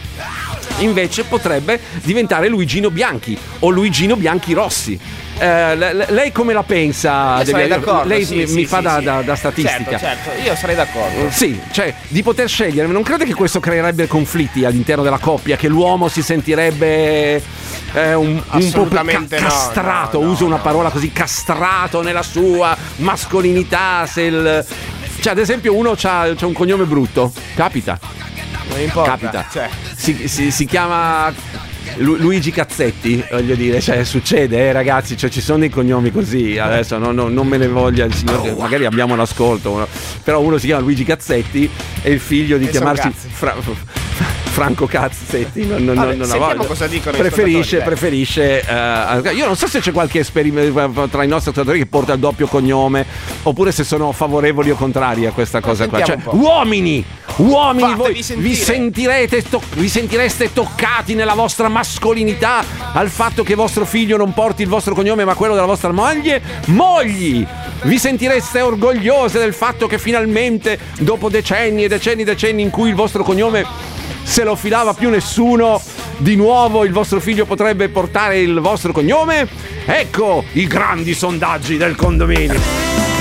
Invece 0.78 1.24
potrebbe 1.24 1.80
diventare 2.02 2.48
Luigino 2.48 2.90
Bianchi 2.90 3.36
o 3.60 3.70
Luigino 3.70 4.14
Bianchi 4.16 4.52
Rossi. 4.52 4.98
Eh, 5.38 5.76
le- 5.76 5.92
le- 5.92 6.06
lei 6.10 6.32
come 6.32 6.52
la 6.52 6.62
pensa? 6.62 7.38
Io 7.38 7.44
sarei 7.46 7.68
Debbia? 7.68 7.76
d'accordo. 7.78 8.08
Lei 8.08 8.24
sì, 8.24 8.36
mi, 8.36 8.46
sì, 8.46 8.54
mi 8.54 8.60
sì, 8.62 8.66
fa 8.66 8.80
da, 8.80 9.00
da- 9.00 9.22
da 9.22 9.34
statistica. 9.36 9.98
Certo, 9.98 10.30
certo, 10.30 10.42
io 10.42 10.54
sarei 10.54 10.76
d'accordo. 10.76 11.30
Sì, 11.30 11.58
cioè 11.72 11.94
di 12.08 12.22
poter 12.22 12.48
scegliere, 12.48 12.88
non 12.88 13.02
crede 13.02 13.24
che 13.24 13.34
questo 13.34 13.58
creerebbe 13.60 14.06
conflitti 14.06 14.64
all'interno 14.64 15.02
della 15.02 15.18
coppia, 15.18 15.56
che 15.56 15.68
l'uomo 15.68 16.08
si 16.08 16.22
sentirebbe 16.22 17.42
eh, 17.92 18.14
un, 18.14 18.42
un 18.50 18.70
po' 18.70 18.88
no, 18.90 19.26
castrato, 19.28 20.18
no, 20.20 20.26
no, 20.26 20.30
uso 20.32 20.44
una 20.44 20.56
no. 20.56 20.62
parola 20.62 20.90
così, 20.90 21.10
castrato 21.12 22.02
nella 22.02 22.22
sua 22.22 22.76
mascolinità, 22.96 24.06
se 24.06 24.22
il... 24.22 24.66
Cioè, 25.20 25.32
ad 25.32 25.38
esempio, 25.38 25.74
uno 25.74 25.94
ha 26.00 26.28
un 26.42 26.52
cognome 26.52 26.84
brutto, 26.84 27.32
capita. 27.54 27.98
Non 28.68 28.80
importa. 28.80 29.10
Capita. 29.10 29.46
Cioè, 29.50 29.68
Si, 29.96 30.28
si- 30.28 30.50
si 30.50 30.64
chiama 30.66 31.32
Lu- 31.96 32.16
Luigi 32.16 32.50
Cazzetti, 32.50 33.24
voglio 33.30 33.54
dire, 33.54 33.80
cioè 33.80 34.04
succede, 34.04 34.58
eh, 34.68 34.72
ragazzi, 34.72 35.16
cioè, 35.16 35.30
ci 35.30 35.40
sono 35.40 35.60
dei 35.60 35.70
cognomi 35.70 36.10
così, 36.10 36.58
adesso 36.58 36.98
no- 36.98 37.12
no- 37.12 37.28
non 37.28 37.46
me 37.46 37.56
ne 37.56 37.68
voglia 37.68 38.04
il 38.04 38.14
signore, 38.14 38.42
che 38.42 38.54
magari 38.60 38.84
abbiamo 38.84 39.14
l'ascolto, 39.16 39.86
però 40.22 40.40
uno 40.40 40.58
si 40.58 40.66
chiama 40.66 40.82
Luigi 40.82 41.04
Cazzetti 41.04 41.70
e 42.02 42.10
il 42.10 42.20
figlio 42.20 42.58
di 42.58 42.66
E 42.66 42.70
chiamarsi. 42.70 43.10
Fra- 43.30 43.54
Franco 44.56 44.86
Cazzetti, 44.86 45.66
non, 45.66 45.84
non, 45.84 45.96
Vabbè, 45.96 46.14
non, 46.14 46.30
ha 46.30 46.36
voglia. 46.38 46.64
cosa 46.64 46.86
dicono 46.86 47.14
preferisce, 47.14 47.76
ascoltatori, 47.76 47.84
preferisce, 47.84 48.60
eh, 48.66 49.32
io 49.34 49.44
non 49.44 49.54
so 49.54 49.66
se 49.66 49.80
c'è 49.80 49.92
qualche 49.92 50.20
esperimento 50.20 51.08
tra 51.08 51.22
i 51.24 51.28
nostri 51.28 51.50
ascoltatori 51.50 51.80
che 51.80 51.84
porta 51.84 52.14
il 52.14 52.18
doppio 52.20 52.46
cognome, 52.46 53.04
oppure 53.42 53.70
se 53.70 53.84
sono 53.84 54.12
favorevoli 54.12 54.70
o 54.70 54.74
contrari 54.74 55.26
a 55.26 55.32
questa 55.32 55.60
cosa 55.60 55.88
qua. 55.88 56.02
Cioè, 56.02 56.16
uomini, 56.30 57.04
uomini, 57.36 57.90
Fatevi 57.90 58.14
voi 58.14 58.22
sentire. 58.22 58.48
vi 58.48 58.54
sentirete 58.54 59.42
to- 59.42 59.62
vi 59.74 59.88
sentireste 59.90 60.50
toccati 60.54 61.14
nella 61.14 61.34
vostra 61.34 61.68
mascolinità 61.68 62.64
al 62.94 63.10
fatto 63.10 63.42
che 63.42 63.54
vostro 63.54 63.84
figlio 63.84 64.16
non 64.16 64.32
porti 64.32 64.62
il 64.62 64.68
vostro 64.68 64.94
cognome 64.94 65.26
ma 65.26 65.34
quello 65.34 65.52
della 65.52 65.66
vostra 65.66 65.92
moglie? 65.92 66.40
Mogli! 66.68 67.46
Vi 67.82 67.98
sentireste 67.98 68.62
orgogliose 68.62 69.38
del 69.38 69.52
fatto 69.52 69.86
che 69.86 69.98
finalmente, 69.98 70.78
dopo 71.00 71.28
decenni 71.28 71.84
e 71.84 71.88
decenni 71.88 72.22
e 72.22 72.24
decenni 72.24 72.62
in 72.62 72.70
cui 72.70 72.88
il 72.88 72.94
vostro 72.94 73.22
cognome 73.22 74.04
se 74.26 74.42
lo 74.42 74.56
filava 74.56 74.92
più 74.92 75.08
nessuno, 75.08 75.80
di 76.18 76.34
nuovo 76.34 76.84
il 76.84 76.92
vostro 76.92 77.20
figlio 77.20 77.46
potrebbe 77.46 77.88
portare 77.88 78.40
il 78.40 78.58
vostro 78.58 78.92
cognome? 78.92 79.48
Ecco 79.86 80.42
i 80.54 80.66
grandi 80.66 81.14
sondaggi 81.14 81.76
del 81.76 81.94
condominio. 81.94 82.58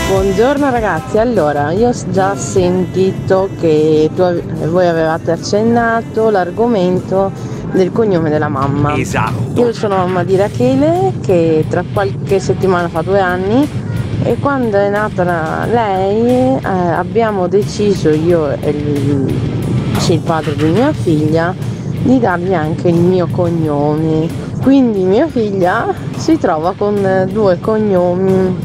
Buongiorno 0.10 0.70
ragazzi, 0.72 1.20
allora 1.20 1.72
io 1.72 1.90
ho 1.90 1.94
già 2.10 2.36
sentito 2.36 3.50
che 3.60 4.10
tu 4.16 4.24
voi 4.68 4.88
avevate 4.88 5.32
accennato 5.32 6.32
l'argomento 6.32 7.32
del 7.72 7.92
cognome 7.92 8.32
della 8.32 8.50
mamma. 8.50 8.98
Esatto. 8.98 9.62
Io 9.62 9.74
sono 9.74 9.98
mamma 9.98 10.24
di 10.24 10.36
Rachele 10.36 11.14
che 11.24 11.66
tra 11.70 11.84
qualche 11.94 12.40
settimana 12.40 12.90
fa 12.90 13.04
due 13.04 13.20
anni 13.20 13.68
e 14.24 14.38
quando 14.40 14.78
è 14.78 14.90
nata 14.90 15.66
lei 15.66 16.58
eh, 16.58 16.60
abbiamo 16.64 17.48
deciso 17.48 18.10
io 18.10 18.50
e 18.60 18.70
il, 18.70 19.65
il 20.14 20.20
padre 20.20 20.56
di 20.56 20.66
mia 20.66 20.94
figlia 20.94 21.54
di 22.04 22.20
dargli 22.20 22.54
anche 22.54 22.90
il 22.90 22.96
mio 22.96 23.28
cognome. 23.28 24.28
Quindi 24.62 25.04
mia 25.04 25.28
figlia 25.28 25.94
si 26.16 26.38
trova 26.38 26.74
con 26.78 27.04
eh, 27.04 27.28
due 27.32 27.60
cognomi, 27.60 28.56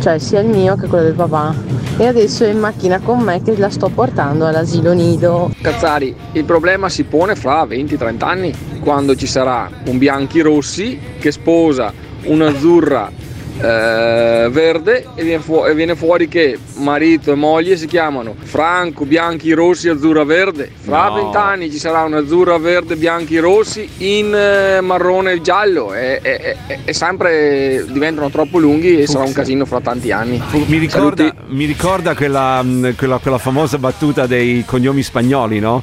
cioè 0.00 0.18
sia 0.18 0.40
il 0.40 0.48
mio 0.48 0.76
che 0.76 0.86
quello 0.86 1.04
del 1.04 1.14
papà. 1.14 1.54
E 1.98 2.06
adesso 2.06 2.44
è 2.44 2.50
in 2.50 2.58
macchina 2.58 3.00
con 3.00 3.20
me 3.20 3.42
che 3.42 3.56
la 3.56 3.70
sto 3.70 3.88
portando 3.88 4.46
all'asilo 4.46 4.92
nido. 4.92 5.50
Cazzari, 5.60 6.14
il 6.32 6.44
problema 6.44 6.88
si 6.88 7.04
pone 7.04 7.34
fra 7.34 7.64
20-30 7.64 8.24
anni, 8.24 8.54
quando 8.80 9.14
ci 9.14 9.26
sarà 9.26 9.68
un 9.86 9.98
Bianchi 9.98 10.40
Rossi 10.40 10.98
che 11.18 11.32
sposa 11.32 11.92
un'azzurra 12.24 13.10
eh, 13.58 14.48
verde 14.50 15.06
e 15.14 15.22
viene, 15.24 15.42
fu- 15.42 15.64
e 15.66 15.74
viene 15.74 15.94
fuori 15.96 16.28
che 16.28 16.58
marito 16.76 17.32
e 17.32 17.34
moglie 17.34 17.76
si 17.76 17.86
chiamano 17.86 18.34
Franco, 18.42 19.04
Bianchi, 19.04 19.52
Rossi, 19.52 19.88
Azzurra 19.88 20.24
Verde. 20.24 20.70
Fra 20.78 21.08
No. 21.08 21.14
20 21.14 21.36
anni 21.36 21.70
ci 21.70 21.78
sarà 21.78 22.02
un'azzurra 22.02 22.58
verde, 22.58 22.96
bianchi, 22.96 23.38
rossi 23.38 23.88
in 23.98 24.34
eh, 24.34 24.80
marrone 24.80 25.32
e 25.32 25.40
giallo 25.40 25.94
e, 25.94 26.20
e- 26.22 26.56
e- 26.84 26.92
sempre 26.92 27.84
diventano 27.88 28.30
troppo 28.30 28.58
lunghi 28.58 29.00
e 29.02 29.06
sarà 29.06 29.24
un 29.24 29.32
casino 29.32 29.64
fra 29.64 29.80
tanti 29.80 30.12
anni. 30.12 30.40
Mi 30.66 30.78
ricorda, 30.78 31.34
mi 31.48 31.64
ricorda 31.64 32.14
quella, 32.14 32.64
quella- 32.96 33.18
quella 33.18 33.38
famosa 33.38 33.78
battuta 33.78 34.26
dei 34.26 34.64
cognomi 34.66 35.02
spagnoli, 35.02 35.58
no? 35.60 35.82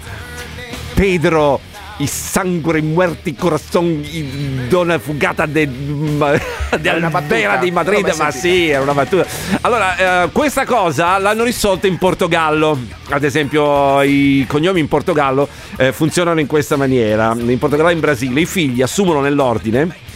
Pedro, 0.93 1.59
i 1.97 2.07
sangue 2.07 2.81
muerti 2.81 3.35
corazon, 3.35 3.85
i 3.85 4.67
dona 4.67 4.97
fugata 4.99 5.45
de, 5.45 5.67
ma- 5.67 6.31
de 6.79 7.59
di 7.59 7.71
Madrid, 7.71 8.05
ma 8.05 8.13
sentita. 8.13 8.31
sì, 8.31 8.69
era 8.69 8.81
una 8.81 8.93
battuta. 8.93 9.25
Allora, 9.61 10.23
eh, 10.23 10.29
questa 10.31 10.65
cosa 10.65 11.17
l'hanno 11.17 11.43
risolta 11.43 11.87
in 11.87 11.97
Portogallo. 11.97 12.77
Ad 13.09 13.23
esempio, 13.23 14.01
i 14.01 14.45
cognomi 14.47 14.79
in 14.79 14.87
Portogallo 14.87 15.47
eh, 15.77 15.91
funzionano 15.91 16.39
in 16.39 16.47
questa 16.47 16.75
maniera. 16.75 17.35
In 17.37 17.57
Portogallo 17.59 17.89
e 17.89 17.93
in 17.93 17.99
Brasile 17.99 18.41
i 18.41 18.45
figli 18.45 18.81
assumono 18.81 19.21
nell'ordine 19.21 20.11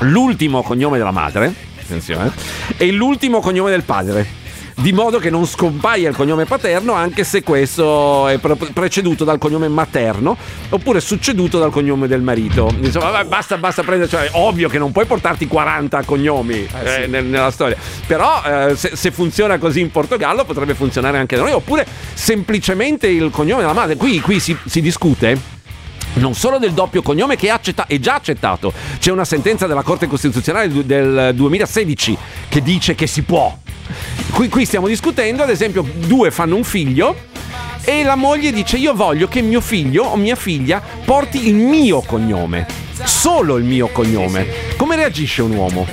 l'ultimo 0.00 0.62
cognome 0.62 0.98
della 0.98 1.10
madre, 1.10 1.52
attenzione, 1.80 2.32
e 2.76 2.90
l'ultimo 2.90 3.40
cognome 3.40 3.70
del 3.70 3.82
padre. 3.82 4.40
Di 4.74 4.92
modo 4.92 5.18
che 5.18 5.30
non 5.30 5.46
scompaia 5.46 6.08
il 6.08 6.16
cognome 6.16 6.44
paterno 6.44 6.92
anche 6.94 7.24
se 7.24 7.42
questo 7.42 8.28
è 8.28 8.38
pre- 8.38 8.56
preceduto 8.72 9.24
dal 9.24 9.38
cognome 9.38 9.68
materno 9.68 10.36
oppure 10.70 11.00
succeduto 11.00 11.58
dal 11.58 11.70
cognome 11.70 12.08
del 12.08 12.22
marito. 12.22 12.70
Insomma, 12.80 13.10
vabbè, 13.10 13.28
basta, 13.28 13.56
basta 13.58 13.82
prendere. 13.82 14.08
Cioè, 14.10 14.30
ovvio 14.32 14.68
che 14.68 14.78
non 14.78 14.92
puoi 14.92 15.06
portarti 15.06 15.46
40 15.46 16.02
cognomi 16.04 16.66
eh, 16.82 17.06
nel- 17.06 17.24
nella 17.24 17.50
storia. 17.50 17.76
Però 18.06 18.42
eh, 18.44 18.76
se, 18.76 18.96
se 18.96 19.10
funziona 19.10 19.58
così 19.58 19.80
in 19.80 19.90
Portogallo 19.90 20.44
potrebbe 20.44 20.74
funzionare 20.74 21.18
anche 21.18 21.36
da 21.36 21.42
noi. 21.42 21.52
Oppure 21.52 21.86
semplicemente 22.14 23.06
il 23.08 23.30
cognome 23.30 23.60
della 23.60 23.72
madre. 23.74 23.96
Qui, 23.96 24.20
qui 24.20 24.40
si, 24.40 24.56
si 24.64 24.80
discute 24.80 25.60
non 26.14 26.34
solo 26.34 26.58
del 26.58 26.72
doppio 26.72 27.02
cognome 27.02 27.36
che 27.36 27.46
è, 27.48 27.50
accetta- 27.50 27.86
è 27.86 27.98
già 27.98 28.14
accettato, 28.14 28.72
c'è 28.98 29.10
una 29.10 29.24
sentenza 29.24 29.66
della 29.66 29.82
Corte 29.82 30.06
Costituzionale 30.06 30.84
del 30.84 31.32
2016 31.34 32.16
che 32.48 32.62
dice 32.62 32.94
che 32.94 33.06
si 33.06 33.22
può. 33.22 33.56
Qui, 34.32 34.48
qui 34.48 34.64
stiamo 34.64 34.88
discutendo, 34.88 35.42
ad 35.42 35.50
esempio, 35.50 35.84
due 36.06 36.30
fanno 36.30 36.56
un 36.56 36.64
figlio 36.64 37.16
e 37.82 38.02
la 38.04 38.14
moglie 38.14 38.52
dice 38.52 38.76
io 38.76 38.94
voglio 38.94 39.26
che 39.28 39.42
mio 39.42 39.60
figlio 39.60 40.04
o 40.04 40.16
mia 40.16 40.36
figlia 40.36 40.80
porti 41.04 41.48
il 41.48 41.54
mio 41.54 42.00
cognome, 42.00 42.66
solo 43.04 43.56
il 43.56 43.64
mio 43.64 43.88
cognome. 43.88 44.46
Come 44.76 44.96
reagisce 44.96 45.42
un 45.42 45.54
uomo? 45.54 45.86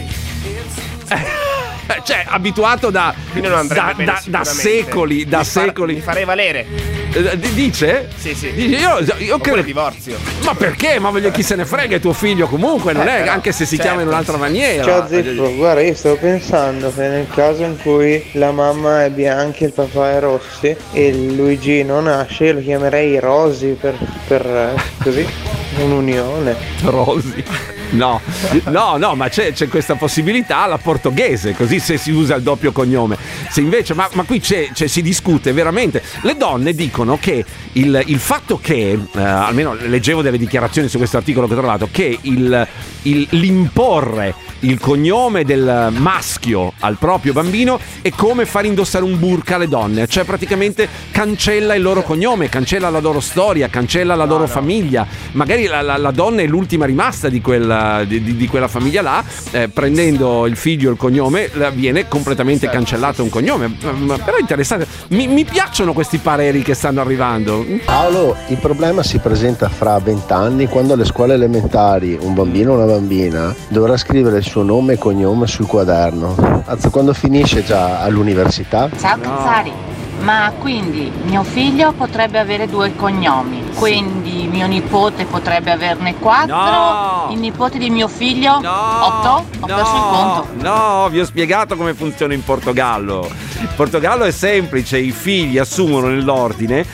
Eh, 1.09 1.47
cioè, 2.03 2.23
abituato 2.27 2.89
da, 2.89 3.13
non 3.33 3.67
da, 3.67 3.93
bene 3.95 4.05
da- 4.05 4.21
da 4.25 4.43
secoli, 4.43 5.25
da 5.25 5.39
Mi 5.39 5.43
far- 5.45 5.65
secoli. 5.65 5.93
Mi 5.95 6.01
farei 6.01 6.25
valere. 6.25 6.65
Eh, 7.11 7.37
d- 7.37 7.49
Dice? 7.53 8.07
Sì, 8.15 8.35
sì. 8.35 8.51
Dice, 8.53 8.75
io, 8.77 8.99
io 9.17 9.37
credo. 9.39 9.61
divorzio. 9.63 10.17
Ma 10.43 10.53
perché? 10.53 10.99
Ma 10.99 11.09
voglio 11.09 11.31
chi 11.31 11.41
se 11.43 11.55
ne 11.55 11.65
frega, 11.65 11.95
è 11.95 11.99
tuo 11.99 12.13
figlio 12.13 12.47
comunque, 12.47 12.93
non 12.93 13.07
Eh, 13.07 13.17
è 13.17 13.19
però, 13.21 13.31
anche 13.31 13.51
se 13.51 13.65
si 13.65 13.75
certo. 13.75 13.81
chiama 13.83 14.01
in 14.03 14.07
un'altra 14.09 14.37
maniera. 14.37 14.83
Ciao 14.83 15.07
Zippo, 15.07 15.55
guarda 15.55 15.81
io 15.81 15.95
stavo 15.95 16.17
pensando 16.17 16.93
che 16.93 17.07
nel 17.07 17.27
caso 17.33 17.63
in 17.63 17.77
cui 17.81 18.23
la 18.33 18.51
mamma 18.51 19.05
è 19.05 19.09
bianca 19.09 19.59
e 19.61 19.65
il 19.67 19.73
papà 19.73 20.11
è 20.11 20.19
rossi 20.19 20.75
e 20.93 21.07
il 21.07 21.35
Luigino 21.35 21.99
nasce, 21.99 22.45
io 22.45 22.53
lo 22.53 22.61
chiamerei 22.61 23.19
Rosy 23.19 23.73
per, 23.73 23.95
per 24.27 24.45
eh, 24.45 24.81
così 25.03 25.25
un'unione. 25.81 26.55
Rosi. 26.83 27.43
No, 27.91 28.21
no, 28.65 28.97
no, 28.97 29.15
ma 29.15 29.29
c'è, 29.29 29.51
c'è 29.53 29.67
questa 29.67 29.95
possibilità 29.95 30.63
alla 30.63 30.77
portoghese, 30.77 31.53
così 31.55 31.79
se 31.79 31.97
si 31.97 32.11
usa 32.11 32.35
il 32.35 32.43
doppio 32.43 32.71
cognome. 32.71 33.17
Se 33.49 33.61
invece, 33.61 33.93
ma, 33.93 34.07
ma 34.13 34.23
qui 34.23 34.39
c'è, 34.39 34.69
c'è- 34.73 34.87
si 34.87 35.01
discute 35.01 35.51
veramente. 35.53 36.01
Le 36.21 36.35
donne 36.37 36.73
dicono 36.73 37.17
che 37.19 37.43
il, 37.73 38.01
il 38.05 38.19
fatto 38.19 38.59
che, 38.61 38.91
eh, 39.15 39.21
almeno 39.21 39.73
leggevo 39.73 40.21
delle 40.21 40.37
dichiarazioni 40.37 40.87
su 40.87 40.97
questo 40.97 41.17
articolo 41.17 41.47
che 41.47 41.53
ho 41.53 41.57
trovato, 41.57 41.89
che 41.91 42.17
il- 42.21 42.67
il- 43.03 43.27
l'imporre 43.31 44.35
il 44.61 44.77
cognome 44.77 45.45
del 45.45 45.87
maschio 45.95 46.73
al 46.79 46.97
proprio 46.97 47.31
bambino 47.31 47.79
è 48.01 48.09
come 48.09 48.45
far 48.45 48.65
indossare 48.65 49.05
un 49.05 49.17
burka 49.17 49.55
alle 49.55 49.69
donne, 49.69 50.05
cioè 50.07 50.25
praticamente 50.25 50.87
cancella 51.11 51.75
il 51.75 51.81
loro 51.81 52.03
cognome, 52.03 52.49
cancella 52.49 52.89
la 52.89 52.99
loro 52.99 53.21
storia, 53.21 53.69
cancella 53.69 54.15
la 54.15 54.25
loro 54.25 54.47
famiglia. 54.47 55.07
Magari 55.31 55.65
la, 55.65 55.81
la- 55.81 55.95
la 55.97 56.11
donna 56.11 56.41
è 56.41 56.45
l'ultima 56.45 56.85
rimasta 56.85 57.29
di 57.29 57.39
quella, 57.79 58.03
di- 58.05 58.21
di- 58.21 58.35
di 58.35 58.47
quella 58.47 58.67
famiglia 58.67 59.01
là, 59.01 59.23
eh, 59.51 59.69
prendendo 59.69 60.45
il 60.45 60.55
figlio 60.55 60.89
e 60.89 60.91
il 60.93 60.97
cognome 60.97 61.49
viene 61.73 62.07
completamente 62.07 62.69
cancellato 62.69 63.23
un 63.23 63.29
cognome. 63.29 63.73
Ma- 63.81 63.91
ma- 63.91 64.17
Però 64.17 64.37
è 64.37 64.41
interessante, 64.41 64.85
mi, 65.09 65.27
mi 65.27 65.45
piacciono 65.45 65.93
questi 65.93 66.17
pareri 66.17 66.61
che 66.61 66.73
stanno 66.73 67.01
arrivando. 67.01 67.65
Paolo, 67.85 68.35
il 68.47 68.57
problema 68.57 69.01
si 69.03 69.17
presenta 69.19 69.69
fra 69.69 69.97
vent'anni 69.99 70.67
quando 70.67 70.93
alle 70.93 71.05
scuole 71.05 71.33
elementari 71.33 72.17
un 72.19 72.33
bambino 72.33 72.73
o 72.73 72.75
una 72.75 72.85
bambina 72.85 73.55
dovrà 73.69 73.95
scrivere 73.97 74.37
il 74.37 74.43
suo 74.43 74.63
nome 74.63 74.93
e 74.93 74.97
cognome 74.97 75.47
sul 75.47 75.65
quaderno. 75.65 76.63
Azzo, 76.65 76.89
quando 76.89 77.13
finisce 77.13 77.63
già 77.63 78.01
all'università? 78.01 78.89
Ciao 78.99 79.17
Cazzari, 79.19 79.71
ma 80.19 80.51
quindi 80.59 81.11
mio 81.25 81.43
figlio 81.43 81.91
potrebbe 81.93 82.39
avere 82.39 82.67
due 82.67 82.95
cognomi, 82.95 83.69
quindi 83.75 84.47
mio 84.47 84.67
nipote 84.67 85.25
potrebbe 85.25 85.71
averne 85.71 86.15
quattro, 86.17 86.55
No! 86.55 87.27
il 87.31 87.39
nipote 87.39 87.77
di 87.77 87.89
mio 87.89 88.07
figlio 88.07 88.55
otto? 88.57 89.45
Ho 89.59 89.65
perso 89.65 89.95
il 89.95 90.01
conto. 90.01 90.47
No, 90.61 91.07
vi 91.09 91.19
ho 91.19 91.25
spiegato 91.25 91.75
come 91.75 91.93
funziona 91.93 92.33
in 92.33 92.43
Portogallo. 92.43 93.29
In 93.59 93.67
Portogallo 93.75 94.23
è 94.23 94.31
semplice, 94.31 94.97
i 94.97 95.11
figli 95.11 95.57
assumono 95.57 96.07
nell'ordine 96.07 96.85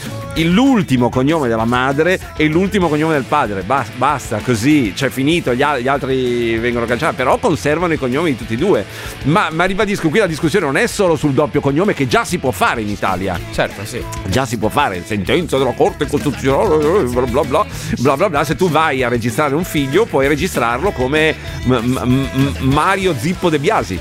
l'ultimo 0.43 1.09
cognome 1.09 1.47
della 1.47 1.65
madre 1.65 2.19
e 2.35 2.45
l'ultimo 2.47 2.87
cognome 2.89 3.13
del 3.13 3.23
padre. 3.23 3.61
Bas- 3.61 3.89
Basta, 3.95 4.39
così, 4.39 4.91
c'è 4.95 5.09
finito, 5.09 5.53
gli, 5.53 5.63
gli 5.63 5.87
altri 5.87 6.57
vengono 6.57 6.85
cancellati, 6.85 7.15
però 7.15 7.37
conservano 7.37 7.93
i 7.93 7.97
cognomi 7.97 8.31
di 8.31 8.37
tutti 8.37 8.53
e 8.53 8.57
due. 8.57 8.85
Ma, 9.23 9.49
ma 9.51 9.65
ribadisco, 9.65 10.09
qui 10.09 10.19
la 10.19 10.27
discussione 10.27 10.65
non 10.65 10.77
è 10.77 10.87
solo 10.87 11.15
sul 11.15 11.31
doppio 11.31 11.61
cognome 11.61 11.93
che 11.93 12.07
già 12.07 12.25
si 12.25 12.37
può 12.37 12.51
fare 12.51 12.81
in 12.81 12.89
Italia. 12.89 13.39
Certo, 13.53 13.85
sì. 13.85 14.03
Già 14.27 14.45
si 14.45 14.57
può 14.57 14.69
fare, 14.69 15.03
sentenza 15.05 15.57
della 15.57 15.71
Corte 15.73 16.07
Costituzionale, 16.07 17.03
bla 17.05 17.21
bla 17.21 17.41
bla, 17.43 17.65
bla 17.99 18.15
bla 18.17 18.29
bla. 18.29 18.43
Se 18.43 18.55
tu 18.55 18.69
vai 18.69 19.03
a 19.03 19.07
registrare 19.07 19.55
un 19.55 19.63
figlio, 19.63 20.05
puoi 20.05 20.27
registrarlo 20.27 20.91
come 20.91 21.35
M- 21.65 21.73
M- 21.73 22.55
Mario 22.59 23.15
Zippo 23.17 23.49
De 23.49 23.59
Biasi. 23.59 23.99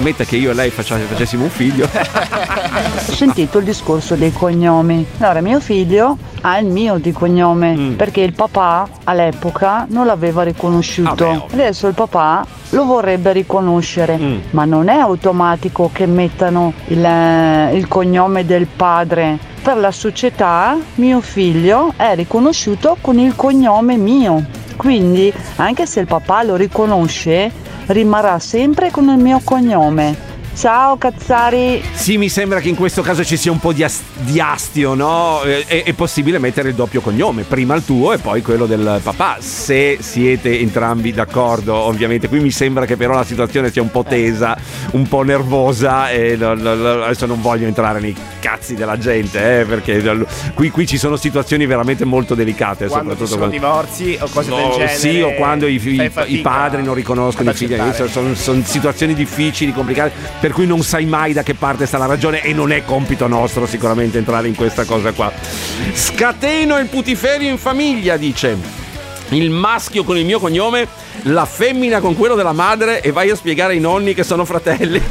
Metta 0.00 0.22
che 0.24 0.36
io 0.36 0.52
e 0.52 0.54
lei 0.54 0.70
faccia- 0.70 0.96
facessimo 0.96 1.42
un 1.44 1.50
figlio. 1.50 1.84
Ho 1.92 3.12
sentito 3.12 3.58
il 3.58 3.64
discorso 3.64 4.14
dei 4.14 4.32
cognomi. 4.32 5.04
Allora, 5.18 5.40
mio 5.40 5.58
figlio 5.58 6.16
ha 6.42 6.58
il 6.58 6.66
mio 6.66 6.98
di 6.98 7.10
cognome 7.10 7.74
Mm. 7.74 7.92
perché 7.94 8.20
il 8.20 8.32
papà 8.32 8.88
all'epoca 9.04 9.86
non 9.90 10.06
l'aveva 10.06 10.44
riconosciuto. 10.44 11.46
Adesso 11.52 11.88
il 11.88 11.94
papà 11.94 12.46
lo 12.70 12.84
vorrebbe 12.84 13.32
riconoscere, 13.32 14.16
Mm. 14.16 14.36
ma 14.50 14.64
non 14.64 14.88
è 14.88 14.96
automatico 14.98 15.90
che 15.92 16.06
mettano 16.06 16.72
il, 16.86 17.04
eh, 17.04 17.74
il 17.74 17.88
cognome 17.88 18.46
del 18.46 18.66
padre. 18.68 19.36
Per 19.60 19.76
la 19.78 19.90
società 19.90 20.76
mio 20.94 21.20
figlio 21.20 21.92
è 21.96 22.14
riconosciuto 22.14 22.96
con 23.00 23.18
il 23.18 23.34
cognome 23.34 23.96
mio. 23.96 24.44
Quindi, 24.76 25.32
anche 25.56 25.86
se 25.86 25.98
il 25.98 26.06
papà 26.06 26.44
lo 26.44 26.54
riconosce, 26.54 27.50
rimarrà 27.88 28.38
sempre 28.38 28.90
con 28.90 29.08
il 29.08 29.18
mio 29.18 29.40
cognome. 29.42 30.27
Ciao 30.58 30.96
Cazzari. 30.96 31.80
Sì, 31.92 32.18
mi 32.18 32.28
sembra 32.28 32.58
che 32.58 32.68
in 32.68 32.74
questo 32.74 33.00
caso 33.00 33.24
ci 33.24 33.36
sia 33.36 33.52
un 33.52 33.60
po' 33.60 33.72
di, 33.72 33.84
as- 33.84 34.02
di 34.16 34.40
astio, 34.40 34.94
no? 34.94 35.40
Eh, 35.44 35.64
È, 35.64 35.84
è 35.84 35.92
possibile 35.92 36.40
mettere 36.40 36.70
il 36.70 36.74
doppio 36.74 37.00
cognome, 37.00 37.44
prima 37.44 37.76
il 37.76 37.84
tuo 37.84 38.12
e 38.12 38.18
poi 38.18 38.42
quello 38.42 38.66
del 38.66 38.98
papà, 39.00 39.36
se 39.38 39.98
siete 40.00 40.58
entrambi 40.58 41.12
d'accordo, 41.12 41.74
ovviamente. 41.76 42.26
Qui 42.28 42.40
mi 42.40 42.50
sembra 42.50 42.86
che 42.86 42.96
però 42.96 43.14
la 43.14 43.22
situazione 43.24 43.70
sia 43.70 43.82
un 43.82 43.92
po' 43.92 44.02
tesa, 44.02 44.58
un 44.92 45.06
po' 45.06 45.22
nervosa 45.22 46.10
e 46.10 46.36
lo- 46.36 46.54
lo- 46.54 46.74
lo- 46.74 47.04
adesso 47.04 47.26
non 47.26 47.40
voglio 47.40 47.68
entrare 47.68 48.00
nei 48.00 48.16
cazzi 48.40 48.74
della 48.74 48.98
gente, 48.98 49.60
eh, 49.60 49.64
perché 49.64 50.00
lo- 50.00 50.26
qui, 50.54 50.70
qui 50.70 50.88
ci 50.88 50.98
sono 50.98 51.14
situazioni 51.14 51.66
veramente 51.66 52.04
molto 52.04 52.34
delicate. 52.34 52.88
Quando 52.88 53.14
ci 53.16 53.26
soprattutto 53.26 53.26
sono 53.26 53.38
quando- 53.48 53.56
divorzi 53.56 54.18
o 54.20 54.28
cose 54.28 54.50
del 54.50 54.58
No, 54.58 54.70
genere. 54.72 54.96
Sì, 54.96 55.20
o 55.20 55.34
quando 55.34 55.68
i, 55.68 55.74
i- 55.80 56.10
i 56.34 56.38
padri 56.40 56.82
non 56.82 56.94
riconoscono 56.94 57.48
i 57.50 57.54
figli. 57.54 57.74
accettare. 57.74 58.08
Sono, 58.10 58.34
sono 58.34 58.62
situazioni 58.64 59.14
difficili, 59.14 59.72
complicate, 59.72 60.46
per 60.48 60.56
cui 60.56 60.66
non 60.66 60.82
sai 60.82 61.04
mai 61.04 61.34
da 61.34 61.42
che 61.42 61.52
parte 61.52 61.84
sta 61.84 61.98
la 61.98 62.06
ragione 62.06 62.40
e 62.40 62.54
non 62.54 62.72
è 62.72 62.82
compito 62.82 63.26
nostro 63.26 63.66
sicuramente 63.66 64.16
entrare 64.16 64.48
in 64.48 64.54
questa 64.54 64.86
cosa 64.86 65.12
qua. 65.12 65.30
Scateno 65.92 66.78
il 66.78 66.86
putiferio 66.86 67.50
in 67.50 67.58
famiglia, 67.58 68.16
dice. 68.16 68.56
Il 69.28 69.50
maschio 69.50 70.04
con 70.04 70.16
il 70.16 70.24
mio 70.24 70.38
cognome, 70.38 70.88
la 71.24 71.44
femmina 71.44 72.00
con 72.00 72.16
quello 72.16 72.34
della 72.34 72.52
madre 72.52 73.02
e 73.02 73.12
vai 73.12 73.28
a 73.28 73.36
spiegare 73.36 73.74
ai 73.74 73.80
nonni 73.80 74.14
che 74.14 74.24
sono 74.24 74.46
fratelli. 74.46 75.02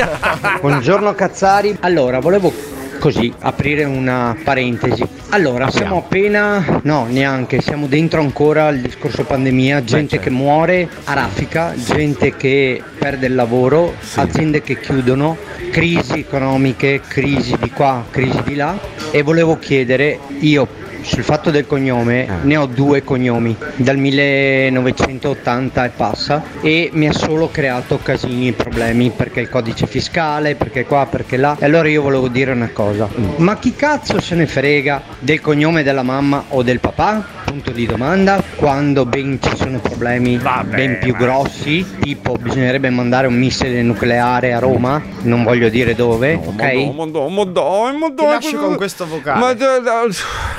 Buongiorno 0.59 1.13
Cazzari. 1.13 1.77
Allora, 1.81 2.19
volevo 2.19 2.51
così 2.99 3.31
aprire 3.39 3.83
una 3.83 4.35
parentesi. 4.43 5.03
Allora, 5.29 5.69
siamo 5.69 5.97
appena, 5.97 6.79
no, 6.83 7.05
neanche, 7.09 7.61
siamo 7.61 7.87
dentro 7.87 8.21
ancora 8.21 8.67
al 8.67 8.79
discorso 8.79 9.23
pandemia, 9.23 9.83
gente 9.83 10.19
che 10.19 10.29
muore 10.29 10.89
a 11.05 11.13
raffica, 11.13 11.73
gente 11.75 12.35
che 12.35 12.81
perde 12.97 13.27
il 13.27 13.35
lavoro, 13.35 13.93
aziende 14.15 14.61
che 14.61 14.79
chiudono, 14.79 15.37
crisi 15.71 16.19
economiche, 16.19 17.01
crisi 17.05 17.55
di 17.61 17.69
qua, 17.71 18.05
crisi 18.09 18.41
di 18.43 18.55
là. 18.55 18.77
E 19.11 19.21
volevo 19.21 19.57
chiedere 19.57 20.19
io 20.39 20.67
sul 21.01 21.23
fatto 21.23 21.51
del 21.51 21.65
cognome 21.65 22.27
ne 22.43 22.57
ho 22.57 22.65
due 22.65 23.03
cognomi 23.03 23.55
dal 23.75 23.97
1980 23.97 25.85
e 25.85 25.89
passa 25.89 26.43
e 26.61 26.89
mi 26.93 27.07
ha 27.07 27.13
solo 27.13 27.49
creato 27.49 27.99
casini 28.01 28.49
e 28.49 28.53
problemi 28.53 29.11
perché 29.11 29.39
il 29.39 29.49
codice 29.49 29.87
fiscale, 29.87 30.55
perché 30.55 30.85
qua, 30.85 31.07
perché 31.09 31.37
là. 31.37 31.55
E 31.59 31.65
allora 31.65 31.87
io 31.87 32.01
volevo 32.01 32.27
dire 32.27 32.51
una 32.51 32.69
cosa. 32.71 33.07
Ma 33.37 33.57
chi 33.57 33.75
cazzo 33.75 34.19
se 34.19 34.35
ne 34.35 34.47
frega 34.47 35.01
del 35.19 35.41
cognome 35.41 35.83
della 35.83 36.03
mamma 36.03 36.45
o 36.49 36.63
del 36.63 36.79
papà? 36.79 37.35
Punto 37.45 37.71
di 37.71 37.85
domanda. 37.85 38.43
Quando 38.55 39.05
ben 39.05 39.39
ci 39.41 39.55
sono 39.55 39.79
problemi 39.79 40.37
ben 40.37 40.99
più 40.99 41.15
grossi, 41.15 41.85
tipo 42.01 42.33
bisognerebbe 42.33 42.89
mandare 42.89 43.27
un 43.27 43.35
missile 43.35 43.81
nucleare 43.81 44.53
a 44.53 44.59
Roma, 44.59 45.01
non 45.21 45.43
voglio 45.43 45.69
dire 45.69 45.95
dove, 45.95 46.33
ok? 46.33 46.93
Ma 46.93 47.05
no, 47.05 47.29
ma 47.29 47.43
dai, 47.45 47.97
ma 47.97 48.07
Ti 48.07 48.13
dai, 48.15 48.25
lascio 48.25 48.57
con 48.57 48.75
questo 48.75 49.07
vocale. 49.07 49.39
Ma 49.39 49.55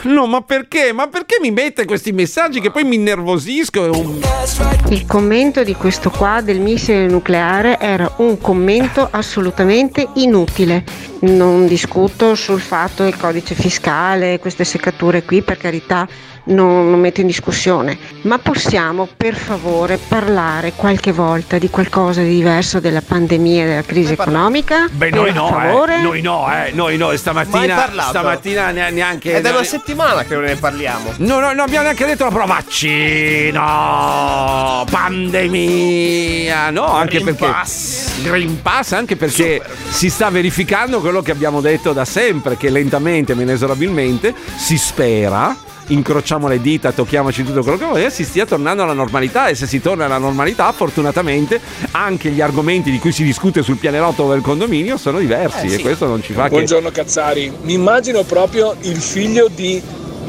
no, 0.02 0.26
ma 0.28 0.42
perché? 0.42 0.92
Ma 0.92 1.08
perché 1.08 1.38
mi 1.40 1.50
mette 1.50 1.84
questi 1.86 2.12
messaggi 2.12 2.60
che 2.60 2.70
poi 2.70 2.84
mi 2.84 2.96
innervosisco? 2.96 3.90
Il 4.90 5.06
commento 5.06 5.64
di 5.64 5.74
questo 5.74 6.10
qua 6.10 6.40
del 6.42 6.60
missile 6.60 7.06
nucleare 7.06 7.78
era 7.80 8.12
un 8.18 8.38
commento 8.38 9.08
assolutamente 9.10 10.06
inutile. 10.14 10.84
Non 11.20 11.66
discuto 11.66 12.34
sul 12.34 12.60
fatto 12.60 13.02
del 13.02 13.16
codice 13.16 13.54
fiscale, 13.54 14.38
queste 14.38 14.64
seccature 14.64 15.24
qui, 15.24 15.42
per 15.42 15.56
carità, 15.56 16.06
non, 16.48 16.90
non 16.90 17.00
metto 17.00 17.20
in 17.20 17.26
discussione. 17.26 17.98
Ma 18.22 18.38
possiamo 18.38 19.08
per 19.16 19.34
favore 19.34 19.98
parlare 19.98 20.72
qualche 20.74 21.12
volta 21.12 21.58
di 21.58 21.68
qualcosa 21.70 22.22
di 22.22 22.28
diverso 22.28 22.80
della 22.80 23.02
pandemia 23.02 23.64
e 23.64 23.66
della 23.66 23.82
crisi 23.82 24.12
economica? 24.12 24.86
Beh, 24.90 25.08
per 25.08 25.14
noi 25.14 25.32
no, 25.32 25.86
eh. 25.86 26.00
noi 26.00 26.20
no, 26.20 26.46
eh. 26.52 26.70
noi 26.72 26.96
no, 26.96 27.14
stamattina, 27.16 27.90
stamattina 28.08 28.70
ne- 28.70 28.90
neanche... 28.90 29.36
È 29.36 29.40
da 29.40 29.50
una 29.50 29.58
no, 29.58 29.64
settimana 30.18 30.22
che 30.24 30.34
non 30.34 30.44
ne 30.44 30.56
parliamo. 30.56 31.12
No, 31.18 31.38
no, 31.40 31.48
non 31.48 31.60
abbiamo 31.60 31.84
neanche 31.84 32.06
detto 32.06 32.24
la 32.24 32.30
parola 32.30 32.54
vaccino, 32.54 33.60
pandemia, 34.90 36.70
no, 36.70 36.86
anche 36.86 37.20
Green 37.20 37.36
perché 37.36 37.46
Pass. 37.46 38.22
Green 38.22 38.62
Pass, 38.62 38.92
anche 38.92 39.16
perché 39.16 39.60
si 39.90 40.10
sta 40.10 40.30
verificando 40.30 41.00
quello 41.00 41.22
che 41.22 41.30
abbiamo 41.30 41.60
detto 41.60 41.92
da 41.92 42.04
sempre, 42.04 42.56
che 42.56 42.70
lentamente, 42.70 43.34
ma 43.34 43.42
inesorabilmente, 43.42 44.34
si 44.56 44.76
spera, 44.78 45.54
incrociamo 45.88 46.48
le 46.48 46.60
dita, 46.60 46.92
tocchiamoci 46.92 47.44
tutto 47.44 47.62
quello 47.62 47.78
che 47.78 47.84
vuoi, 47.84 48.10
si 48.10 48.24
stia 48.24 48.44
tornando 48.44 48.82
alla 48.82 48.92
normalità 48.92 49.48
e 49.48 49.54
se 49.54 49.66
si 49.66 49.80
torna 49.80 50.04
alla 50.04 50.18
normalità, 50.18 50.70
fortunatamente 50.72 51.60
anche 51.92 52.30
gli 52.30 52.40
argomenti 52.40 52.90
di 52.90 52.98
cui 52.98 53.12
si 53.12 53.24
discute 53.24 53.62
sul 53.62 53.76
pianerotto 53.76 54.28
del 54.28 54.40
condominio 54.42 54.96
sono 54.98 55.18
diversi 55.18 55.66
Eh, 55.66 55.70
sì. 55.70 55.76
e 55.76 55.80
questo 55.80 56.06
non 56.06 56.22
ci 56.22 56.32
fa 56.34 56.44
che... 56.44 56.50
Buongiorno 56.50 56.90
Cazzari, 56.90 57.50
mi 57.62 57.72
immagino 57.74 58.22
proprio 58.24 58.76
il 58.82 59.00
figlio 59.00 59.48
di 59.48 59.80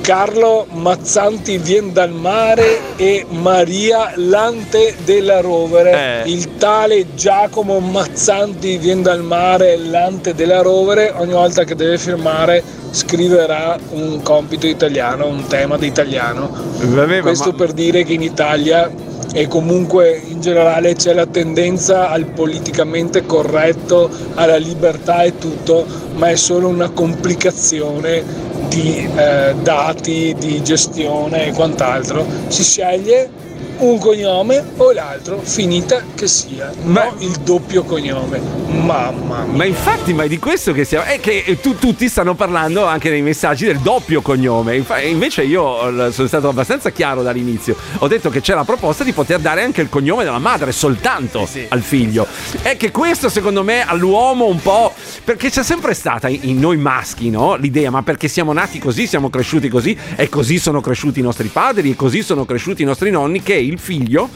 Carlo 0.09 0.65
Mazzanti 0.71 1.59
Vien 1.59 1.93
dal 1.93 2.09
Mare 2.09 2.95
e 2.95 3.27
Maria 3.29 4.11
Lante 4.15 4.95
della 5.05 5.39
Rovere, 5.39 6.23
Eh. 6.23 6.31
il 6.31 6.57
tale 6.57 7.13
Giacomo 7.13 7.77
Mazzanti 7.77 8.77
Vien 8.77 9.03
dal 9.03 9.21
Mare 9.21 9.77
Lante 9.77 10.33
della 10.33 10.63
Rovere, 10.63 11.13
ogni 11.15 11.33
volta 11.33 11.63
che 11.63 11.75
deve 11.75 11.99
firmare 11.99 12.63
scriverà 12.89 13.77
un 13.91 14.23
compito 14.23 14.65
italiano, 14.65 15.27
un 15.27 15.45
tema 15.45 15.77
di 15.77 15.85
italiano. 15.85 16.49
Vabbè, 16.79 17.21
Questo 17.21 17.51
ma- 17.51 17.57
per 17.57 17.73
dire 17.73 18.03
che 18.03 18.13
in 18.13 18.23
Italia 18.23 18.91
e 19.33 19.47
comunque 19.47 20.21
in 20.27 20.41
generale 20.41 20.95
c'è 20.95 21.13
la 21.13 21.25
tendenza 21.25 22.09
al 22.09 22.25
politicamente 22.25 23.25
corretto, 23.25 24.09
alla 24.35 24.57
libertà 24.57 25.23
e 25.23 25.37
tutto, 25.37 25.85
ma 26.15 26.29
è 26.29 26.35
solo 26.35 26.67
una 26.67 26.89
complicazione 26.89 28.23
di 28.69 29.07
eh, 29.15 29.55
dati, 29.61 30.35
di 30.37 30.61
gestione 30.63 31.47
e 31.47 31.51
quant'altro. 31.51 32.25
Si 32.47 32.63
sceglie 32.63 33.47
un 33.79 33.97
cognome 33.97 34.63
o 34.77 34.91
l'altro, 34.91 35.39
finita 35.41 36.03
che 36.15 36.27
sia, 36.27 36.71
no 36.83 37.15
il 37.19 37.31
doppio 37.43 37.83
cognome. 37.83 38.39
Mamma 38.67 39.43
mia. 39.45 39.55
Ma 39.55 39.65
infatti, 39.65 40.13
ma 40.13 40.23
è 40.23 40.27
di 40.27 40.37
questo 40.37 40.71
che 40.73 40.83
stiamo. 40.83 41.05
È 41.05 41.19
che 41.19 41.57
tu- 41.61 41.77
tutti 41.77 42.07
stanno 42.09 42.35
parlando 42.35 42.85
anche 42.85 43.09
nei 43.09 43.21
messaggi 43.21 43.65
del 43.65 43.79
doppio 43.79 44.21
cognome. 44.21 44.75
Infa- 44.75 45.01
invece 45.01 45.43
io 45.43 46.07
eh, 46.07 46.11
sono 46.11 46.27
stato 46.27 46.49
abbastanza 46.49 46.91
chiaro 46.91 47.23
dall'inizio. 47.23 47.75
Ho 47.99 48.07
detto 48.07 48.29
che 48.29 48.41
c'è 48.41 48.53
la 48.53 48.63
proposta 48.63 49.03
di 49.03 49.13
poter 49.13 49.39
dare 49.39 49.63
anche 49.63 49.81
il 49.81 49.89
cognome 49.89 50.23
della 50.23 50.39
madre 50.39 50.71
soltanto 50.71 51.47
al 51.69 51.81
figlio. 51.81 52.27
È 52.61 52.77
che 52.77 52.91
questo, 52.91 53.29
secondo 53.29 53.63
me, 53.63 53.87
all'uomo 53.87 54.45
un 54.45 54.61
po'. 54.61 54.93
Perché 55.23 55.49
c'è 55.49 55.63
sempre 55.63 55.93
stata 55.93 56.27
in 56.27 56.49
in 56.49 56.59
noi 56.59 56.77
maschi, 56.77 57.29
no? 57.29 57.55
L'idea, 57.55 57.89
ma 57.89 58.03
perché 58.03 58.27
siamo 58.27 58.51
nati 58.51 58.79
così, 58.79 59.07
siamo 59.07 59.29
cresciuti 59.29 59.69
così, 59.69 59.97
e 60.15 60.27
così 60.27 60.57
sono 60.57 60.81
cresciuti 60.81 61.19
i 61.19 61.23
nostri 61.23 61.47
padri, 61.47 61.91
e 61.91 61.95
così 61.95 62.21
sono 62.21 62.43
cresciuti 62.45 62.81
i 62.81 62.85
nostri 62.85 63.11
nonni, 63.11 63.41
che 63.41 63.53
il 63.69 63.79
figlio 63.79 64.29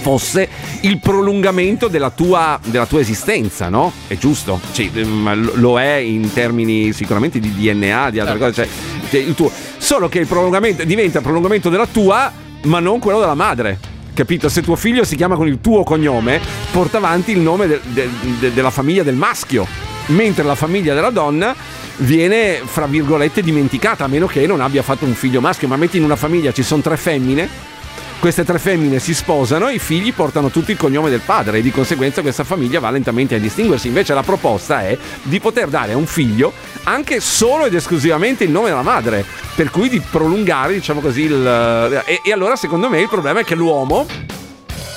fosse 0.00 0.48
il 0.82 0.98
prolungamento 0.98 1.88
della 1.88 2.10
tua, 2.10 2.58
della 2.64 2.86
tua 2.86 3.00
esistenza, 3.00 3.68
no? 3.68 3.90
È 4.06 4.16
giusto? 4.16 4.60
Ma 5.04 5.34
lo- 5.34 5.78
è 5.80 5.94
in 5.96 6.30
termini 6.32 6.92
sicuramente 6.92 7.38
di 7.40 7.52
DNA, 7.54 8.10
di 8.10 8.20
altre 8.20 8.38
cose. 8.38 8.52
Cioè, 8.52 8.68
cioè, 9.10 9.20
il 9.20 9.34
tuo- 9.34 9.50
solo 9.78 10.08
che 10.08 10.18
il 10.18 10.26
prolungamento 10.26 10.84
diventa 10.84 11.18
il 11.18 11.24
prolungamento 11.24 11.70
della 11.70 11.86
tua, 11.86 12.30
ma 12.64 12.80
non 12.80 12.98
quello 12.98 13.18
della 13.20 13.34
madre. 13.34 13.78
Capito? 14.12 14.48
Se 14.48 14.62
tuo 14.62 14.76
figlio 14.76 15.04
si 15.04 15.16
chiama 15.16 15.36
con 15.36 15.48
il 15.48 15.60
tuo 15.60 15.82
cognome, 15.84 16.38
porta 16.70 16.98
avanti 16.98 17.32
il 17.32 17.38
nome 17.40 17.66
del- 17.66 17.80
del- 17.84 18.10
de- 18.38 18.52
della 18.52 18.70
famiglia 18.70 19.02
del 19.02 19.16
maschio, 19.16 19.66
mentre 20.06 20.44
la 20.44 20.54
famiglia 20.54 20.94
della 20.94 21.10
donna 21.10 21.54
viene, 21.98 22.60
fra 22.64 22.86
virgolette, 22.86 23.42
dimenticata, 23.42 24.04
a 24.04 24.08
meno 24.08 24.26
che 24.26 24.46
non 24.46 24.60
abbia 24.60 24.82
fatto 24.82 25.04
un 25.06 25.14
figlio 25.14 25.40
maschio. 25.40 25.66
Ma 25.66 25.76
metti 25.76 25.96
in 25.96 26.04
una 26.04 26.16
famiglia 26.16 26.52
ci 26.52 26.62
sono 26.62 26.82
tre 26.82 26.96
femmine, 26.96 27.48
queste 28.20 28.44
tre 28.44 28.58
femmine 28.58 28.98
si 28.98 29.14
sposano, 29.14 29.68
i 29.68 29.78
figli 29.78 30.12
portano 30.12 30.50
tutti 30.50 30.70
il 30.70 30.76
cognome 30.76 31.10
del 31.10 31.20
padre 31.20 31.58
e 31.58 31.62
di 31.62 31.70
conseguenza 31.70 32.22
questa 32.22 32.44
famiglia 32.44 32.80
va 32.80 32.90
lentamente 32.90 33.34
a 33.34 33.38
distinguersi. 33.38 33.88
Invece 33.88 34.14
la 34.14 34.22
proposta 34.22 34.82
è 34.82 34.96
di 35.22 35.40
poter 35.40 35.68
dare 35.68 35.92
a 35.92 35.96
un 35.96 36.06
figlio 36.06 36.52
anche 36.84 37.20
solo 37.20 37.66
ed 37.66 37.74
esclusivamente 37.74 38.44
il 38.44 38.50
nome 38.50 38.68
della 38.68 38.82
madre, 38.82 39.24
per 39.54 39.70
cui 39.70 39.88
di 39.88 40.00
prolungare, 40.00 40.72
diciamo 40.72 41.00
così, 41.00 41.22
il... 41.22 42.02
E, 42.06 42.20
e 42.24 42.32
allora 42.32 42.56
secondo 42.56 42.88
me 42.88 43.00
il 43.00 43.08
problema 43.08 43.40
è 43.40 43.44
che 43.44 43.54
l'uomo 43.54 44.06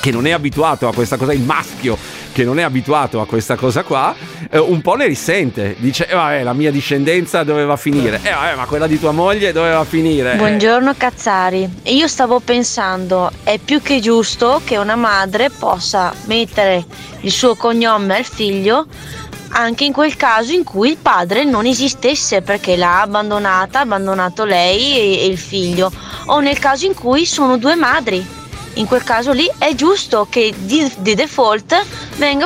che 0.01 0.11
non 0.11 0.26
è 0.26 0.32
abituato 0.32 0.88
a 0.88 0.93
questa 0.93 1.18
cosa, 1.18 1.34
il 1.34 1.41
maschio 1.41 1.97
che 2.38 2.43
non 2.43 2.59
è 2.59 2.61
abituato 2.61 3.19
a 3.19 3.25
questa 3.25 3.55
cosa 3.55 3.81
qua, 3.81 4.13
eh, 4.51 4.59
un 4.59 4.79
po' 4.81 4.93
ne 4.93 5.07
risente. 5.07 5.75
Dice, 5.79 6.07
eh, 6.07 6.13
vabbè, 6.13 6.43
la 6.43 6.53
mia 6.53 6.69
discendenza 6.69 7.41
doveva 7.41 7.77
finire. 7.77 8.19
Eh, 8.21 8.29
vabbè, 8.29 8.53
ma 8.53 8.65
quella 8.65 8.85
di 8.85 8.99
tua 8.99 9.11
moglie 9.11 9.51
doveva 9.51 9.83
finire. 9.85 10.33
Eh, 10.33 10.35
Buongiorno 10.35 10.93
Cazzari, 10.95 11.67
io 11.85 12.07
stavo 12.07 12.39
pensando, 12.39 13.31
è 13.41 13.57
più 13.57 13.81
che 13.81 13.99
giusto 13.99 14.61
che 14.63 14.77
una 14.77 14.95
madre 14.95 15.49
possa 15.49 16.13
mettere 16.25 16.85
il 17.21 17.31
suo 17.31 17.55
cognome 17.55 18.17
al 18.17 18.25
figlio 18.25 18.85
anche 19.49 19.85
in 19.85 19.93
quel 19.93 20.15
caso 20.15 20.51
in 20.51 20.63
cui 20.63 20.91
il 20.91 20.97
padre 20.97 21.43
non 21.43 21.65
esistesse 21.65 22.43
perché 22.43 22.75
l'ha 22.75 23.01
abbandonata, 23.01 23.79
abbandonato 23.79 24.45
lei 24.45 24.95
e, 24.95 25.21
e 25.21 25.25
il 25.25 25.39
figlio, 25.39 25.91
o 26.27 26.39
nel 26.39 26.59
caso 26.59 26.85
in 26.85 26.93
cui 26.93 27.25
sono 27.25 27.57
due 27.57 27.73
madri. 27.73 28.38
In 28.78 28.86
quel 28.86 29.03
caso 29.03 29.32
lì 29.32 29.49
è 29.57 29.73
giusto 29.73 30.28
che 30.30 30.53
di, 30.55 30.91
di 30.99 31.15
default 31.15 31.73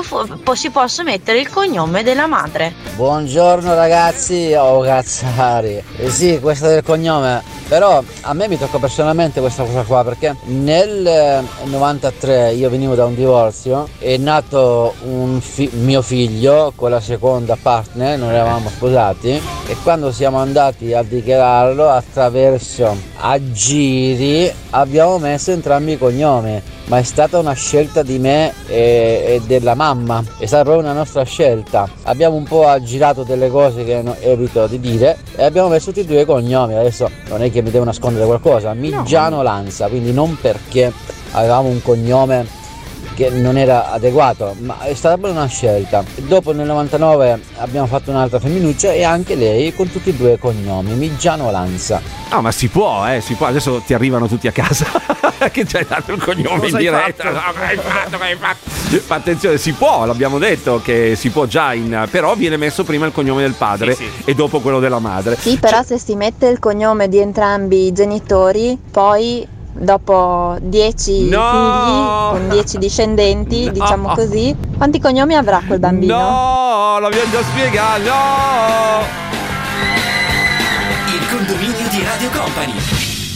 fu- 0.01 0.53
si 0.53 0.69
possa 0.69 1.03
mettere 1.03 1.39
il 1.39 1.49
cognome 1.49 2.03
della 2.03 2.25
madre. 2.25 2.73
Buongiorno 2.95 3.73
ragazzi, 3.75 4.53
oh 4.53 4.79
cazzari. 4.79 5.84
Eh 5.97 6.09
sì, 6.09 6.39
questo 6.39 6.67
del 6.67 6.84
cognome. 6.84 7.59
Però 7.67 8.03
a 8.21 8.34
me 8.34 8.49
mi 8.49 8.57
tocca 8.57 8.79
personalmente 8.79 9.39
questa 9.39 9.63
cosa 9.63 9.84
qua 9.84 10.03
perché 10.03 10.36
nel 10.47 11.07
eh, 11.07 11.41
93 11.63 12.51
io 12.51 12.69
venivo 12.69 12.95
da 12.95 13.05
un 13.05 13.15
divorzio, 13.15 13.88
è 13.97 14.17
nato 14.17 14.93
fi- 15.39 15.69
mio 15.75 16.01
figlio 16.01 16.73
con 16.75 16.89
la 16.89 16.99
seconda 16.99 17.57
partner, 17.61 18.17
non 18.17 18.32
eravamo 18.32 18.67
sposati 18.67 19.41
e 19.67 19.77
quando 19.84 20.11
siamo 20.11 20.39
andati 20.39 20.93
a 20.93 21.01
dichiararlo 21.01 21.88
attraverso 21.88 22.93
aggiri 23.15 24.51
abbiamo 24.71 25.17
messo 25.17 25.51
entrambi 25.51 25.93
i 25.93 25.97
cognomi 25.97 26.20
ma 26.26 26.97
è 26.97 27.03
stata 27.03 27.38
una 27.39 27.53
scelta 27.53 28.03
di 28.03 28.19
me 28.19 28.53
e, 28.67 29.24
e 29.26 29.41
della 29.45 29.76
mamma, 29.76 30.24
è 30.38 30.45
stata 30.45 30.63
proprio 30.63 30.84
una 30.84 30.93
nostra 30.93 31.24
scelta. 31.24 31.89
Abbiamo 32.03 32.36
un 32.36 32.43
po' 32.43 32.67
aggirato 32.67 33.24
delle 33.24 33.49
cose 33.49 33.84
che 33.84 34.01
no- 34.01 34.15
evito 34.19 34.67
di 34.67 34.80
dire 34.80 35.17
e 35.36 35.43
abbiamo 35.43 35.69
messo 35.69 35.91
tutti 35.91 36.01
e 36.01 36.05
due 36.05 36.22
i 36.22 36.26
cognomi. 36.26 36.76
Adesso 36.76 37.09
non 37.30 37.41
è 37.41 37.51
che 37.51 37.61
mi 37.61 37.72
devo 37.72 37.86
nascondere 37.86 38.26
qualcosa, 38.26 38.74
Migiano 38.74 39.41
Lanza, 39.41 39.88
quindi 39.88 40.13
non 40.13 40.38
perché 40.39 40.91
avevamo 41.32 41.69
un 41.69 41.82
cognome 41.82 42.59
che 43.22 43.30
non 43.30 43.55
era 43.55 43.91
adeguato, 43.91 44.55
ma 44.61 44.80
è 44.82 44.95
stata 44.95 45.15
proprio 45.15 45.39
una 45.39 45.47
scelta. 45.47 46.03
Dopo 46.15 46.53
nel 46.53 46.65
99 46.65 47.39
abbiamo 47.57 47.86
fatto 47.86 48.09
un'altra 48.09 48.39
femminuccia 48.39 48.91
e 48.93 49.03
anche 49.03 49.36
lei 49.36 49.76
con 49.76 49.91
tutti 49.91 50.09
e 50.09 50.13
due 50.13 50.34
i 50.34 50.38
cognomi, 50.39 50.93
Migiano 50.93 51.51
Lanza. 51.51 52.01
No, 52.32 52.41
ma 52.41 52.51
si 52.51 52.67
può, 52.67 53.05
eh, 53.07 53.22
si 53.22 53.36
può. 53.36 53.45
Adesso 53.45 53.84
ti 53.86 53.93
arrivano 53.93 54.28
tutti 54.28 54.47
a 54.47 54.51
casa 54.51 54.86
che 55.51 55.67
ci 55.67 55.78
hai 55.78 55.86
dato 55.88 56.13
il 56.13 56.24
cognome 56.24 56.61
Cosa 56.61 56.67
in 56.67 56.76
hai 56.76 56.82
diretta. 56.82 57.24
fatto? 57.32 57.32
No, 57.32 57.63
hai 57.63 57.78
fatto? 57.78 58.24
Hai 58.24 58.36
fatto? 58.36 59.01
Ma 59.07 59.15
attenzione, 59.15 59.57
si 59.57 59.74
può, 59.74 60.05
l'abbiamo 60.05 60.39
detto 60.39 60.82
che 60.84 61.13
si 61.15 61.30
può 61.30 61.45
già 61.45 61.74
in. 61.74 62.07
Però 62.09 62.34
viene 62.34 62.57
messo 62.57 62.84
prima 62.84 63.05
il 63.05 63.11
cognome 63.11 63.43
del 63.43 63.53
padre 63.53 63.95
e 64.26 64.34
dopo 64.34 64.61
quello 64.61 64.80
della 64.80 64.99
madre. 64.99 65.36
Sì, 65.36 65.57
però 65.57 65.84
se 65.84 65.99
si 65.99 66.15
mette 66.15 66.47
il 66.47 66.57
cognome 66.57 67.07
di 67.07 67.19
entrambi 67.19 67.86
i 67.86 67.91
genitori, 67.91 68.78
poi 68.89 69.47
dopo 69.74 70.57
10 70.61 71.30
No! 71.30 72.32
figli 72.34 72.39
con 72.39 72.49
10 72.49 72.78
discendenti, 72.78 73.69
diciamo 73.74 74.13
così, 74.13 74.55
quanti 74.78 74.99
cognomi 74.99 75.36
avrà 75.36 75.61
quel 75.65 75.80
bambino? 75.80 76.17
No, 76.17 76.99
l'abbiamo 76.99 77.32
già 77.32 77.41
spiegato. 77.43 78.01
No! 78.01 79.19
Il 81.13 81.28
condominio 81.30 81.88
di 81.89 82.03
Radio 82.03 82.30
Company. 82.30 82.74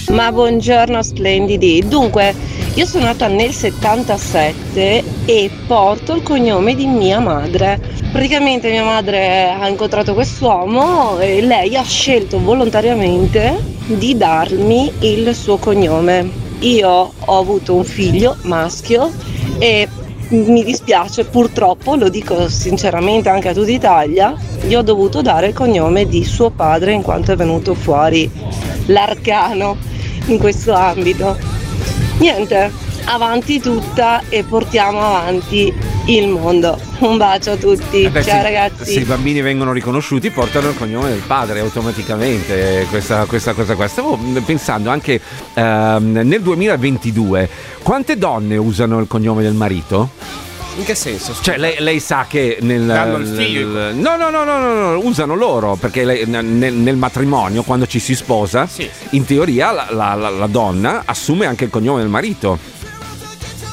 Ma 0.10 0.32
buongiorno 0.32 1.02
splendidi. 1.02 1.84
Dunque, 1.88 2.34
io 2.76 2.86
sono 2.86 3.06
nata 3.06 3.28
nel 3.28 3.54
77 3.54 5.04
e 5.24 5.50
porto 5.66 6.14
il 6.14 6.24
cognome 6.24 6.76
di 6.76 6.86
mia 6.86 7.20
madre. 7.20 7.80
Praticamente 8.12 8.70
mia 8.70 8.84
madre 8.84 9.50
ha 9.50 9.66
incontrato 9.70 10.14
quest'uomo 10.14 11.18
e 11.20 11.42
lei 11.42 11.78
ha 11.78 11.84
scelto 11.84 12.38
volontariamente 12.38 13.58
di 13.86 14.18
darmi 14.18 14.92
il 15.00 15.34
suo 15.34 15.56
cognome. 15.56 16.30
Io 16.60 16.90
ho 17.18 17.40
avuto 17.40 17.76
un 17.76 17.86
figlio 17.86 18.36
maschio 18.42 19.10
e 19.58 19.88
mi 20.30 20.62
dispiace, 20.66 21.24
purtroppo, 21.24 21.96
lo 21.96 22.10
dico 22.10 22.50
sinceramente 22.50 23.30
anche 23.30 23.48
a 23.48 23.54
tutta 23.54 23.72
Italia, 23.72 24.36
gli 24.62 24.76
ho 24.76 24.82
dovuto 24.82 25.22
dare 25.22 25.48
il 25.48 25.54
cognome 25.54 26.08
di 26.08 26.26
suo 26.26 26.50
padre 26.50 26.92
in 26.92 27.04
quanto 27.04 27.32
è 27.32 27.38
venuto 27.38 27.74
fuori 27.74 28.30
l'arcano 28.88 29.78
in 30.26 30.38
questo 30.40 30.74
ambito. 30.74 31.56
Niente, 32.18 32.72
avanti 33.06 33.60
tutta 33.60 34.22
e 34.30 34.44
portiamo 34.44 35.00
avanti 35.00 35.74
il 36.08 36.28
mondo. 36.30 36.80
Un 37.00 37.18
bacio 37.18 37.52
a 37.52 37.56
tutti, 37.58 38.04
Eh 38.04 38.10
beh, 38.10 38.24
ciao 38.24 38.38
se- 38.38 38.42
ragazzi. 38.44 38.94
Se 38.94 39.00
i 39.02 39.04
bambini 39.04 39.42
vengono 39.42 39.74
riconosciuti, 39.74 40.30
portano 40.32 40.70
il 40.70 40.78
cognome 40.78 41.10
del 41.10 41.22
padre 41.28 41.60
automaticamente. 41.60 42.82
eh, 42.82 42.86
Questa, 42.86 43.26
questa 43.26 43.54
cosa 43.54 43.76
qua. 43.76 43.88
Stavo 43.88 44.18
pensando 44.46 44.90
anche 44.90 45.20
ehm, 45.54 46.22
nel 46.24 46.42
2022, 46.42 47.50
quante 47.84 48.18
donne 48.18 48.56
usano 48.58 49.00
il 49.00 49.08
cognome 49.08 49.44
del 49.44 49.54
marito? 49.54 50.10
In 50.78 50.84
che 50.84 50.96
senso? 50.96 51.34
Cioè, 51.42 51.58
lei, 51.58 51.76
lei 51.80 52.00
sa 52.02 52.26
che 52.28 52.58
nel. 52.62 52.86
Danno 52.86 53.18
il 53.18 53.28
figlio. 53.28 53.68
nel- 53.68 53.96
no, 53.96 54.18
no, 54.18 54.30
no, 54.30 54.44
no, 54.44 54.58
no, 54.60 54.92
no, 54.92 55.00
usano 55.00 55.34
loro 55.36 55.76
perché 55.76 56.04
lei- 56.04 56.26
nel, 56.26 56.44
nel 56.74 56.96
matrimonio, 56.98 57.64
quando 57.64 57.88
ci 57.88 58.00
si 58.00 58.14
sposa, 58.14 58.68
in 59.12 59.24
teoria 59.26 59.72
la, 59.72 59.88
la- 59.92 60.14
la- 60.16 60.30
la 60.30 60.48
donna 60.48 61.04
assume 61.06 61.46
anche 61.46 61.64
il 61.66 61.70
cognome 61.70 62.02
del 62.02 62.10
marito. 62.10 62.60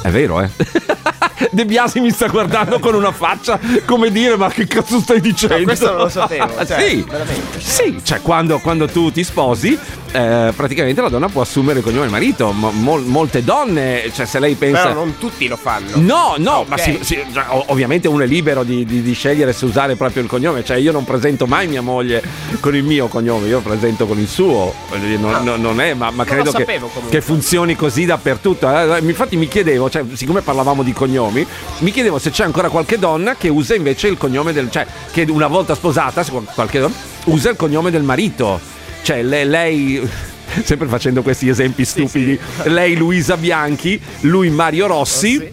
È 0.02 0.10
vero, 0.10 0.40
eh? 0.40 0.48
De 1.50 1.64
Biasi 1.66 1.98
mi 2.00 2.10
sta 2.10 2.28
guardando 2.28 2.78
con 2.78 2.94
una 2.94 3.10
faccia 3.12 3.58
come 3.84 4.10
dire: 4.12 4.36
Ma 4.36 4.48
che 4.48 4.66
cazzo 4.68 5.00
stai 5.00 5.20
dicendo? 5.20 5.58
No, 5.58 5.64
questo 5.64 5.86
non 5.90 5.96
lo 6.02 6.08
sapevo, 6.08 6.54
cioè, 6.64 6.88
sì, 6.88 7.04
veramente. 7.08 7.60
sì, 7.60 8.00
cioè 8.04 8.20
quando, 8.22 8.58
quando 8.60 8.86
tu 8.86 9.10
ti 9.10 9.24
sposi, 9.24 9.76
eh, 10.12 10.52
praticamente 10.54 11.00
la 11.00 11.08
donna 11.08 11.28
può 11.28 11.42
assumere 11.42 11.78
il 11.78 11.84
cognome 11.84 12.02
del 12.02 12.10
marito. 12.10 12.52
Mo- 12.52 12.70
mol- 12.70 13.04
molte 13.04 13.42
donne, 13.42 14.10
cioè 14.12 14.26
se 14.26 14.38
lei 14.38 14.54
pensa. 14.54 14.82
Però 14.88 14.94
non 14.94 15.16
tutti 15.18 15.48
lo 15.48 15.56
fanno. 15.56 15.88
No, 15.94 16.34
no, 16.38 16.52
Ok. 16.58 16.68
ma 16.68 16.76
si- 16.78 16.98
si- 17.02 17.18
ovviamente 17.66 18.08
uno 18.08 18.22
è 18.22 18.26
libero 18.26 18.62
di, 18.62 18.84
di- 18.84 19.02
di 19.02 19.12
scegliere 19.14 19.52
se 19.52 19.64
usare 19.64 19.96
proprio 19.96 20.22
il 20.22 20.28
cognome. 20.28 20.64
Cioè, 20.64 20.76
io 20.76 20.92
non 20.92 21.04
presento 21.04 21.46
mai 21.46 21.66
mia 21.66 21.82
moglie 21.82 22.22
con 22.60 22.74
il 22.76 22.84
mio 22.84 23.08
cognome, 23.08 23.48
io 23.48 23.60
presento 23.60 24.06
con 24.06 24.18
il 24.18 24.28
suo. 24.28 24.74
Voglio 24.88 25.06
dire, 25.06 25.18
Non, 25.18 25.42
non- 25.44 25.60
non 25.60 25.80
è, 25.80 25.94
ma, 25.94 26.10
ma 26.10 26.24
Non 26.24 26.24
credo 26.26 26.50
lo 26.52 26.58
che, 26.64 26.80
che 27.08 27.20
funzioni 27.20 27.74
così 27.74 28.04
dappertutto. 28.04 28.68
eh. 28.68 28.98
Infatti, 29.02 29.36
mi 29.36 29.48
chiedevo, 29.48 29.88
cioè, 29.90 30.04
siccome 30.12 30.40
parlavamo 30.42 30.82
di 30.82 30.92
cognomi, 30.92 31.46
mi 31.78 31.90
chiedevo 31.90 32.18
se 32.18 32.30
c'è 32.30 32.44
ancora 32.44 32.68
qualche 32.68 32.98
donna 32.98 33.34
che 33.36 33.48
usa 33.48 33.74
invece 33.74 34.08
il 34.08 34.16
cognome 34.18 34.52
del. 34.52 34.70
cioè, 34.70 34.86
che 35.10 35.26
una 35.28 35.46
volta 35.46 35.74
sposata, 35.74 36.24
qualche 36.54 36.78
donna, 36.80 36.94
usa 37.24 37.50
il 37.50 37.56
cognome 37.56 37.90
del 37.90 38.02
marito. 38.02 38.71
Cioè, 39.02 39.22
le- 39.22 39.44
lei. 39.44 40.08
Sempre 40.64 40.86
facendo 40.86 41.22
questi 41.22 41.48
esempi 41.48 41.82
stupidi, 41.86 42.38
lei 42.64 42.94
Luisa 42.94 43.38
Bianchi, 43.38 43.98
lui 44.20 44.50
Mario 44.50 44.86
Rossi. 44.86 45.36
Eh, 45.42 45.52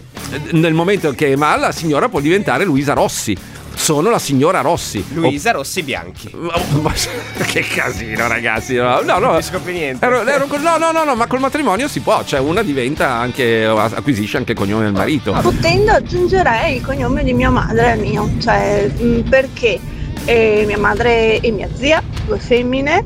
Nel 0.52 0.74
momento 0.74 1.12
che 1.12 1.36
ma 1.36 1.56
la 1.56 1.72
signora 1.72 2.08
può 2.10 2.20
diventare 2.20 2.64
Luisa 2.64 2.92
Rossi. 2.92 3.34
Sono 3.74 4.10
la 4.10 4.18
signora 4.18 4.60
Rossi. 4.60 5.02
Luisa 5.14 5.52
Rossi 5.52 5.82
Bianchi. 5.82 6.30
Oh, 6.34 6.80
ma- 6.82 6.92
che 7.46 7.60
casino, 7.62 8.28
ragazzi. 8.28 8.74
No, 8.74 9.00
no, 9.00 9.18
no. 9.18 9.32
Non 9.32 9.42
scopri 9.42 9.72
niente. 9.72 10.04
Ero- 10.04 10.26
ero 10.26 10.46
no, 10.58 10.76
no, 10.76 10.90
no, 10.92 11.02
no, 11.04 11.14
ma 11.14 11.26
col 11.26 11.40
matrimonio 11.40 11.88
si 11.88 12.00
può. 12.00 12.22
Cioè, 12.22 12.38
una 12.40 12.62
diventa 12.62 13.08
anche. 13.10 13.64
acquisisce 13.64 14.36
anche 14.36 14.52
il 14.52 14.58
cognome 14.58 14.84
del 14.84 14.92
marito. 14.92 15.32
Potendo 15.40 15.92
aggiungerei 15.92 16.76
il 16.76 16.82
cognome 16.84 17.24
di 17.24 17.32
mia 17.32 17.48
madre 17.48 17.92
al 17.92 17.98
mio, 18.00 18.28
cioè 18.38 18.90
perché 19.30 19.80
eh, 20.26 20.64
mia 20.66 20.78
madre 20.78 21.40
e 21.40 21.50
mia 21.50 21.68
zia, 21.74 22.02
due 22.26 22.38
femmine, 22.38 23.02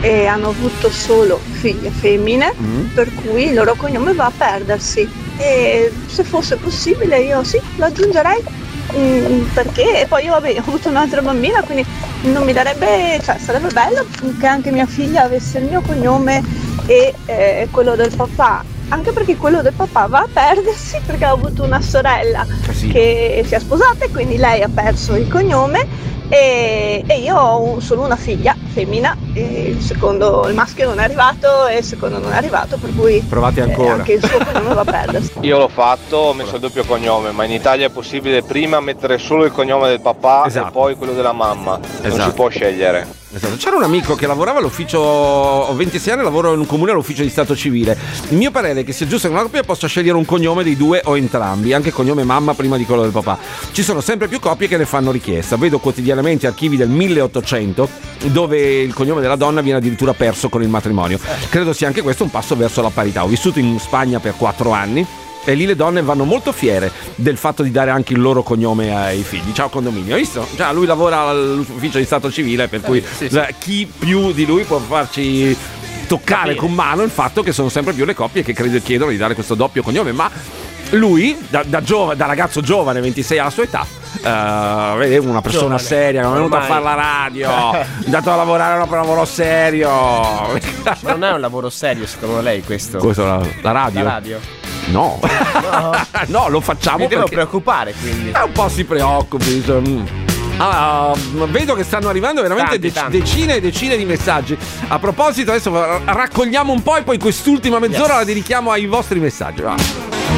e 0.00 0.26
hanno 0.26 0.48
avuto 0.50 0.90
solo 0.90 1.38
figlie 1.50 1.90
femmine, 1.90 2.52
Mm. 2.60 2.86
per 2.94 3.12
cui 3.14 3.46
il 3.48 3.54
loro 3.54 3.74
cognome 3.76 4.12
va 4.14 4.26
a 4.26 4.32
perdersi. 4.36 5.08
E 5.38 5.92
se 6.06 6.24
fosse 6.24 6.56
possibile 6.56 7.20
io 7.20 7.42
sì, 7.44 7.60
lo 7.76 7.84
aggiungerei. 7.84 8.42
mm, 8.96 9.42
perché 9.52 10.06
poi 10.08 10.24
io 10.24 10.30
vabbè, 10.32 10.54
ho 10.56 10.60
avuto 10.60 10.88
un'altra 10.88 11.20
bambina, 11.20 11.60
quindi 11.62 11.84
non 12.22 12.44
mi 12.44 12.52
darebbe, 12.54 13.20
cioè 13.22 13.36
sarebbe 13.38 13.68
bello 13.68 14.06
che 14.40 14.46
anche 14.46 14.70
mia 14.70 14.86
figlia 14.86 15.24
avesse 15.24 15.58
il 15.58 15.64
mio 15.64 15.82
cognome 15.82 16.42
e 16.86 17.12
eh, 17.26 17.68
quello 17.70 17.94
del 17.96 18.14
papà. 18.16 18.64
Anche 18.90 19.12
perché 19.12 19.36
quello 19.36 19.60
del 19.60 19.74
papà 19.74 20.06
va 20.06 20.20
a 20.20 20.28
perdersi 20.32 20.98
perché 21.04 21.26
ha 21.26 21.30
avuto 21.32 21.62
una 21.64 21.82
sorella 21.82 22.46
sì. 22.72 22.88
che 22.88 23.44
si 23.46 23.54
è 23.54 23.58
sposata 23.60 24.06
e 24.06 24.10
quindi 24.10 24.38
lei 24.38 24.62
ha 24.62 24.70
perso 24.72 25.14
il 25.14 25.28
cognome 25.28 25.86
e, 26.28 27.02
e 27.06 27.18
io 27.20 27.36
ho 27.36 27.60
un- 27.62 27.80
solo 27.80 28.02
una 28.02 28.16
figlia 28.16 28.54
femmina 28.72 29.16
e 29.32 29.74
il 29.76 29.82
secondo, 29.82 30.46
il 30.48 30.54
maschio 30.54 30.86
non 30.88 31.00
è 31.00 31.04
arrivato 31.04 31.66
e 31.66 31.78
il 31.78 31.84
secondo 31.84 32.18
non 32.18 32.32
è 32.32 32.36
arrivato 32.36 32.76
per 32.76 32.90
cui 32.94 33.20
Provate 33.26 33.60
eh, 33.60 33.62
ancora. 33.64 33.94
anche 33.94 34.12
il 34.14 34.24
suo 34.24 34.38
cognome 34.38 34.74
va 34.74 34.80
a 34.80 34.84
perdersi. 34.84 35.32
Io 35.40 35.58
l'ho 35.58 35.68
fatto, 35.68 36.16
ho 36.16 36.32
messo 36.34 36.54
il 36.56 36.60
doppio 36.60 36.84
cognome, 36.84 37.30
ma 37.32 37.44
in 37.44 37.52
Italia 37.52 37.86
è 37.86 37.90
possibile 37.90 38.42
prima 38.42 38.80
mettere 38.80 39.18
solo 39.18 39.44
il 39.44 39.52
cognome 39.52 39.88
del 39.88 40.00
papà 40.00 40.44
Esatto. 40.46 40.68
e 40.68 40.70
poi 40.70 40.94
quello 40.96 41.12
della 41.14 41.32
mamma. 41.32 41.78
Non 41.78 42.06
Esatto. 42.12 42.28
si 42.28 42.34
può 42.34 42.48
scegliere. 42.48 43.06
Esatto. 43.30 43.56
C'era 43.56 43.76
un 43.76 43.82
amico 43.82 44.14
che 44.14 44.26
lavorava 44.26 44.58
all'ufficio, 44.58 44.98
ho 45.00 45.74
26 45.74 46.14
anni, 46.14 46.22
lavoro 46.22 46.54
in 46.54 46.60
un 46.60 46.66
comune 46.66 46.92
all'ufficio 46.92 47.22
di 47.22 47.28
Stato 47.28 47.54
civile. 47.54 47.96
Il 48.30 48.36
mio 48.38 48.50
parere 48.50 48.80
è 48.80 48.84
che 48.84 48.92
sia 48.92 49.06
giusto 49.06 49.28
che 49.28 49.34
una 49.34 49.42
coppia 49.42 49.62
possa 49.62 49.86
scegliere 49.86 50.16
un 50.16 50.24
cognome 50.24 50.62
dei 50.64 50.76
due 50.78 51.02
o 51.04 51.14
entrambi, 51.16 51.74
anche 51.74 51.90
cognome 51.92 52.24
mamma 52.24 52.54
prima 52.54 52.78
di 52.78 52.86
quello 52.86 53.02
del 53.02 53.10
papà. 53.10 53.36
Ci 53.72 53.82
sono 53.82 54.00
sempre 54.00 54.28
più 54.28 54.40
coppie 54.40 54.66
che 54.66 54.78
ne 54.78 54.86
fanno 54.86 55.10
richiesta. 55.10 55.56
Vedo 55.56 55.78
quotidianamente 55.78 56.16
archivi 56.46 56.76
del 56.76 56.88
1800 56.88 57.88
dove 58.26 58.80
il 58.80 58.92
cognome 58.94 59.20
della 59.20 59.36
donna 59.36 59.60
viene 59.60 59.78
addirittura 59.78 60.14
perso 60.14 60.48
con 60.48 60.62
il 60.62 60.68
matrimonio. 60.68 61.18
Credo 61.48 61.72
sia 61.72 61.86
anche 61.86 62.02
questo 62.02 62.24
un 62.24 62.30
passo 62.30 62.56
verso 62.56 62.82
la 62.82 62.90
parità. 62.90 63.24
Ho 63.24 63.28
vissuto 63.28 63.58
in 63.58 63.78
Spagna 63.78 64.18
per 64.20 64.34
4 64.36 64.70
anni. 64.70 65.06
E 65.44 65.54
lì 65.54 65.64
le 65.64 65.76
donne 65.76 66.02
vanno 66.02 66.24
molto 66.24 66.52
fiere 66.52 66.92
del 67.14 67.38
fatto 67.38 67.62
di 67.62 67.70
dare 67.70 67.90
anche 67.90 68.12
il 68.12 68.20
loro 68.20 68.42
cognome 68.42 68.94
ai 68.94 69.22
figli. 69.22 69.52
Ciao 69.54 69.70
condominio, 69.70 70.14
hai 70.14 70.20
visto? 70.20 70.46
Già, 70.54 70.72
lui 70.72 70.84
lavora 70.84 71.20
all'ufficio 71.20 71.96
di 71.96 72.04
Stato 72.04 72.30
civile, 72.30 72.68
per 72.68 72.82
cui 72.82 73.02
sì, 73.16 73.30
sì. 73.30 73.40
chi 73.58 73.90
più 73.98 74.32
di 74.32 74.44
lui 74.44 74.64
può 74.64 74.78
farci 74.78 75.56
toccare 76.06 76.54
Capire. 76.54 76.56
con 76.56 76.72
mano 76.74 77.02
il 77.02 77.10
fatto 77.10 77.42
che 77.42 77.52
sono 77.52 77.70
sempre 77.70 77.94
più 77.94 78.04
le 78.04 78.14
coppie 78.14 78.42
che 78.42 78.52
credo 78.52 78.78
chiedono 78.82 79.10
di 79.10 79.16
dare 79.16 79.32
questo 79.32 79.54
doppio 79.54 79.82
cognome, 79.82 80.12
ma 80.12 80.30
lui, 80.90 81.36
da, 81.48 81.62
da 81.62 81.82
giova- 81.82 82.14
da 82.14 82.26
ragazzo 82.26 82.60
giovane, 82.60 83.00
26 83.00 83.38
alla 83.38 83.50
sua 83.50 83.62
età, 83.62 83.86
eh, 84.22 84.94
vede 84.96 85.18
una 85.18 85.40
persona 85.40 85.76
Giovane. 85.76 85.82
seria, 85.82 86.22
non 86.22 86.32
è 86.32 86.36
venuto 86.36 86.56
a 86.56 86.60
fare 86.62 86.82
la 86.82 86.94
radio, 86.94 87.72
è 87.72 87.86
andato 88.04 88.32
a 88.32 88.36
lavorare 88.36 88.78
per 88.86 88.92
un 88.98 89.04
lavoro 89.04 89.24
serio. 89.24 89.88
Ma 89.90 91.12
non 91.12 91.24
è 91.24 91.32
un 91.32 91.40
lavoro 91.40 91.70
serio 91.70 92.06
secondo 92.06 92.40
lei 92.40 92.62
questo? 92.62 92.98
Questo 92.98 93.24
la, 93.24 93.40
la 93.62 93.72
radio? 93.72 94.02
La 94.02 94.10
radio? 94.10 94.40
No. 94.86 95.20
no, 96.26 96.48
lo 96.48 96.60
facciamo 96.60 96.98
Mi 96.98 97.06
devo 97.08 97.22
perché 97.22 97.36
preoccupare 97.36 97.92
quindi. 98.00 98.30
Eh, 98.30 98.42
un 98.42 98.52
po' 98.52 98.68
si 98.68 98.84
preoccupi. 98.84 99.62
cioè, 99.64 99.80
mm. 99.80 100.06
Ah, 100.60 101.14
vedo 101.50 101.74
che 101.74 101.84
stanno 101.84 102.08
arrivando 102.08 102.42
veramente 102.42 102.70
Tanti, 102.72 102.86
dec- 102.88 102.94
tanti. 103.00 103.18
decine 103.20 103.54
e 103.56 103.60
decine 103.60 103.96
di 103.96 104.04
messaggi. 104.04 104.58
A 104.88 104.98
proposito, 104.98 105.52
adesso 105.52 105.72
ra- 105.72 106.00
raccogliamo 106.04 106.72
un 106.72 106.82
po' 106.82 106.96
e 106.96 107.02
poi 107.02 107.16
quest'ultima 107.16 107.78
mezz'ora 107.78 108.16
la 108.16 108.24
dedichiamo 108.24 108.72
ai 108.72 108.86
vostri 108.86 109.20
messaggi. 109.20 109.60
Va. 109.62 109.76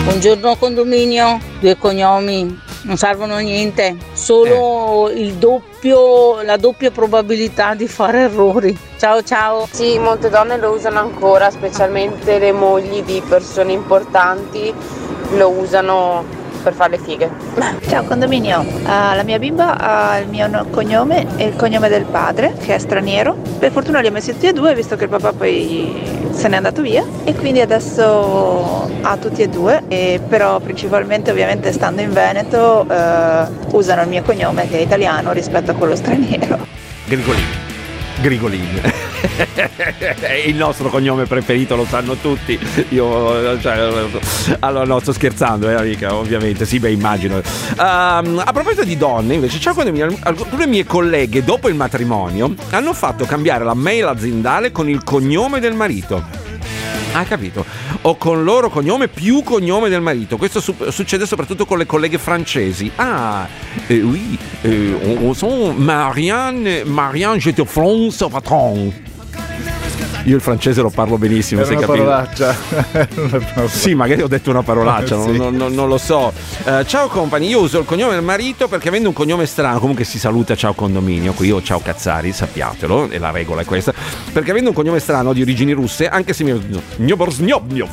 Buongiorno 0.05 0.57
condominio, 0.57 1.39
due 1.61 1.77
cognomi, 1.79 2.61
non 2.83 2.97
servono 2.97 3.35
a 3.35 3.39
niente, 3.41 3.97
solo 4.13 5.09
Eh. 5.09 5.21
il 5.21 5.35
doppio, 5.35 6.43
la 6.43 6.57
doppia 6.57 6.91
probabilità 6.91 7.75
di 7.75 7.87
fare 7.89 8.21
errori. 8.21 8.77
Ciao 8.99 9.23
ciao. 9.23 9.69
Sì, 9.71 9.99
molte 9.99 10.31
donne 10.31 10.57
lo 10.57 10.71
usano 10.71 10.99
ancora, 10.99 11.51
specialmente 11.51 12.39
le 12.39 12.53
mogli 12.53 13.03
di 13.03 13.23
persone 13.27 13.73
importanti 13.73 14.73
lo 15.37 15.49
usano 15.51 16.25
per 16.63 16.73
fare 16.73 16.91
le 16.91 16.99
fighe. 16.99 17.31
Ciao 17.89 18.05
condominio, 18.05 18.65
Ah, 18.85 19.15
la 19.15 19.23
mia 19.23 19.39
bimba 19.39 19.79
ha 19.79 20.19
il 20.19 20.29
mio 20.29 20.47
no- 20.47 20.67
cognome 20.71 21.27
e 21.37 21.47
il 21.47 21.57
cognome 21.57 21.89
del 21.89 22.05
padre 22.05 22.55
che 22.59 22.75
è 22.75 22.79
straniero. 22.79 23.37
Per 23.59 23.71
fortuna 23.73 24.01
li 24.01 24.07
ho 24.09 24.11
messi 24.11 24.33
tutti 24.33 24.47
e 24.47 24.53
due 24.53 24.75
visto 24.75 24.97
che 24.97 25.05
il 25.05 25.11
papà 25.11 25.33
poi 25.33 26.29
se 26.31 26.49
n'è 26.49 26.57
andato 26.57 26.83
via 26.83 27.05
e 27.25 27.35
quindi 27.35 27.61
adesso 27.61 28.89
ha 29.03 29.17
tutti 29.17 29.43
e 29.43 29.49
due, 29.49 29.83
e 29.89 30.21
però 30.27 30.59
principalmente 30.61 31.31
ovviamente 31.31 31.73
stando 31.73 32.01
in 32.01 32.13
Veneto 32.13 32.87
eh, 32.89 33.45
usano 33.73 34.03
il 34.03 34.09
mio 34.09 34.23
cognome 34.23 34.69
che 34.69 34.79
è 34.79 34.81
italiano 34.81 35.33
rispetto 35.33 35.71
a 35.71 35.75
quello 35.75 35.97
straniero. 35.97 36.59
Grigolini. 37.07 37.60
Grigolini. 38.21 38.81
È 40.21 40.43
il 40.47 40.55
nostro 40.55 40.89
cognome 40.89 41.25
preferito, 41.25 41.75
lo 41.77 41.87
sanno 41.87 42.15
tutti. 42.17 42.59
Io, 42.91 43.59
cioè, 43.61 44.19
allora, 44.61 44.85
no, 44.85 45.01
sto 45.01 45.13
scherzando, 45.13 45.69
eh, 45.71 45.75
amica, 45.75 46.15
ovviamente. 46.15 46.67
Sì, 46.67 46.79
beh, 46.79 46.91
immagino. 46.91 47.39
Ehm, 47.39 48.43
a 48.45 48.53
proposito 48.53 48.85
di 48.85 48.97
donne, 48.97 49.35
invece, 49.35 49.59
c'è 49.59 49.73
quando 49.73 49.93
mi- 49.93 50.19
alcune 50.23 50.67
mie 50.67 50.85
colleghe, 50.85 51.43
dopo 51.43 51.69
il 51.69 51.75
matrimonio, 51.75 52.55
hanno 52.71 52.93
fatto 52.93 53.25
cambiare 53.25 53.65
la 53.65 53.75
mail 53.75 54.05
aziendale 54.05 54.71
con 54.71 54.89
il 54.89 55.03
cognome 55.03 55.61
del 55.61 55.75
marito. 55.75 56.49
Ah, 57.13 57.25
capito. 57.25 57.65
O 58.03 58.17
con 58.17 58.45
loro 58.45 58.71
cognome 58.71 59.09
più 59.09 59.43
cognome 59.43 59.89
del 59.89 60.01
marito. 60.01 60.37
Questo 60.37 60.61
su- 60.61 60.75
succede 60.91 61.27
soprattutto 61.27 61.67
con 61.67 61.79
le 61.79 61.87
colleghe 61.87 62.19
francesi. 62.19 62.91
Ah, 62.97 63.49
eh, 63.89 64.01
oui, 64.01 64.39
eh, 64.63 64.95
on, 65.21 65.35
on 65.41 65.77
Marianne, 65.77 66.85
Marianne, 66.85 67.39
je 67.41 67.53
te 67.53 67.65
France, 67.65 68.25
patron. 68.29 68.93
Io 70.25 70.37
il 70.37 70.43
francese 70.43 70.83
lo 70.83 70.91
parlo 70.91 71.17
benissimo, 71.19 71.63
Era 71.63 71.69
sai 71.71 71.77
una 71.79 71.87
capito? 71.87 72.05
parolaccia. 72.05 73.69
Sì, 73.69 73.95
magari 73.95 74.23
ho 74.23 74.29
detto 74.29 74.51
una 74.51 74.63
parolaccia, 74.63 75.17
non, 75.17 75.33
Sì. 75.33 75.37
non- 75.39 75.55
non- 75.57 75.73
non 75.75 75.89
lo 75.89 75.97
so. 75.99 76.33
Eh, 76.65 76.85
ciao 76.87 77.09
company, 77.09 77.49
io 77.49 77.61
uso 77.61 77.79
il 77.79 77.85
cognome 77.87 78.13
del 78.15 78.23
marito 78.23 78.69
perché 78.69 78.89
avendo 78.89 79.09
un 79.09 79.15
cognome 79.15 79.47
strano, 79.47 79.79
comunque 79.79 80.05
si 80.05 80.19
saluta 80.19 80.55
ciao 80.55 80.75
condominio, 80.75 81.33
qui 81.33 81.47
io 81.49 81.63
ciao 81.63 81.81
Cazzari, 81.81 82.33
sappiatelo, 82.33 83.09
e 83.11 83.19
la 83.19 83.31
regola 83.31 83.63
è 83.63 83.65
questa. 83.65 83.93
Perché 84.33 84.51
avendo 84.51 84.71
un 84.71 84.75
cognome 84.75 85.01
strano 85.01 85.33
di 85.33 85.41
origini 85.43 85.73
russe, 85.73 86.07
anche 86.09 86.33
se 86.35 86.45
mi... 86.45 86.83
Gnoborzgnobniov. 86.97 87.89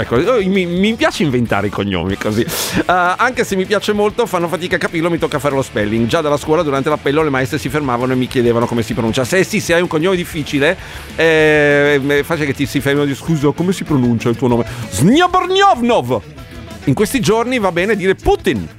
Ecco, 0.00 0.16
mi, 0.46 0.64
mi 0.64 0.94
piace 0.94 1.24
inventare 1.24 1.66
i 1.66 1.70
cognomi 1.70 2.16
così. 2.16 2.42
Eh, 2.42 2.84
anche 2.86 3.44
se 3.44 3.56
mi 3.56 3.66
piace 3.66 3.92
molto, 3.92 4.26
fanno 4.26 4.46
fatica 4.46 4.76
a 4.76 4.78
capirlo, 4.78 5.10
mi 5.10 5.18
tocca 5.18 5.38
fare 5.38 5.54
lo 5.54 5.62
spelling. 5.62 6.06
Già 6.06 6.20
dalla 6.20 6.36
scuola, 6.36 6.62
durante 6.62 6.88
l'appello, 6.88 7.22
le 7.22 7.30
maestre 7.30 7.58
si 7.58 7.68
fermavano 7.68 8.12
e 8.12 8.16
mi 8.16 8.28
chiedevano 8.28 8.66
come 8.66 8.82
si 8.82 8.94
pronunciasse. 8.94 9.38
Eh 9.38 9.44
sì, 9.44 9.60
se 9.60 9.74
hai 9.74 9.82
un 9.82 9.88
cognome 9.88 10.16
difficile, 10.16 10.76
eh, 11.16 12.00
è 12.06 12.22
facile 12.22 12.46
che 12.46 12.54
ti 12.54 12.66
si 12.66 12.80
fermino 12.80 13.04
di 13.04 13.14
scusa, 13.14 13.50
come 13.50 13.72
si 13.72 13.84
pronuncia 13.84 14.28
il 14.28 14.36
tuo 14.36 14.48
nome? 14.48 14.64
Snioborniovnov! 14.90 16.20
In 16.84 16.94
questi 16.94 17.20
giorni 17.20 17.58
va 17.58 17.72
bene 17.72 17.96
dire 17.96 18.14
Putin. 18.14 18.77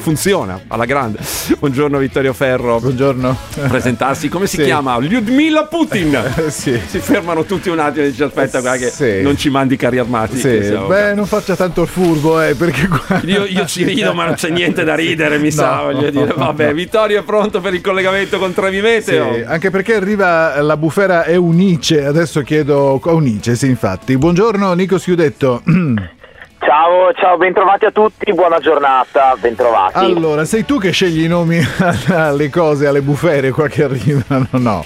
Funziona 0.00 0.58
alla 0.68 0.86
grande. 0.86 1.18
Buongiorno 1.58 1.98
Vittorio 1.98 2.32
Ferro. 2.32 2.80
Buongiorno. 2.80 3.36
Presentarsi, 3.68 4.28
come 4.30 4.46
si 4.46 4.56
Sì. 4.56 4.64
chiama? 4.64 4.98
Lyudmila 4.98 5.64
Putin. 5.66 6.18
sì. 6.48 6.80
Si 6.86 6.98
fermano 7.00 7.44
tutti 7.44 7.68
un 7.68 7.78
attimo 7.78 8.06
e 8.06 8.10
dice 8.10 8.24
aspetta 8.24 8.60
guarda 8.60 8.78
che 8.86 8.90
Sì. 8.90 9.20
non 9.20 9.36
ci 9.36 9.50
mandi 9.50 9.76
carri 9.76 9.98
armati. 9.98 10.38
Sì, 10.38 10.58
beh, 10.86 11.12
non 11.14 11.26
faccia 11.26 11.54
tanto 11.54 11.82
il 11.82 11.88
furbo, 11.88 12.40
eh, 12.42 12.54
perché 12.54 12.88
qua... 12.88 13.20
Io, 13.24 13.44
io 13.44 13.66
ci 13.66 13.84
rido, 13.84 14.14
ma 14.14 14.24
non 14.24 14.34
c'è 14.34 14.48
niente 14.48 14.84
da 14.84 14.94
ridere, 14.94 15.36
mi 15.38 15.50
sa, 15.52 15.76
No. 15.76 15.82
voglio 15.92 16.10
dire. 16.10 16.32
Vabbè, 16.34 16.72
Vittorio 16.72 17.20
è 17.20 17.22
pronto 17.22 17.60
per 17.60 17.74
il 17.74 17.82
collegamento 17.82 18.38
con 18.38 18.54
Trevi 18.54 18.76
Sì, 18.76 18.82
Meteo. 18.82 19.42
anche 19.46 19.70
perché 19.70 19.94
arriva 19.96 20.60
la 20.62 20.78
bufera 20.78 21.26
Eunice, 21.26 22.06
adesso 22.06 22.40
chiedo 22.40 23.00
Eunice, 23.04 23.54
sì, 23.54 23.66
infatti. 23.66 24.16
Buongiorno 24.16 24.72
Nico 24.72 24.96
Schiudetto. 24.98 25.62
Ciao, 26.62 27.12
ciao, 27.14 27.36
bentrovati 27.38 27.86
a 27.86 27.90
tutti, 27.90 28.32
buona 28.34 28.58
giornata, 28.58 29.34
bentrovati. 29.40 29.96
Allora, 29.98 30.44
sei 30.44 30.64
tu 30.66 30.78
che 30.78 30.90
scegli 30.90 31.24
i 31.24 31.26
nomi 31.26 31.58
alle 32.12 32.50
cose, 32.50 32.86
alle 32.86 33.00
bufere 33.00 33.50
qua 33.50 33.66
che 33.66 33.84
arrivano? 33.84 34.46
No. 34.50 34.84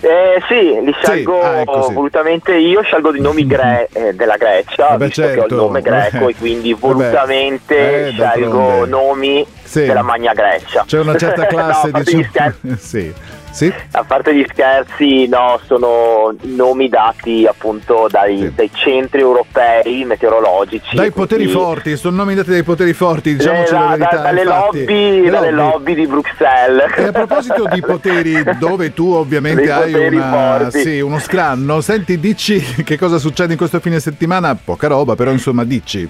Eh, 0.00 0.42
sì, 0.48 0.80
li 0.84 0.92
scelgo 1.00 1.40
ah, 1.40 1.60
ecco, 1.60 1.82
sì. 1.84 1.94
volutamente 1.94 2.54
io, 2.56 2.82
scelgo 2.82 3.14
i 3.14 3.20
nomi 3.20 3.46
gre- 3.46 3.88
eh, 3.94 4.12
della 4.14 4.36
Grecia, 4.36 4.88
Vabbè, 4.88 5.06
visto 5.06 5.22
che 5.22 5.28
ho 5.28 5.30
il 5.32 5.38
certo. 5.38 5.54
nome 5.56 5.80
greco 5.80 6.28
e 6.28 6.34
quindi 6.34 6.74
volutamente 6.74 8.08
Eh, 8.08 8.12
scelgo 8.12 8.84
nomi 8.84 9.46
Sì. 9.62 9.86
della 9.86 10.02
Magna 10.02 10.34
Grecia. 10.34 10.84
C'è 10.86 10.98
una 10.98 11.16
certa 11.16 11.42
No, 11.42 11.46
classe, 11.48 11.90
parte 11.90 12.10
gli 12.10 12.26
diciamo. 12.26 12.52
sì. 12.76 13.14
Sì? 13.54 13.72
A 13.92 14.02
parte 14.02 14.34
gli 14.34 14.44
scherzi, 14.50 15.28
no, 15.28 15.60
sono 15.64 16.34
nomi 16.40 16.88
dati 16.88 17.46
appunto 17.46 18.08
dai, 18.10 18.52
dai 18.52 18.68
centri 18.74 19.20
europei 19.20 20.04
meteorologici. 20.04 20.96
Dai 20.96 21.12
poteri 21.12 21.44
quindi- 21.44 21.60
forti, 21.62 21.96
sono 21.96 22.16
nomi 22.16 22.34
dati 22.34 22.50
dai 22.50 22.64
poteri 22.64 22.92
forti, 22.92 23.36
diciamoci 23.36 23.70
Eh, 23.72 23.78
la 23.78 23.86
verità. 23.90 24.16
da- 24.16 24.22
dalle, 24.22 24.42
lobby, 24.44 25.20
Le 25.22 25.30
dalle 25.30 25.50
lobby. 25.52 25.70
lobby 25.72 25.94
di 25.94 26.06
Bruxelles. 26.08 26.96
E 26.96 27.02
a 27.04 27.12
proposito 27.12 27.64
di 27.72 27.80
poteri, 27.80 28.42
dove 28.58 28.92
tu 28.92 29.12
ovviamente 29.12 29.70
hai 29.70 29.92
poteri 29.92 30.16
una- 30.16 30.68
sì, 30.70 30.98
uno 31.00 31.20
scranno, 31.20 31.80
senti, 31.80 32.18
dici 32.18 32.58
che 32.82 32.98
cosa 32.98 33.18
succede 33.18 33.52
in 33.52 33.58
questo 33.58 33.78
fine 33.78 34.00
settimana? 34.00 34.56
Poca 34.56 34.88
roba, 34.88 35.14
però 35.14 35.30
insomma 35.30 35.62
dici. 35.62 36.08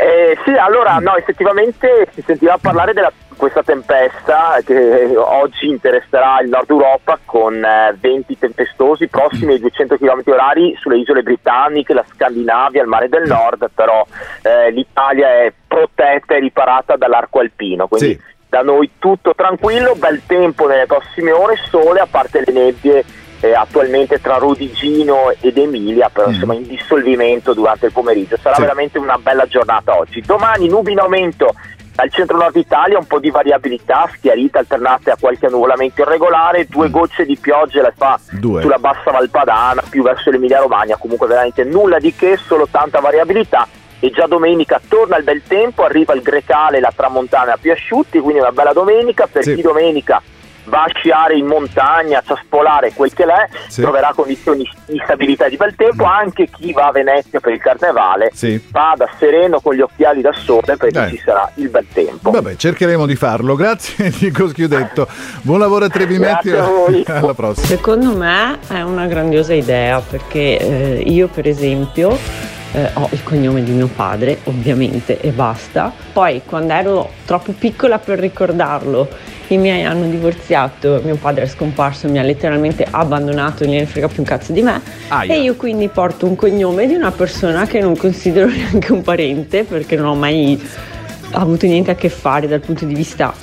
Eh, 0.00 0.38
sì, 0.44 0.50
allora 0.52 0.98
no, 0.98 1.16
effettivamente 1.16 2.08
si 2.12 2.22
sentiva 2.24 2.56
parlare 2.60 2.92
di 2.92 3.00
questa 3.36 3.64
tempesta 3.64 4.58
che 4.64 5.12
oggi 5.16 5.68
interesserà 5.68 6.40
il 6.40 6.48
nord 6.48 6.70
Europa 6.70 7.18
con 7.24 7.64
eh, 7.64 7.96
venti 7.98 8.38
tempestosi 8.38 9.08
prossimi 9.08 9.54
ai 9.54 9.58
200 9.58 9.96
km 9.96 10.22
orari 10.26 10.76
sulle 10.80 10.98
isole 10.98 11.22
britanniche, 11.22 11.94
la 11.94 12.04
Scandinavia, 12.14 12.82
il 12.82 12.88
mare 12.88 13.08
del 13.08 13.26
nord, 13.26 13.70
però 13.74 14.06
eh, 14.42 14.70
l'Italia 14.70 15.28
è 15.44 15.52
protetta 15.66 16.34
e 16.36 16.40
riparata 16.40 16.96
dall'arco 16.96 17.40
alpino, 17.40 17.88
quindi 17.88 18.10
Sì. 18.14 18.20
da 18.48 18.62
noi 18.62 18.90
tutto 19.00 19.34
tranquillo, 19.34 19.94
bel 19.96 20.22
tempo 20.26 20.68
nelle 20.68 20.86
prossime 20.86 21.32
ore, 21.32 21.56
sole 21.68 21.98
a 21.98 22.06
parte 22.08 22.42
le 22.46 22.52
nebbie 22.52 23.04
eh, 23.40 23.54
attualmente 23.54 24.20
tra 24.20 24.36
Rodigino 24.36 25.32
ed 25.40 25.56
Emilia, 25.58 26.08
però 26.08 26.28
insomma 26.28 26.54
in 26.54 26.66
dissolvimento 26.66 27.54
durante 27.54 27.86
il 27.86 27.92
pomeriggio. 27.92 28.36
Sarà 28.36 28.56
Sì. 28.56 28.60
veramente 28.62 28.98
una 28.98 29.18
bella 29.18 29.46
giornata 29.46 29.96
oggi. 29.96 30.20
Domani 30.20 30.68
nubi 30.68 30.92
in 30.92 30.98
aumento 31.00 31.54
al 32.00 32.12
centro-nord 32.12 32.54
Italia, 32.54 32.96
un 32.96 33.06
po' 33.06 33.18
di 33.18 33.28
variabilità, 33.30 34.08
schiarite 34.16 34.58
alternate 34.58 35.10
a 35.10 35.16
qualche 35.18 35.46
annuvolamento 35.46 36.02
irregolare, 36.02 36.66
due 36.68 36.90
gocce 36.90 37.24
di 37.24 37.36
pioggia 37.36 37.82
le 37.82 37.92
fa 37.96 38.20
Due. 38.30 38.62
sulla 38.62 38.78
bassa 38.78 39.10
Valpadana, 39.10 39.82
più 39.88 40.04
verso 40.04 40.30
l'Emilia 40.30 40.60
Romagna, 40.60 40.96
comunque 40.96 41.26
veramente 41.26 41.64
nulla 41.64 41.98
di 41.98 42.14
che, 42.14 42.36
solo 42.36 42.68
tanta 42.70 43.00
variabilità. 43.00 43.66
E 44.00 44.10
già 44.12 44.26
domenica 44.28 44.80
torna 44.86 45.16
il 45.16 45.24
bel 45.24 45.42
tempo, 45.44 45.82
arriva 45.82 46.14
il 46.14 46.22
grecale 46.22 46.76
e 46.76 46.80
la 46.80 46.92
tramontana 46.94 47.56
più 47.60 47.72
asciutti, 47.72 48.20
quindi 48.20 48.38
una 48.38 48.52
bella 48.52 48.72
domenica. 48.72 49.26
Per 49.26 49.42
Sì. 49.42 49.56
chi 49.56 49.62
domenica 49.62 50.22
va 50.68 50.84
a 50.84 50.90
sciare 50.94 51.36
in 51.36 51.46
montagna, 51.46 52.18
a 52.18 52.22
ciaspolare 52.26 52.92
quel 52.94 53.12
che 53.12 53.24
l'è, 53.26 53.48
Sì. 53.68 53.80
troverà 53.82 54.12
condizioni 54.14 54.68
di 54.86 55.00
stabilità 55.02 55.46
e 55.46 55.50
di 55.50 55.56
bel 55.56 55.74
tempo. 55.76 56.04
Anche 56.04 56.48
chi 56.48 56.72
va 56.72 56.86
a 56.86 56.92
Venezia 56.92 57.40
per 57.40 57.52
il 57.52 57.60
carnevale 57.60 58.30
Sì. 58.32 58.60
vada 58.70 59.08
sereno 59.18 59.60
con 59.60 59.74
gli 59.74 59.80
occhiali 59.80 60.20
da 60.20 60.32
sole 60.32 60.76
perché 60.76 60.90
Dai. 60.90 61.10
ci 61.10 61.22
sarà 61.24 61.50
il 61.54 61.68
bel 61.68 61.86
tempo. 61.92 62.30
Vabbè, 62.30 62.56
cercheremo 62.56 63.06
di 63.06 63.16
farlo. 63.16 63.54
Grazie 63.56 64.12
Nico 64.20 64.48
Schiudetto. 64.48 65.06
Buon 65.42 65.58
lavoro 65.58 65.86
a 65.86 65.88
Trevi 65.88 66.16
Grazie 66.18 66.58
a 66.58 66.62
voi. 66.66 67.04
Alla 67.08 67.34
prossima. 67.34 67.66
Secondo 67.66 68.14
me 68.16 68.58
è 68.68 68.80
una 68.82 69.06
grandiosa 69.06 69.54
idea 69.54 70.00
perché 70.00 70.58
eh, 70.58 71.02
io 71.06 71.28
per 71.28 71.46
esempio 71.46 72.16
eh, 72.72 72.90
ho 72.94 73.08
il 73.12 73.22
cognome 73.22 73.62
di 73.62 73.72
mio 73.72 73.86
padre 73.88 74.38
ovviamente 74.44 75.20
e 75.20 75.30
basta. 75.30 75.92
Poi 76.12 76.42
quando 76.44 76.72
ero 76.72 77.10
troppo 77.24 77.52
piccola 77.52 77.98
per 77.98 78.18
ricordarlo 78.18 79.08
i 79.54 79.56
miei 79.56 79.84
hanno 79.84 80.08
divorziato, 80.08 81.00
mio 81.04 81.16
padre 81.16 81.44
è 81.44 81.46
scomparso, 81.46 82.08
mi 82.08 82.18
ha 82.18 82.22
letteralmente 82.22 82.86
abbandonato, 82.88 83.64
non 83.64 83.74
ne 83.74 83.86
frega 83.86 84.08
più 84.08 84.20
un 84.20 84.24
cazzo 84.26 84.52
di 84.52 84.62
me. 84.62 84.80
Aia. 85.08 85.34
E 85.34 85.40
io 85.40 85.54
quindi 85.54 85.88
porto 85.88 86.26
un 86.26 86.36
cognome 86.36 86.86
di 86.86 86.94
una 86.94 87.10
persona 87.10 87.66
che 87.66 87.80
non 87.80 87.96
considero 87.96 88.48
neanche 88.50 88.92
un 88.92 89.02
parente 89.02 89.64
perché 89.64 89.96
non 89.96 90.06
ho 90.06 90.14
mai 90.14 90.60
avuto 91.32 91.66
niente 91.66 91.90
a 91.90 91.94
che 91.94 92.08
fare 92.08 92.46
dal 92.46 92.60
punto 92.60 92.84
di 92.84 92.94
vista 92.94 93.34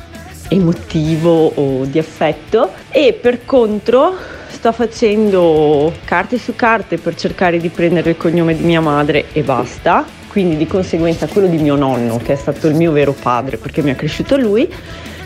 emotivo 0.50 1.52
o 1.56 1.86
di 1.86 1.98
affetto 1.98 2.72
e 2.90 3.18
per 3.20 3.46
contro 3.46 4.16
sto 4.48 4.72
facendo 4.72 5.92
carte 6.06 6.38
su 6.38 6.56
carte 6.56 6.98
per 6.98 7.16
cercare 7.16 7.60
di 7.60 7.70
prendere 7.70 8.12
il 8.12 8.18
cognome 8.18 8.56
di 8.56 8.64
mia 8.64 8.82
madre 8.82 9.26
e 9.32 9.42
basta, 9.42 10.06
quindi 10.28 10.56
di 10.56 10.68
conseguenza 10.68 11.28
quello 11.28 11.48
di 11.48 11.58
mio 11.58 11.76
nonno 11.76 12.18
che 12.18 12.34
è 12.34 12.36
stato 12.36 12.68
il 12.68 12.76
mio 12.76 12.92
vero 12.92 13.14
padre 13.14 13.58
perché 13.58 13.82
mi 13.82 13.90
ha 13.90 13.96
cresciuto 13.96 14.38
lui 14.38 14.72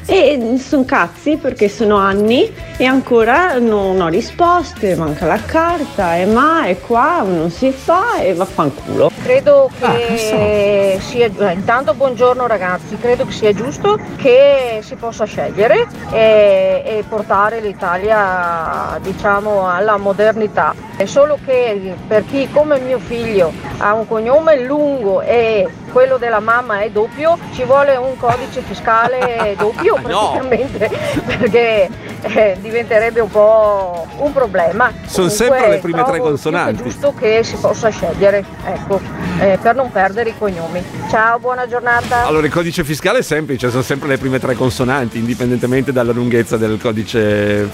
e 0.06 0.58
sono 0.58 0.86
cazzi 0.86 1.38
perché 1.38 1.70
sono 1.70 1.98
anni 1.98 2.52
e 2.78 2.86
ancora 2.86 3.58
non 3.60 4.00
ho 4.00 4.08
risposte, 4.08 4.96
manca 4.96 5.26
la 5.26 5.40
carta 5.44 6.16
e 6.16 6.26
ma 6.26 6.66
e 6.66 6.80
qua 6.80 7.24
non 7.26 7.50
si 7.50 7.72
fa 7.72 8.20
e 8.20 8.34
vaffanculo. 8.34 9.12
Credo 9.22 9.70
che 9.80 11.00
sia 11.00 11.26
eh, 11.26 11.52
intanto 11.54 11.94
buongiorno 11.94 12.48
ragazzi, 12.48 12.98
credo 12.98 13.26
che 13.26 13.32
sia 13.32 13.54
giusto 13.54 14.00
che 14.18 14.80
si 14.82 14.96
possa 14.96 15.26
scegliere 15.26 15.88
e, 16.12 16.84
e 16.86 17.04
portare 17.08 17.60
l'Italia 17.62 18.98
diciamo 19.02 19.68
alla 19.70 19.98
modernità. 19.98 20.74
È 20.96 21.06
solo 21.06 21.38
che 21.46 21.96
per 22.08 22.26
chi 22.26 22.50
come 22.52 22.80
mio 22.80 23.00
figlio 23.00 23.52
ha 23.78 23.94
un 23.94 24.08
cognome 24.08 24.62
lungo 24.64 25.22
e 25.22 25.68
quello 25.92 26.18
della 26.18 26.40
mamma 26.40 26.82
è 26.82 26.90
doppio, 26.90 27.38
ci 27.54 27.64
vuole 27.64 27.96
un 27.96 28.16
codice 28.18 28.62
fiscale 28.62 29.56
doppio 29.58 29.98
No. 30.08 30.32
praticamente 30.40 30.90
perché 31.26 31.90
eh, 32.22 32.58
diventerebbe 32.62 33.20
un 33.20 33.30
po' 33.30 34.08
un 34.18 34.32
problema. 34.34 34.92
Sono 35.06 35.28
Comunque, 35.28 35.36
sempre 35.36 35.70
le 35.70 35.78
prime 35.80 36.04
tre 36.04 36.20
consonanti. 36.20 36.78
che 36.78 36.90
giusto 36.90 37.14
che 37.18 37.42
si 37.44 37.56
possa 37.56 37.90
scegliere, 37.90 38.44
ecco, 38.66 39.00
eh, 39.40 39.58
per 39.62 39.76
non 39.76 39.92
perdere 39.92 40.30
i 40.30 40.34
cognomi. 40.38 40.84
Ciao, 41.10 41.40
buona 41.40 41.68
giornata. 41.68 42.26
Allora, 42.26 42.46
il 42.46 42.52
codice 42.52 42.84
fiscale 42.84 43.20
è 43.20 43.24
semplice, 43.24 43.70
sono 43.70 43.82
sempre 43.84 44.08
le 44.10 44.18
prime 44.18 44.40
tre 44.40 44.56
consonanti, 44.56 45.18
indipendentemente 45.18 45.92
dalla 45.92 46.12
lunghezza 46.12 46.58
del 46.58 46.78
codice, 46.82 47.70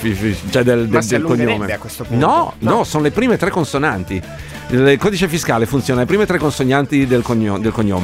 cioè 0.50 0.64
del, 0.64 0.80
Ma 0.80 0.86
del, 0.88 1.04
si 1.04 1.10
del 1.10 1.24
cognome. 1.24 1.74
a 1.74 1.78
questo 1.78 2.04
punto? 2.04 2.26
No, 2.26 2.54
no, 2.60 2.84
sono 2.84 3.04
le 3.04 3.12
prime 3.12 3.38
tre 3.38 3.50
consonanti. 3.50 4.22
Il 4.68 4.98
codice 5.00 5.28
fiscale 5.28 5.66
funziona 5.68 6.00
le 6.02 6.06
prime 6.08 6.26
tre 6.26 6.38
consonanti 6.40 7.06
del, 7.06 7.22
cogno- 7.22 7.60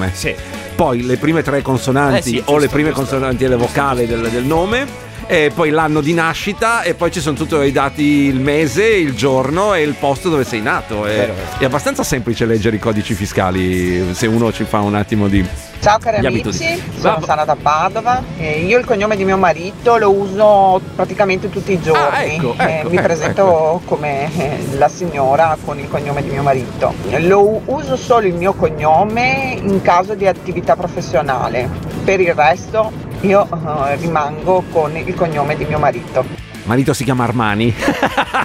del 0.06 0.16
cognome. 0.16 0.36
Poi 0.76 1.04
le 1.04 1.18
prime 1.18 1.44
tre 1.44 1.62
consonanti 1.62 2.18
Eh 2.18 2.22
sì, 2.22 2.44
o 2.46 2.58
le 2.58 2.68
prime 2.68 2.92
consonanti 2.92 3.44
e 3.44 3.48
le 3.48 3.56
vocali 3.56 4.06
del, 4.06 4.30
del 4.30 4.44
nome. 4.44 5.10
E 5.28 5.52
poi 5.54 5.70
l'anno 5.70 6.02
di 6.02 6.14
nascita 6.14 6.82
e 6.82 6.94
poi 6.94 7.10
ci 7.12 7.22
sono 7.22 7.38
tutti 7.38 7.56
i 7.56 7.72
dati, 7.72 8.04
il 8.04 8.40
mese, 8.40 8.86
il 8.86 9.16
giorno 9.16 9.74
e 9.74 9.82
il 9.82 9.94
posto 9.98 10.30
dove 10.30 10.44
sei 10.44 10.62
nato. 10.62 11.06
È, 11.06 11.16
Vero. 11.16 11.34
è 11.58 11.64
abbastanza 11.66 12.04
semplice 12.04 12.46
leggere 12.46 12.76
i 12.76 12.80
codici 12.80 13.14
fiscali 13.14 14.14
se 14.14 14.28
uno 14.28 14.52
ci 14.52 14.66
fa 14.66 14.80
un 14.82 14.96
attimo 14.96 15.28
di... 15.28 15.46
Ciao 15.82 15.98
cari 15.98 16.18
amici, 16.18 16.48
abitudini. 16.48 16.84
sono 17.00 17.18
Va- 17.20 17.26
Sara 17.26 17.44
da 17.44 17.56
Padova 17.60 18.22
e 18.38 18.60
io 18.60 18.78
il 18.78 18.86
cognome 18.86 19.16
di 19.16 19.24
mio 19.26 19.38
marito 19.38 19.98
lo 19.98 20.12
uso 20.12 20.80
praticamente 20.96 21.50
tutti 21.50 21.72
i 21.72 21.82
giorni. 21.82 22.02
Ah, 22.16 22.24
ecco, 22.24 22.56
Eh, 22.60 22.64
ecco, 22.80 22.90
mi 22.90 22.96
ecco, 22.98 23.04
presento 23.04 23.42
ecco. 23.42 23.82
come 23.86 24.30
eh, 24.38 24.78
la 24.78 24.88
signora 24.90 25.58
con 25.66 25.80
il 25.80 25.88
cognome 25.90 26.22
di 26.22 26.30
mio 26.30 26.44
marito. 26.44 26.94
Lo 27.22 27.62
uso 27.66 27.96
solo 27.96 28.28
il 28.28 28.36
mio 28.36 28.54
cognome 28.54 29.58
in 29.60 29.82
caso 29.82 30.14
di 30.14 30.28
attività 30.28 30.76
professionale. 30.76 31.68
Per 32.04 32.20
il 32.20 32.34
resto 32.36 32.92
io 33.22 33.48
eh, 33.48 33.96
rimango 33.98 34.64
con 34.72 34.96
il 34.96 35.14
cognome 35.14 35.56
di 35.56 35.66
mio 35.66 35.80
marito. 35.80 36.51
Marito 36.64 36.94
si 36.94 37.04
chiama 37.04 37.24
Armani. 37.24 37.74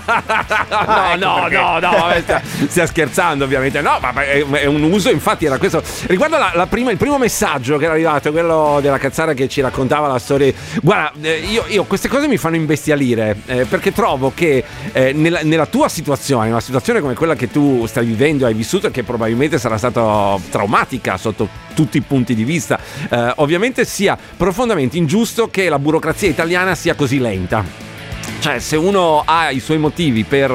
No, 0.69 1.13
ecco 1.13 1.17
no, 1.17 1.49
no, 1.49 1.79
no, 1.79 1.91
vabbè, 1.91 2.43
stia, 2.69 2.87
scherzando 2.87 3.45
ovviamente. 3.45 3.81
No, 3.81 3.99
ma 4.01 4.13
è, 4.25 4.67
un 4.67 4.83
uso, 4.83 5.11
infatti 5.11 5.47
era 5.47 5.59
questo. 5.59 5.83
Riguardo 6.07 6.37
la, 6.37 6.53
la 6.55 6.67
prima- 6.67 6.91
il 6.91 6.97
primo 6.97 7.19
messaggio 7.19 7.77
che 7.79 7.85
era 7.85 7.95
arrivato, 7.95 8.31
quello 8.33 8.79
della 8.81 8.99
cazzara 8.99 9.35
che 9.35 9.49
ci 9.49 9.61
raccontava 9.61 10.07
la 10.07 10.19
storia. 10.19 10.53
Guarda, 10.83 11.13
eh, 11.21 11.39
io, 11.39 11.65
io 11.69 11.85
queste 11.85 12.09
cose 12.09 12.29
mi 12.29 12.37
fanno 12.37 12.57
imbestialire 12.57 13.37
eh, 13.47 13.65
perché 13.65 13.93
trovo 13.93 14.33
che 14.35 14.65
eh, 14.93 15.13
nella, 15.13 15.41
nella 15.43 15.67
tua 15.67 15.89
situazione, 15.89 16.51
una 16.51 16.61
situazione 16.61 17.01
come 17.01 17.15
quella 17.15 17.35
che 17.35 17.51
tu 17.51 17.87
stai 17.87 18.05
vivendo 18.07 18.45
e 18.45 18.49
hai 18.49 18.55
vissuto, 18.55 18.91
che 18.91 19.03
probabilmente 19.03 19.59
sarà 19.59 19.79
stata 19.79 20.39
traumatica 20.51 21.17
sotto 21.17 21.49
tutti 21.75 21.97
i 21.99 22.03
punti 22.03 22.35
di 22.35 22.45
vista, 22.45 22.79
eh, 23.11 23.33
ovviamente 23.37 23.85
sia 23.85 24.17
profondamente 24.37 24.97
ingiusto 24.97 25.49
che 25.49 25.69
la 25.69 25.79
burocrazia 25.79 26.29
italiana 26.29 26.75
sia 26.75 26.95
così 26.95 27.19
lenta. 27.19 27.87
Thank 28.23 28.29
you. 28.29 28.36
Cioè, 28.39 28.59
se 28.59 28.77
uno 28.77 29.23
ha 29.25 29.51
i 29.51 29.61
suoi 29.61 29.79
motivi 29.79 30.25
per 30.25 30.51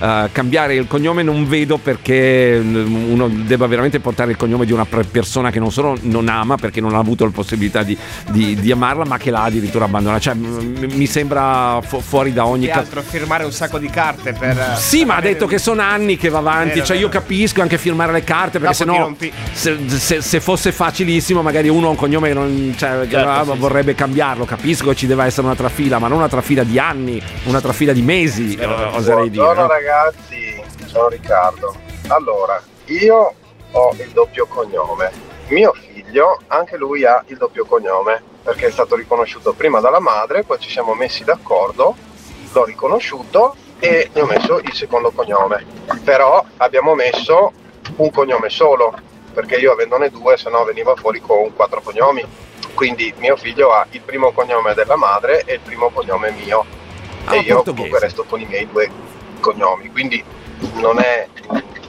eh, 0.00 0.28
cambiare 0.32 0.74
il 0.74 0.86
cognome, 0.86 1.22
non 1.22 1.48
vedo 1.48 1.76
perché 1.78 2.58
mm, 2.62 3.10
uno 3.10 3.28
debba 3.28 3.66
veramente 3.66 4.00
portare 4.00 4.30
il 4.32 4.36
cognome 4.36 4.64
di 4.64 4.72
una 4.72 4.84
persona 4.86 5.50
che 5.50 5.58
non 5.58 5.72
solo 5.72 5.96
non 6.02 6.28
ama 6.28 6.56
perché 6.56 6.80
non 6.80 6.94
ha 6.94 6.98
avuto 6.98 7.24
la 7.24 7.30
possibilità 7.30 7.82
di, 7.82 7.96
di- 8.30 8.54
di 8.60 8.70
amarla, 8.70 9.04
ma 9.04 9.18
che 9.18 9.30
l'ha 9.30 9.42
addirittura 9.44 9.86
abbandonata. 9.86 10.20
Cioè, 10.20 10.34
mm, 10.34 10.84
mi 10.92 11.06
sembra 11.06 11.80
fu- 11.82 12.00
fuori 12.00 12.32
da 12.32 12.46
ogni 12.46 12.66
Che 12.66 12.72
caso. 12.72 13.02
firmare 13.02 13.44
un 13.44 13.52
sacco 13.52 13.78
di 13.78 13.88
carte 13.88 14.32
per... 14.32 14.76
Sì, 14.78 15.04
ma 15.04 15.16
ha 15.16 15.20
detto 15.20 15.46
che 15.46 15.58
sono 15.58 15.82
anni 15.82 16.16
che 16.16 16.28
va 16.28 16.38
avanti. 16.38 16.74
Vero, 16.74 16.86
cioè, 16.86 16.96
io 16.96 17.08
vero. 17.08 17.20
capisco 17.20 17.60
anche 17.62 17.78
firmare 17.78 18.12
le 18.12 18.24
carte 18.24 18.58
perché 18.58 18.74
sennò 18.74 18.98
rompi. 18.98 19.32
se, 19.52 19.76
se- 19.88 20.20
se 20.20 20.40
fosse 20.40 20.72
facilissimo, 20.72 21.42
magari 21.42 21.68
uno 21.68 21.86
ha 21.86 21.90
un 21.90 21.96
cognome 21.96 22.28
che 22.28 22.34
non 22.34 22.74
cioè, 22.76 23.00
che 23.08 23.10
Certo, 23.10 23.28
ah, 23.28 23.44
sì, 23.52 23.58
vorrebbe 23.58 23.94
cambiarlo. 23.94 24.44
Capisco 24.44 24.88
che 24.88 24.96
ci 24.96 25.06
deve 25.06 25.24
essere 25.24 25.46
una 25.46 25.54
trafila, 25.56 25.98
ma 25.98 26.08
non 26.08 26.18
una 26.18 26.28
trafila 26.28 26.62
di 26.64 26.78
anni, 26.78 27.21
una 27.44 27.60
trafila 27.60 27.92
di 27.92 28.02
mesi, 28.02 28.54
eh, 28.54 28.64
oserei 28.64 29.30
dire. 29.30 29.42
Buongiorno 29.42 29.62
no? 29.62 29.68
ragazzi, 29.68 30.62
sono 30.86 31.08
Riccardo. 31.08 31.74
Allora, 32.08 32.62
io 32.86 33.34
ho 33.72 33.94
il 33.98 34.10
doppio 34.12 34.46
cognome. 34.46 35.10
Mio 35.48 35.72
figlio, 35.72 36.40
anche 36.46 36.76
lui 36.76 37.04
ha 37.04 37.22
il 37.26 37.36
doppio 37.36 37.64
cognome, 37.64 38.22
perché 38.42 38.66
è 38.66 38.70
stato 38.70 38.96
riconosciuto 38.96 39.52
prima 39.52 39.80
dalla 39.80 40.00
madre, 40.00 40.44
poi 40.44 40.58
ci 40.58 40.70
siamo 40.70 40.94
messi 40.94 41.24
d'accordo, 41.24 41.94
l'ho 42.52 42.64
riconosciuto 42.64 43.56
e 43.78 44.10
gli 44.12 44.18
ho 44.20 44.26
messo 44.26 44.58
il 44.58 44.72
secondo 44.72 45.10
cognome. 45.10 45.64
Però 46.04 46.44
abbiamo 46.58 46.94
messo 46.94 47.52
un 47.96 48.10
cognome 48.10 48.48
solo, 48.48 48.94
perché 49.32 49.56
io 49.56 49.72
avendone 49.72 50.10
due, 50.10 50.36
se 50.36 50.48
no 50.50 50.64
veniva 50.64 50.94
fuori 50.94 51.20
con 51.20 51.52
quattro 51.54 51.80
cognomi. 51.80 52.24
Quindi 52.74 53.12
mio 53.18 53.36
figlio 53.36 53.72
ha 53.72 53.86
il 53.90 54.00
primo 54.00 54.32
cognome 54.32 54.74
della 54.74 54.96
madre 54.96 55.42
e 55.44 55.54
il 55.54 55.60
primo 55.60 55.90
cognome 55.90 56.30
mio. 56.30 56.64
Ah, 57.24 57.34
e 57.36 57.38
io 57.40 57.54
portoghese. 57.56 57.70
comunque 57.74 57.98
resto 58.00 58.24
con 58.28 58.40
i 58.40 58.46
miei 58.46 58.66
due 58.70 58.90
cognomi, 59.40 59.90
quindi 59.90 60.22
non 60.80 60.98
è 60.98 61.26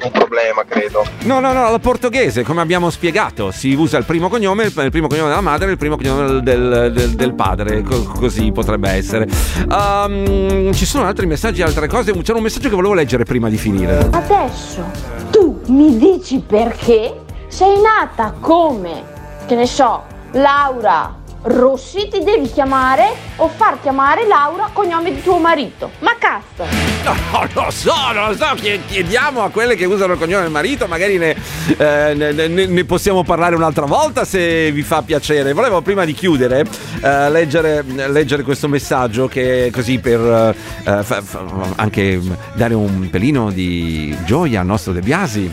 un 0.04 0.12
problema, 0.12 0.64
credo. 0.68 1.06
No, 1.22 1.40
no, 1.40 1.54
no, 1.54 1.70
la 1.72 1.80
portoghese, 1.80 2.44
come 2.44 2.60
abbiamo 2.62 2.90
spiegato, 2.90 3.52
si 3.52 3.74
usa 3.74 3.98
il 3.98 4.04
primo 4.06 4.28
cognome, 4.28 4.66
il, 4.66 4.72
primo 4.92 5.08
cognome 5.08 5.30
della 5.30 5.42
madre 5.42 5.68
e 5.70 5.72
il 5.72 5.78
primo 5.78 5.96
cognome 5.96 6.42
del, 6.42 6.92
del- 6.94 7.12
del 7.16 7.34
padre, 7.34 7.82
co- 7.84 8.04
così 8.04 8.52
potrebbe 8.52 8.90
essere. 8.90 9.28
Ehm, 9.72 10.74
ci 10.74 10.86
sono 10.86 11.06
altri 11.06 11.26
messaggi, 11.26 11.62
altre 11.62 11.88
cose. 11.88 12.12
C'era 12.22 12.38
un 12.38 12.44
messaggio 12.44 12.70
che 12.70 12.76
volevo 12.76 12.94
leggere 12.94 13.24
prima 13.24 13.50
di 13.50 13.58
finire. 13.58 14.10
Adesso 14.12 14.84
tu 15.32 15.62
mi 15.68 15.98
dici 15.98 16.44
perché 16.46 17.22
sei 17.48 17.80
nata 17.82 18.34
come, 18.40 19.04
che 19.46 19.56
ne 19.56 19.66
so, 19.68 20.04
Laura 20.32 21.22
Rossi, 21.46 22.08
ti 22.08 22.24
devi 22.24 22.50
chiamare 22.50 23.12
o 23.36 23.50
far 23.50 23.82
chiamare 23.82 24.26
Laura 24.26 24.70
cognome 24.72 25.14
di 25.14 25.22
tuo 25.22 25.40
marito. 25.40 25.92
Ma 26.00 26.16
cazzo! 26.18 26.66
No, 27.04 27.14
lo 27.54 27.70
so, 27.70 27.92
non 28.14 28.30
lo 28.30 28.36
so, 28.36 28.46
chie- 28.56 28.80
chiediamo 28.88 29.44
a 29.44 29.50
quelle 29.50 29.76
che 29.76 29.84
usano 29.84 30.14
il 30.14 30.20
cognome 30.20 30.44
del 30.44 30.52
marito, 30.52 30.88
magari 30.88 31.18
ne, 31.18 31.36
eh, 31.78 32.14
ne- 32.16 32.32
ne- 32.32 32.66
ne 32.66 32.86
possiamo 32.86 33.24
parlare 33.24 33.56
un'altra 33.56 33.86
volta 33.86 34.24
se 34.24 34.72
vi 34.72 34.84
fa 34.84 35.02
piacere. 35.02 35.52
Volevo 35.52 35.82
prima 35.82 36.06
di 36.06 36.14
chiudere 36.14 36.66
eh, 37.02 37.30
leggere, 37.30 37.84
leggere 37.84 38.44
questo 38.44 38.70
messaggio 38.70 39.28
che 39.28 39.70
così 39.74 40.00
per 40.00 40.56
eh, 40.86 41.04
fa- 41.04 41.22
fa- 41.22 41.44
anche 41.76 42.22
dare 42.54 42.74
un 42.74 43.10
pelino 43.10 43.52
di 43.52 44.16
gioia 44.26 44.62
al 44.62 44.66
nostro 44.66 44.94
De 44.94 45.02
Biasi. 45.02 45.52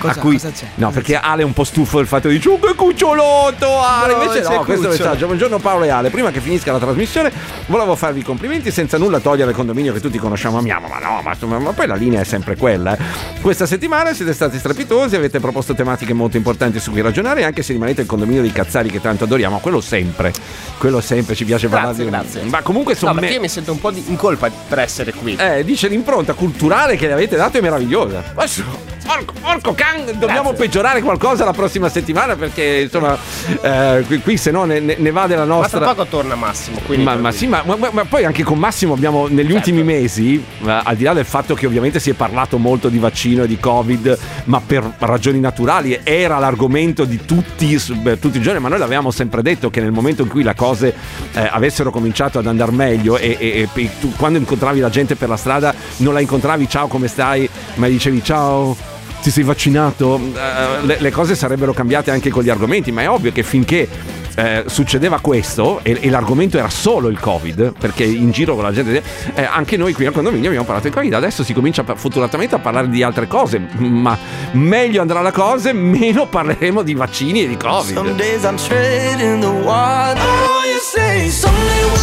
Cosa- 0.00 0.18
a 0.18 0.22
cui, 0.22 0.32
cosa 0.34 0.50
c'è? 0.50 0.66
No, 0.76 0.90
perché 0.90 1.16
Ale 1.16 1.42
è 1.42 1.44
un 1.44 1.52
po' 1.52 1.64
stufo 1.64 1.98
del 1.98 2.06
fatto 2.06 2.28
di 2.28 2.40
"Oh, 2.46 2.58
che 2.58 2.74
cucciolotto 2.74 3.80
Ale! 3.82 4.14
No, 4.14 4.22
Invece 4.22 4.40
no, 4.42 4.64
questo 4.64 4.88
cucciolo. 4.88 4.88
messaggio. 4.88 5.26
Buongiorno 5.26 5.58
Paolo 5.58 5.84
e 5.84 5.88
Ale. 5.90 6.10
Prima 6.10 6.30
che 6.30 6.40
finisca 6.40 6.72
la 6.72 6.78
trasmissione, 6.78 7.30
volevo 7.66 7.94
farvi 7.96 8.20
i 8.20 8.22
complimenti 8.22 8.70
senza 8.70 8.96
nulla 8.98 9.20
togliere 9.20 9.50
il 9.50 9.56
condominio 9.56 9.92
che 9.92 10.00
tutti 10.00 10.18
conosciamo 10.18 10.56
e 10.56 10.60
amiamo. 10.60 10.88
Ma 10.88 10.98
no, 10.98 11.20
ma, 11.22 11.36
ma- 11.46 11.58
ma 11.58 11.72
poi 11.72 11.86
la 11.86 11.94
linea 11.96 12.20
è 12.20 12.24
sempre 12.24 12.56
quella. 12.56 12.96
eh. 12.96 12.98
Questa 13.40 13.66
settimana 13.66 14.12
siete 14.14 14.32
stati 14.32 14.58
strepitosi, 14.58 15.16
avete 15.16 15.38
proposto 15.40 15.74
tematiche 15.74 16.12
molto 16.14 16.36
importanti 16.38 16.80
su 16.80 16.90
cui 16.90 17.02
ragionare, 17.02 17.44
anche 17.44 17.62
se 17.62 17.72
rimanete 17.72 18.00
il 18.02 18.06
condominio 18.06 18.40
dei 18.42 18.52
cazzari 18.52 18.88
che 18.90 19.00
tanto 19.00 19.24
adoriamo. 19.24 19.58
Quello 19.58 19.80
sempre. 19.80 20.32
Quello 20.78 21.00
sempre 21.02 21.34
ci 21.34 21.44
piace 21.44 21.68
parlare 21.68 21.94
Grazie, 21.94 22.04
di 22.04 22.10
grazie. 22.10 22.42
Ma 22.50 22.62
comunque 22.62 22.94
sono 22.94 23.12
No, 23.12 23.18
perché 23.18 23.30
me- 23.30 23.36
io 23.36 23.42
mi 23.42 23.48
sento 23.48 23.72
un 23.72 23.80
po' 23.80 23.90
di- 23.90 24.02
in 24.06 24.16
colpa 24.16 24.48
per 24.68 24.78
essere 24.78 25.12
qui. 25.12 25.36
eh, 25.36 25.62
dice 25.64 25.88
l'impronta 25.88 26.32
culturale 26.32 26.96
che 26.96 27.06
le 27.06 27.12
avete 27.12 27.36
dato 27.36 27.58
è 27.58 27.60
meravigliosa. 27.60 28.22
Adesso, 28.34 28.64
porco, 29.10 29.34
porco 29.40 29.74
can, 29.74 30.18
dobbiamo 30.18 30.52
peggiorare 30.52 31.02
qualcosa 31.02 31.44
la 31.44 31.52
prossima 31.52 31.88
settimana 31.88 32.36
perché 32.36 32.82
insomma 32.82 33.16
eh, 33.60 34.04
qui, 34.06 34.20
qui 34.20 34.36
se 34.36 34.50
no 34.50 34.64
ne, 34.64 34.78
ne- 34.80 35.10
va 35.10 35.26
della 35.26 35.44
Ma 35.44 35.54
nostra... 35.56 35.78
tra 35.78 35.88
poco 35.88 36.06
torna 36.06 36.34
Massimo. 36.36 36.78
Quindi 36.86 37.04
Ma, 37.04 37.16
ma 37.16 37.32
sì, 37.32 37.46
ma, 37.46 37.62
ma- 37.64 37.76
ma 37.90 38.04
poi 38.04 38.24
anche 38.24 38.44
con 38.44 38.58
Massimo 38.58 38.94
abbiamo 38.94 39.26
negli 39.26 39.50
ultimi 39.52 39.82
mesi, 39.82 40.34
eh, 40.36 40.80
al 40.84 40.94
di 40.94 41.04
là 41.04 41.12
del 41.12 41.24
fatto 41.24 41.54
che 41.54 41.66
ovviamente 41.66 41.98
si 41.98 42.10
è 42.10 42.12
parlato 42.12 42.58
molto 42.58 42.88
di 42.88 42.98
vaccino 42.98 43.42
e 43.42 43.46
di 43.48 43.58
Covid, 43.58 44.18
ma 44.44 44.60
per 44.64 44.88
ragioni 44.98 45.40
naturali 45.40 45.98
era 46.04 46.38
l'argomento 46.38 47.04
di 47.04 47.24
tutti, 47.24 47.76
tutti 48.20 48.38
i 48.38 48.40
giorni, 48.40 48.60
ma 48.60 48.68
noi 48.68 48.78
l'avevamo 48.78 49.10
sempre 49.10 49.42
detto 49.42 49.70
che 49.70 49.80
nel 49.80 49.90
momento 49.92 50.22
in 50.22 50.28
cui 50.28 50.42
le 50.44 50.54
cose 50.54 50.94
eh, 51.32 51.48
avessero 51.50 51.90
cominciato 51.90 52.38
ad 52.38 52.46
andare 52.46 52.70
meglio 52.70 53.16
e, 53.18 53.36
e- 53.38 53.68
e 53.72 53.90
tu 54.00 54.12
quando 54.16 54.38
incontravi 54.38 54.78
la 54.80 54.90
gente 54.90 55.16
per 55.16 55.28
la 55.28 55.36
strada 55.36 55.74
non 55.98 56.14
la 56.14 56.20
incontravi 56.20 56.68
ciao 56.68 56.86
come 56.86 57.08
stai, 57.08 57.48
ma 57.74 57.88
dicevi 57.88 58.22
ciao 58.22 58.76
ti 59.20 59.30
sei 59.30 59.44
vaccinato, 59.44 60.18
Eh, 60.18 60.86
le, 60.86 60.96
le 61.00 61.10
cose 61.10 61.34
sarebbero 61.34 61.72
cambiate 61.72 62.10
anche 62.10 62.30
con 62.30 62.42
gli 62.42 62.50
argomenti, 62.50 62.90
ma 62.92 63.02
è 63.02 63.08
ovvio 63.08 63.32
che 63.32 63.42
finché 63.42 63.88
eh, 64.36 64.64
succedeva 64.66 65.18
questo 65.20 65.80
e, 65.82 65.98
e 66.00 66.08
l'argomento 66.08 66.56
era 66.56 66.70
solo 66.70 67.08
il 67.08 67.18
Covid, 67.18 67.74
perché 67.78 68.04
in 68.04 68.30
giro 68.30 68.54
con 68.54 68.64
la 68.64 68.72
gente, 68.72 69.02
eh, 69.34 69.42
anche 69.42 69.76
noi 69.76 69.92
qui 69.92 70.06
al 70.06 70.12
condominio 70.12 70.46
abbiamo 70.46 70.64
parlato 70.64 70.88
di 70.88 70.94
Covid, 70.94 71.12
adesso 71.14 71.44
si 71.44 71.52
comincia 71.52 71.84
fortunatamente 71.94 72.54
a 72.54 72.58
parlare 72.58 72.88
di 72.88 73.02
altre 73.02 73.26
cose, 73.26 73.60
ma 73.78 74.16
meglio 74.52 75.00
andrà 75.00 75.20
la 75.20 75.32
cosa, 75.32 75.72
meno 75.72 76.26
parleremo 76.26 76.82
di 76.82 76.94
vaccini 76.94 77.42
e 77.42 77.48
di 77.48 77.56
Covid. 77.56 77.98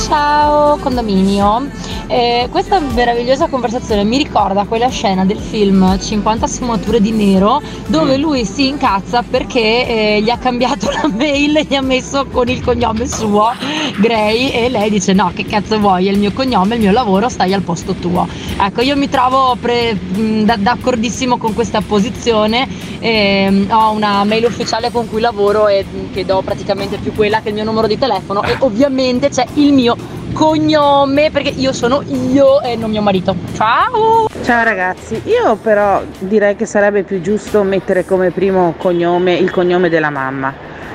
Ciao 0.07 0.77
condominio, 0.77 1.67
Eh, 2.09 2.47
questa 2.51 2.79
meravigliosa 2.79 3.47
conversazione 3.47 4.05
mi 4.05 4.15
ricorda 4.15 4.63
quella 4.63 4.87
scena 4.87 5.25
del 5.25 5.39
film 5.39 5.99
50 5.99 6.47
sfumature 6.47 7.01
di 7.01 7.11
nero 7.11 7.61
dove 7.87 8.15
lui 8.15 8.45
si 8.45 8.67
incazza 8.67 9.23
perché 9.23 10.15
eh, 10.15 10.21
gli 10.21 10.29
ha 10.29 10.37
cambiato 10.37 10.89
la 11.01 11.09
mail 11.13 11.57
e 11.57 11.65
gli 11.69 11.75
ha 11.75 11.81
messo 11.81 12.25
con 12.31 12.47
il 12.47 12.63
cognome 12.63 13.05
suo 13.07 13.51
Gray 13.99 14.51
e 14.51 14.69
lei 14.69 14.89
dice 14.89 15.11
no 15.11 15.33
che 15.35 15.45
cazzo 15.45 15.79
vuoi 15.79 16.07
è 16.07 16.11
il 16.11 16.17
mio 16.17 16.31
cognome, 16.31 16.75
il 16.75 16.81
mio 16.81 16.91
lavoro, 16.91 17.27
stai 17.27 17.53
al 17.53 17.61
posto 17.61 17.93
tuo. 17.93 18.25
Ecco 18.57 18.81
io 18.81 18.95
mi 18.95 19.09
trovo 19.09 19.57
pre- 19.59 19.93
mh, 19.93 20.43
da- 20.43 20.55
d'accordissimo 20.55 21.37
con 21.37 21.53
questa 21.53 21.81
posizione, 21.81 22.69
ehm, 22.99 23.67
ho 23.69 23.91
una 23.91 24.23
mail 24.23 24.45
ufficiale 24.45 24.91
con 24.91 25.09
cui 25.09 25.19
lavoro 25.19 25.67
e 25.67 25.83
mh, 25.83 26.13
che 26.13 26.23
do 26.23 26.41
praticamente 26.41 26.99
più 26.99 27.13
quella 27.13 27.41
che 27.41 27.49
il 27.49 27.55
mio 27.55 27.65
numero 27.65 27.87
di 27.87 27.97
telefono 27.97 28.43
e 28.43 28.55
ovviamente 28.59 29.27
c'è 29.27 29.45
il 29.55 29.73
mio 29.73 30.16
cognome 30.33 31.31
perché 31.31 31.49
io 31.49 31.73
sono 31.73 32.03
io 32.05 32.61
e 32.61 32.75
non 32.75 32.89
mio 32.89 33.01
marito. 33.01 33.35
Ciao! 33.53 34.27
Ciao 34.43 34.63
ragazzi, 34.63 35.21
io 35.25 35.55
però 35.55 36.01
direi 36.19 36.55
che 36.55 36.65
sarebbe 36.65 37.03
più 37.03 37.21
giusto 37.21 37.63
mettere 37.63 38.05
come 38.05 38.31
primo 38.31 38.75
cognome 38.77 39.33
il 39.35 39.51
cognome 39.51 39.89
della 39.89 40.09
mamma, 40.09 40.53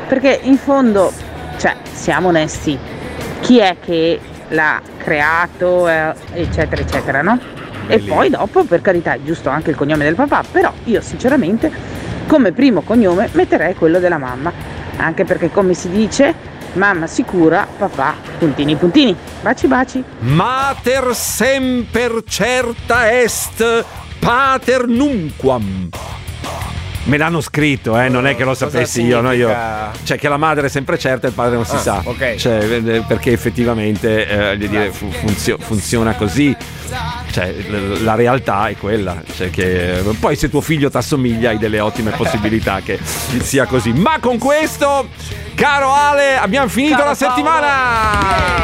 perché 0.08 0.40
in 0.42 0.56
fondo, 0.56 1.12
cioè, 1.58 1.76
siamo 1.92 2.28
onesti, 2.28 2.78
chi 3.40 3.58
è 3.58 3.76
che 3.80 4.20
l'ha 4.48 4.80
creato, 4.96 5.88
eh, 5.88 6.14
eccetera, 6.34 6.80
eccetera, 6.80 7.22
no? 7.22 7.38
E 7.88 7.98
poi 7.98 8.30
dopo, 8.30 8.64
per 8.64 8.80
carità, 8.80 9.14
è 9.14 9.20
giusto 9.22 9.50
anche 9.50 9.70
il 9.70 9.76
cognome 9.76 10.04
del 10.04 10.14
papà, 10.14 10.44
però 10.50 10.72
io 10.84 11.00
sinceramente 11.00 11.70
come 12.26 12.52
primo 12.52 12.82
cognome 12.82 13.28
metterei 13.32 13.74
quello 13.74 13.98
della 13.98 14.18
mamma, 14.18 14.52
anche 14.96 15.24
perché 15.24 15.50
come 15.50 15.74
si 15.74 15.90
dice, 15.90 16.34
mamma 16.74 17.06
sicura, 17.06 17.66
papà 17.78 18.14
puntini 18.38 18.76
puntini. 18.76 19.14
Baci 19.40 19.66
baci. 19.66 20.02
Mater 20.20 21.14
semper 21.14 22.22
certa 22.28 23.20
est, 23.20 23.84
pater 24.18 24.86
nunquam. 24.86 25.88
Me 27.04 27.16
l'hanno 27.16 27.40
scritto, 27.40 27.98
eh, 27.98 28.08
non 28.08 28.28
è 28.28 28.36
che 28.36 28.44
lo 28.44 28.54
sapessi 28.54 29.02
io, 29.02 29.20
no? 29.20 29.32
io. 29.32 29.52
Cioè 30.04 30.16
che 30.16 30.28
la 30.28 30.36
madre 30.36 30.66
è 30.66 30.70
sempre 30.70 30.96
certa 31.00 31.26
e 31.26 31.30
il 31.30 31.34
padre 31.34 31.56
non 31.56 31.64
si 31.66 31.74
Ah, 31.74 31.78
sa. 31.80 32.00
ok. 32.04 32.36
Cioè, 32.36 32.62
eh, 32.62 33.02
perché 33.04 33.32
effettivamente 33.32 34.24
eh, 34.28 34.36
voglio 34.54 34.66
dire, 34.68 34.92
fu- 34.92 35.10
funzio- 35.10 35.58
funziona 35.58 36.14
così. 36.14 36.56
Cioè, 37.32 37.54
la 38.02 38.14
realtà 38.14 38.68
è 38.68 38.76
quella. 38.76 39.20
Cioè 39.34 39.50
che, 39.50 39.98
eh, 39.98 40.02
poi 40.20 40.36
se 40.36 40.48
tuo 40.48 40.60
figlio 40.60 40.90
ti 40.90 40.96
assomiglia 40.96 41.50
hai 41.50 41.58
delle 41.58 41.80
ottime 41.80 42.12
possibilità 42.12 42.80
che 42.84 43.00
sia 43.02 43.66
così. 43.66 43.92
Ma 43.92 44.18
con 44.20 44.38
questo, 44.38 45.08
caro 45.54 45.92
Ale, 45.92 46.36
abbiamo 46.36 46.68
finito 46.68 46.96
Caro 46.96 47.08
la 47.08 47.14
settimana. 47.14 47.68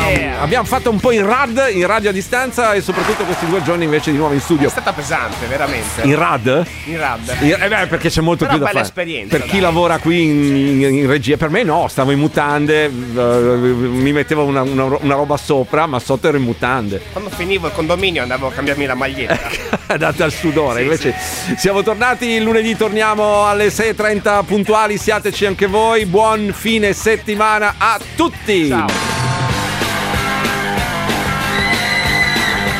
Yeah. 0.08 0.40
Abbiamo 0.40 0.64
fatto 0.64 0.90
un 0.90 0.98
po' 1.00 1.10
in 1.10 1.26
rad, 1.26 1.68
in 1.72 1.86
radio 1.86 2.10
a 2.10 2.12
distanza 2.12 2.72
e 2.72 2.80
soprattutto 2.80 3.24
questi 3.24 3.46
due 3.46 3.62
giorni 3.62 3.84
invece 3.84 4.10
di 4.10 4.16
nuovo 4.16 4.32
in 4.34 4.40
studio. 4.40 4.68
È 4.68 4.70
stata 4.70 4.92
pesante, 4.92 5.46
veramente. 5.46 6.02
In 6.02 6.16
rad? 6.16 6.66
In 6.84 6.98
rad. 6.98 7.36
In- 7.40 7.56
eh 7.60 7.68
beh, 7.68 7.86
perché 7.88 8.08
c'è 8.08 8.20
molto 8.20 8.44
Però 8.44 8.56
più 8.56 8.64
da 8.64 8.70
fare. 8.70 8.84
esperienza, 8.84 9.36
per 9.36 9.44
chi 9.46 9.52
dai. 9.52 9.60
lavora 9.60 9.98
qui 9.98 10.22
in, 10.24 10.80
in- 10.82 10.94
in 10.94 11.06
regia, 11.06 11.36
per 11.36 11.50
me 11.50 11.62
no, 11.64 11.88
stavo 11.88 12.12
in 12.12 12.18
mutande, 12.18 12.84
eh, 12.84 12.90
mi 12.90 14.12
mettevo 14.12 14.44
una, 14.44 14.62
una- 14.62 14.96
una 15.00 15.14
roba 15.14 15.36
sopra, 15.36 15.86
ma 15.86 15.98
sotto 15.98 16.28
ero 16.28 16.36
in 16.36 16.44
mutande. 16.44 17.02
Quando 17.12 17.30
finivo 17.30 17.66
il 17.66 17.72
condominio 17.74 18.22
andavo 18.22 18.46
a 18.46 18.52
cambiarmi 18.52 18.86
la 18.86 18.94
maglietta. 18.94 19.38
Date 19.98 20.22
al 20.22 20.32
sudore. 20.32 20.82
Invece 20.82 21.14
siamo 21.56 21.82
tornati 21.82 22.40
lunedì, 22.40 22.76
torniamo 22.76 23.46
alle 23.46 23.68
6.30 23.68 24.44
puntuali. 24.44 24.96
Siateci 24.98 25.46
anche 25.46 25.66
voi. 25.66 26.06
Buon 26.06 26.52
fine 26.54 26.77
settimana 26.92 27.74
a 27.76 27.98
tutti. 28.14 28.72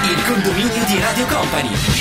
Il 0.02 0.24
condominio 0.24 0.84
di 0.86 1.00
Radio 1.00 1.26
Company. 1.26 1.97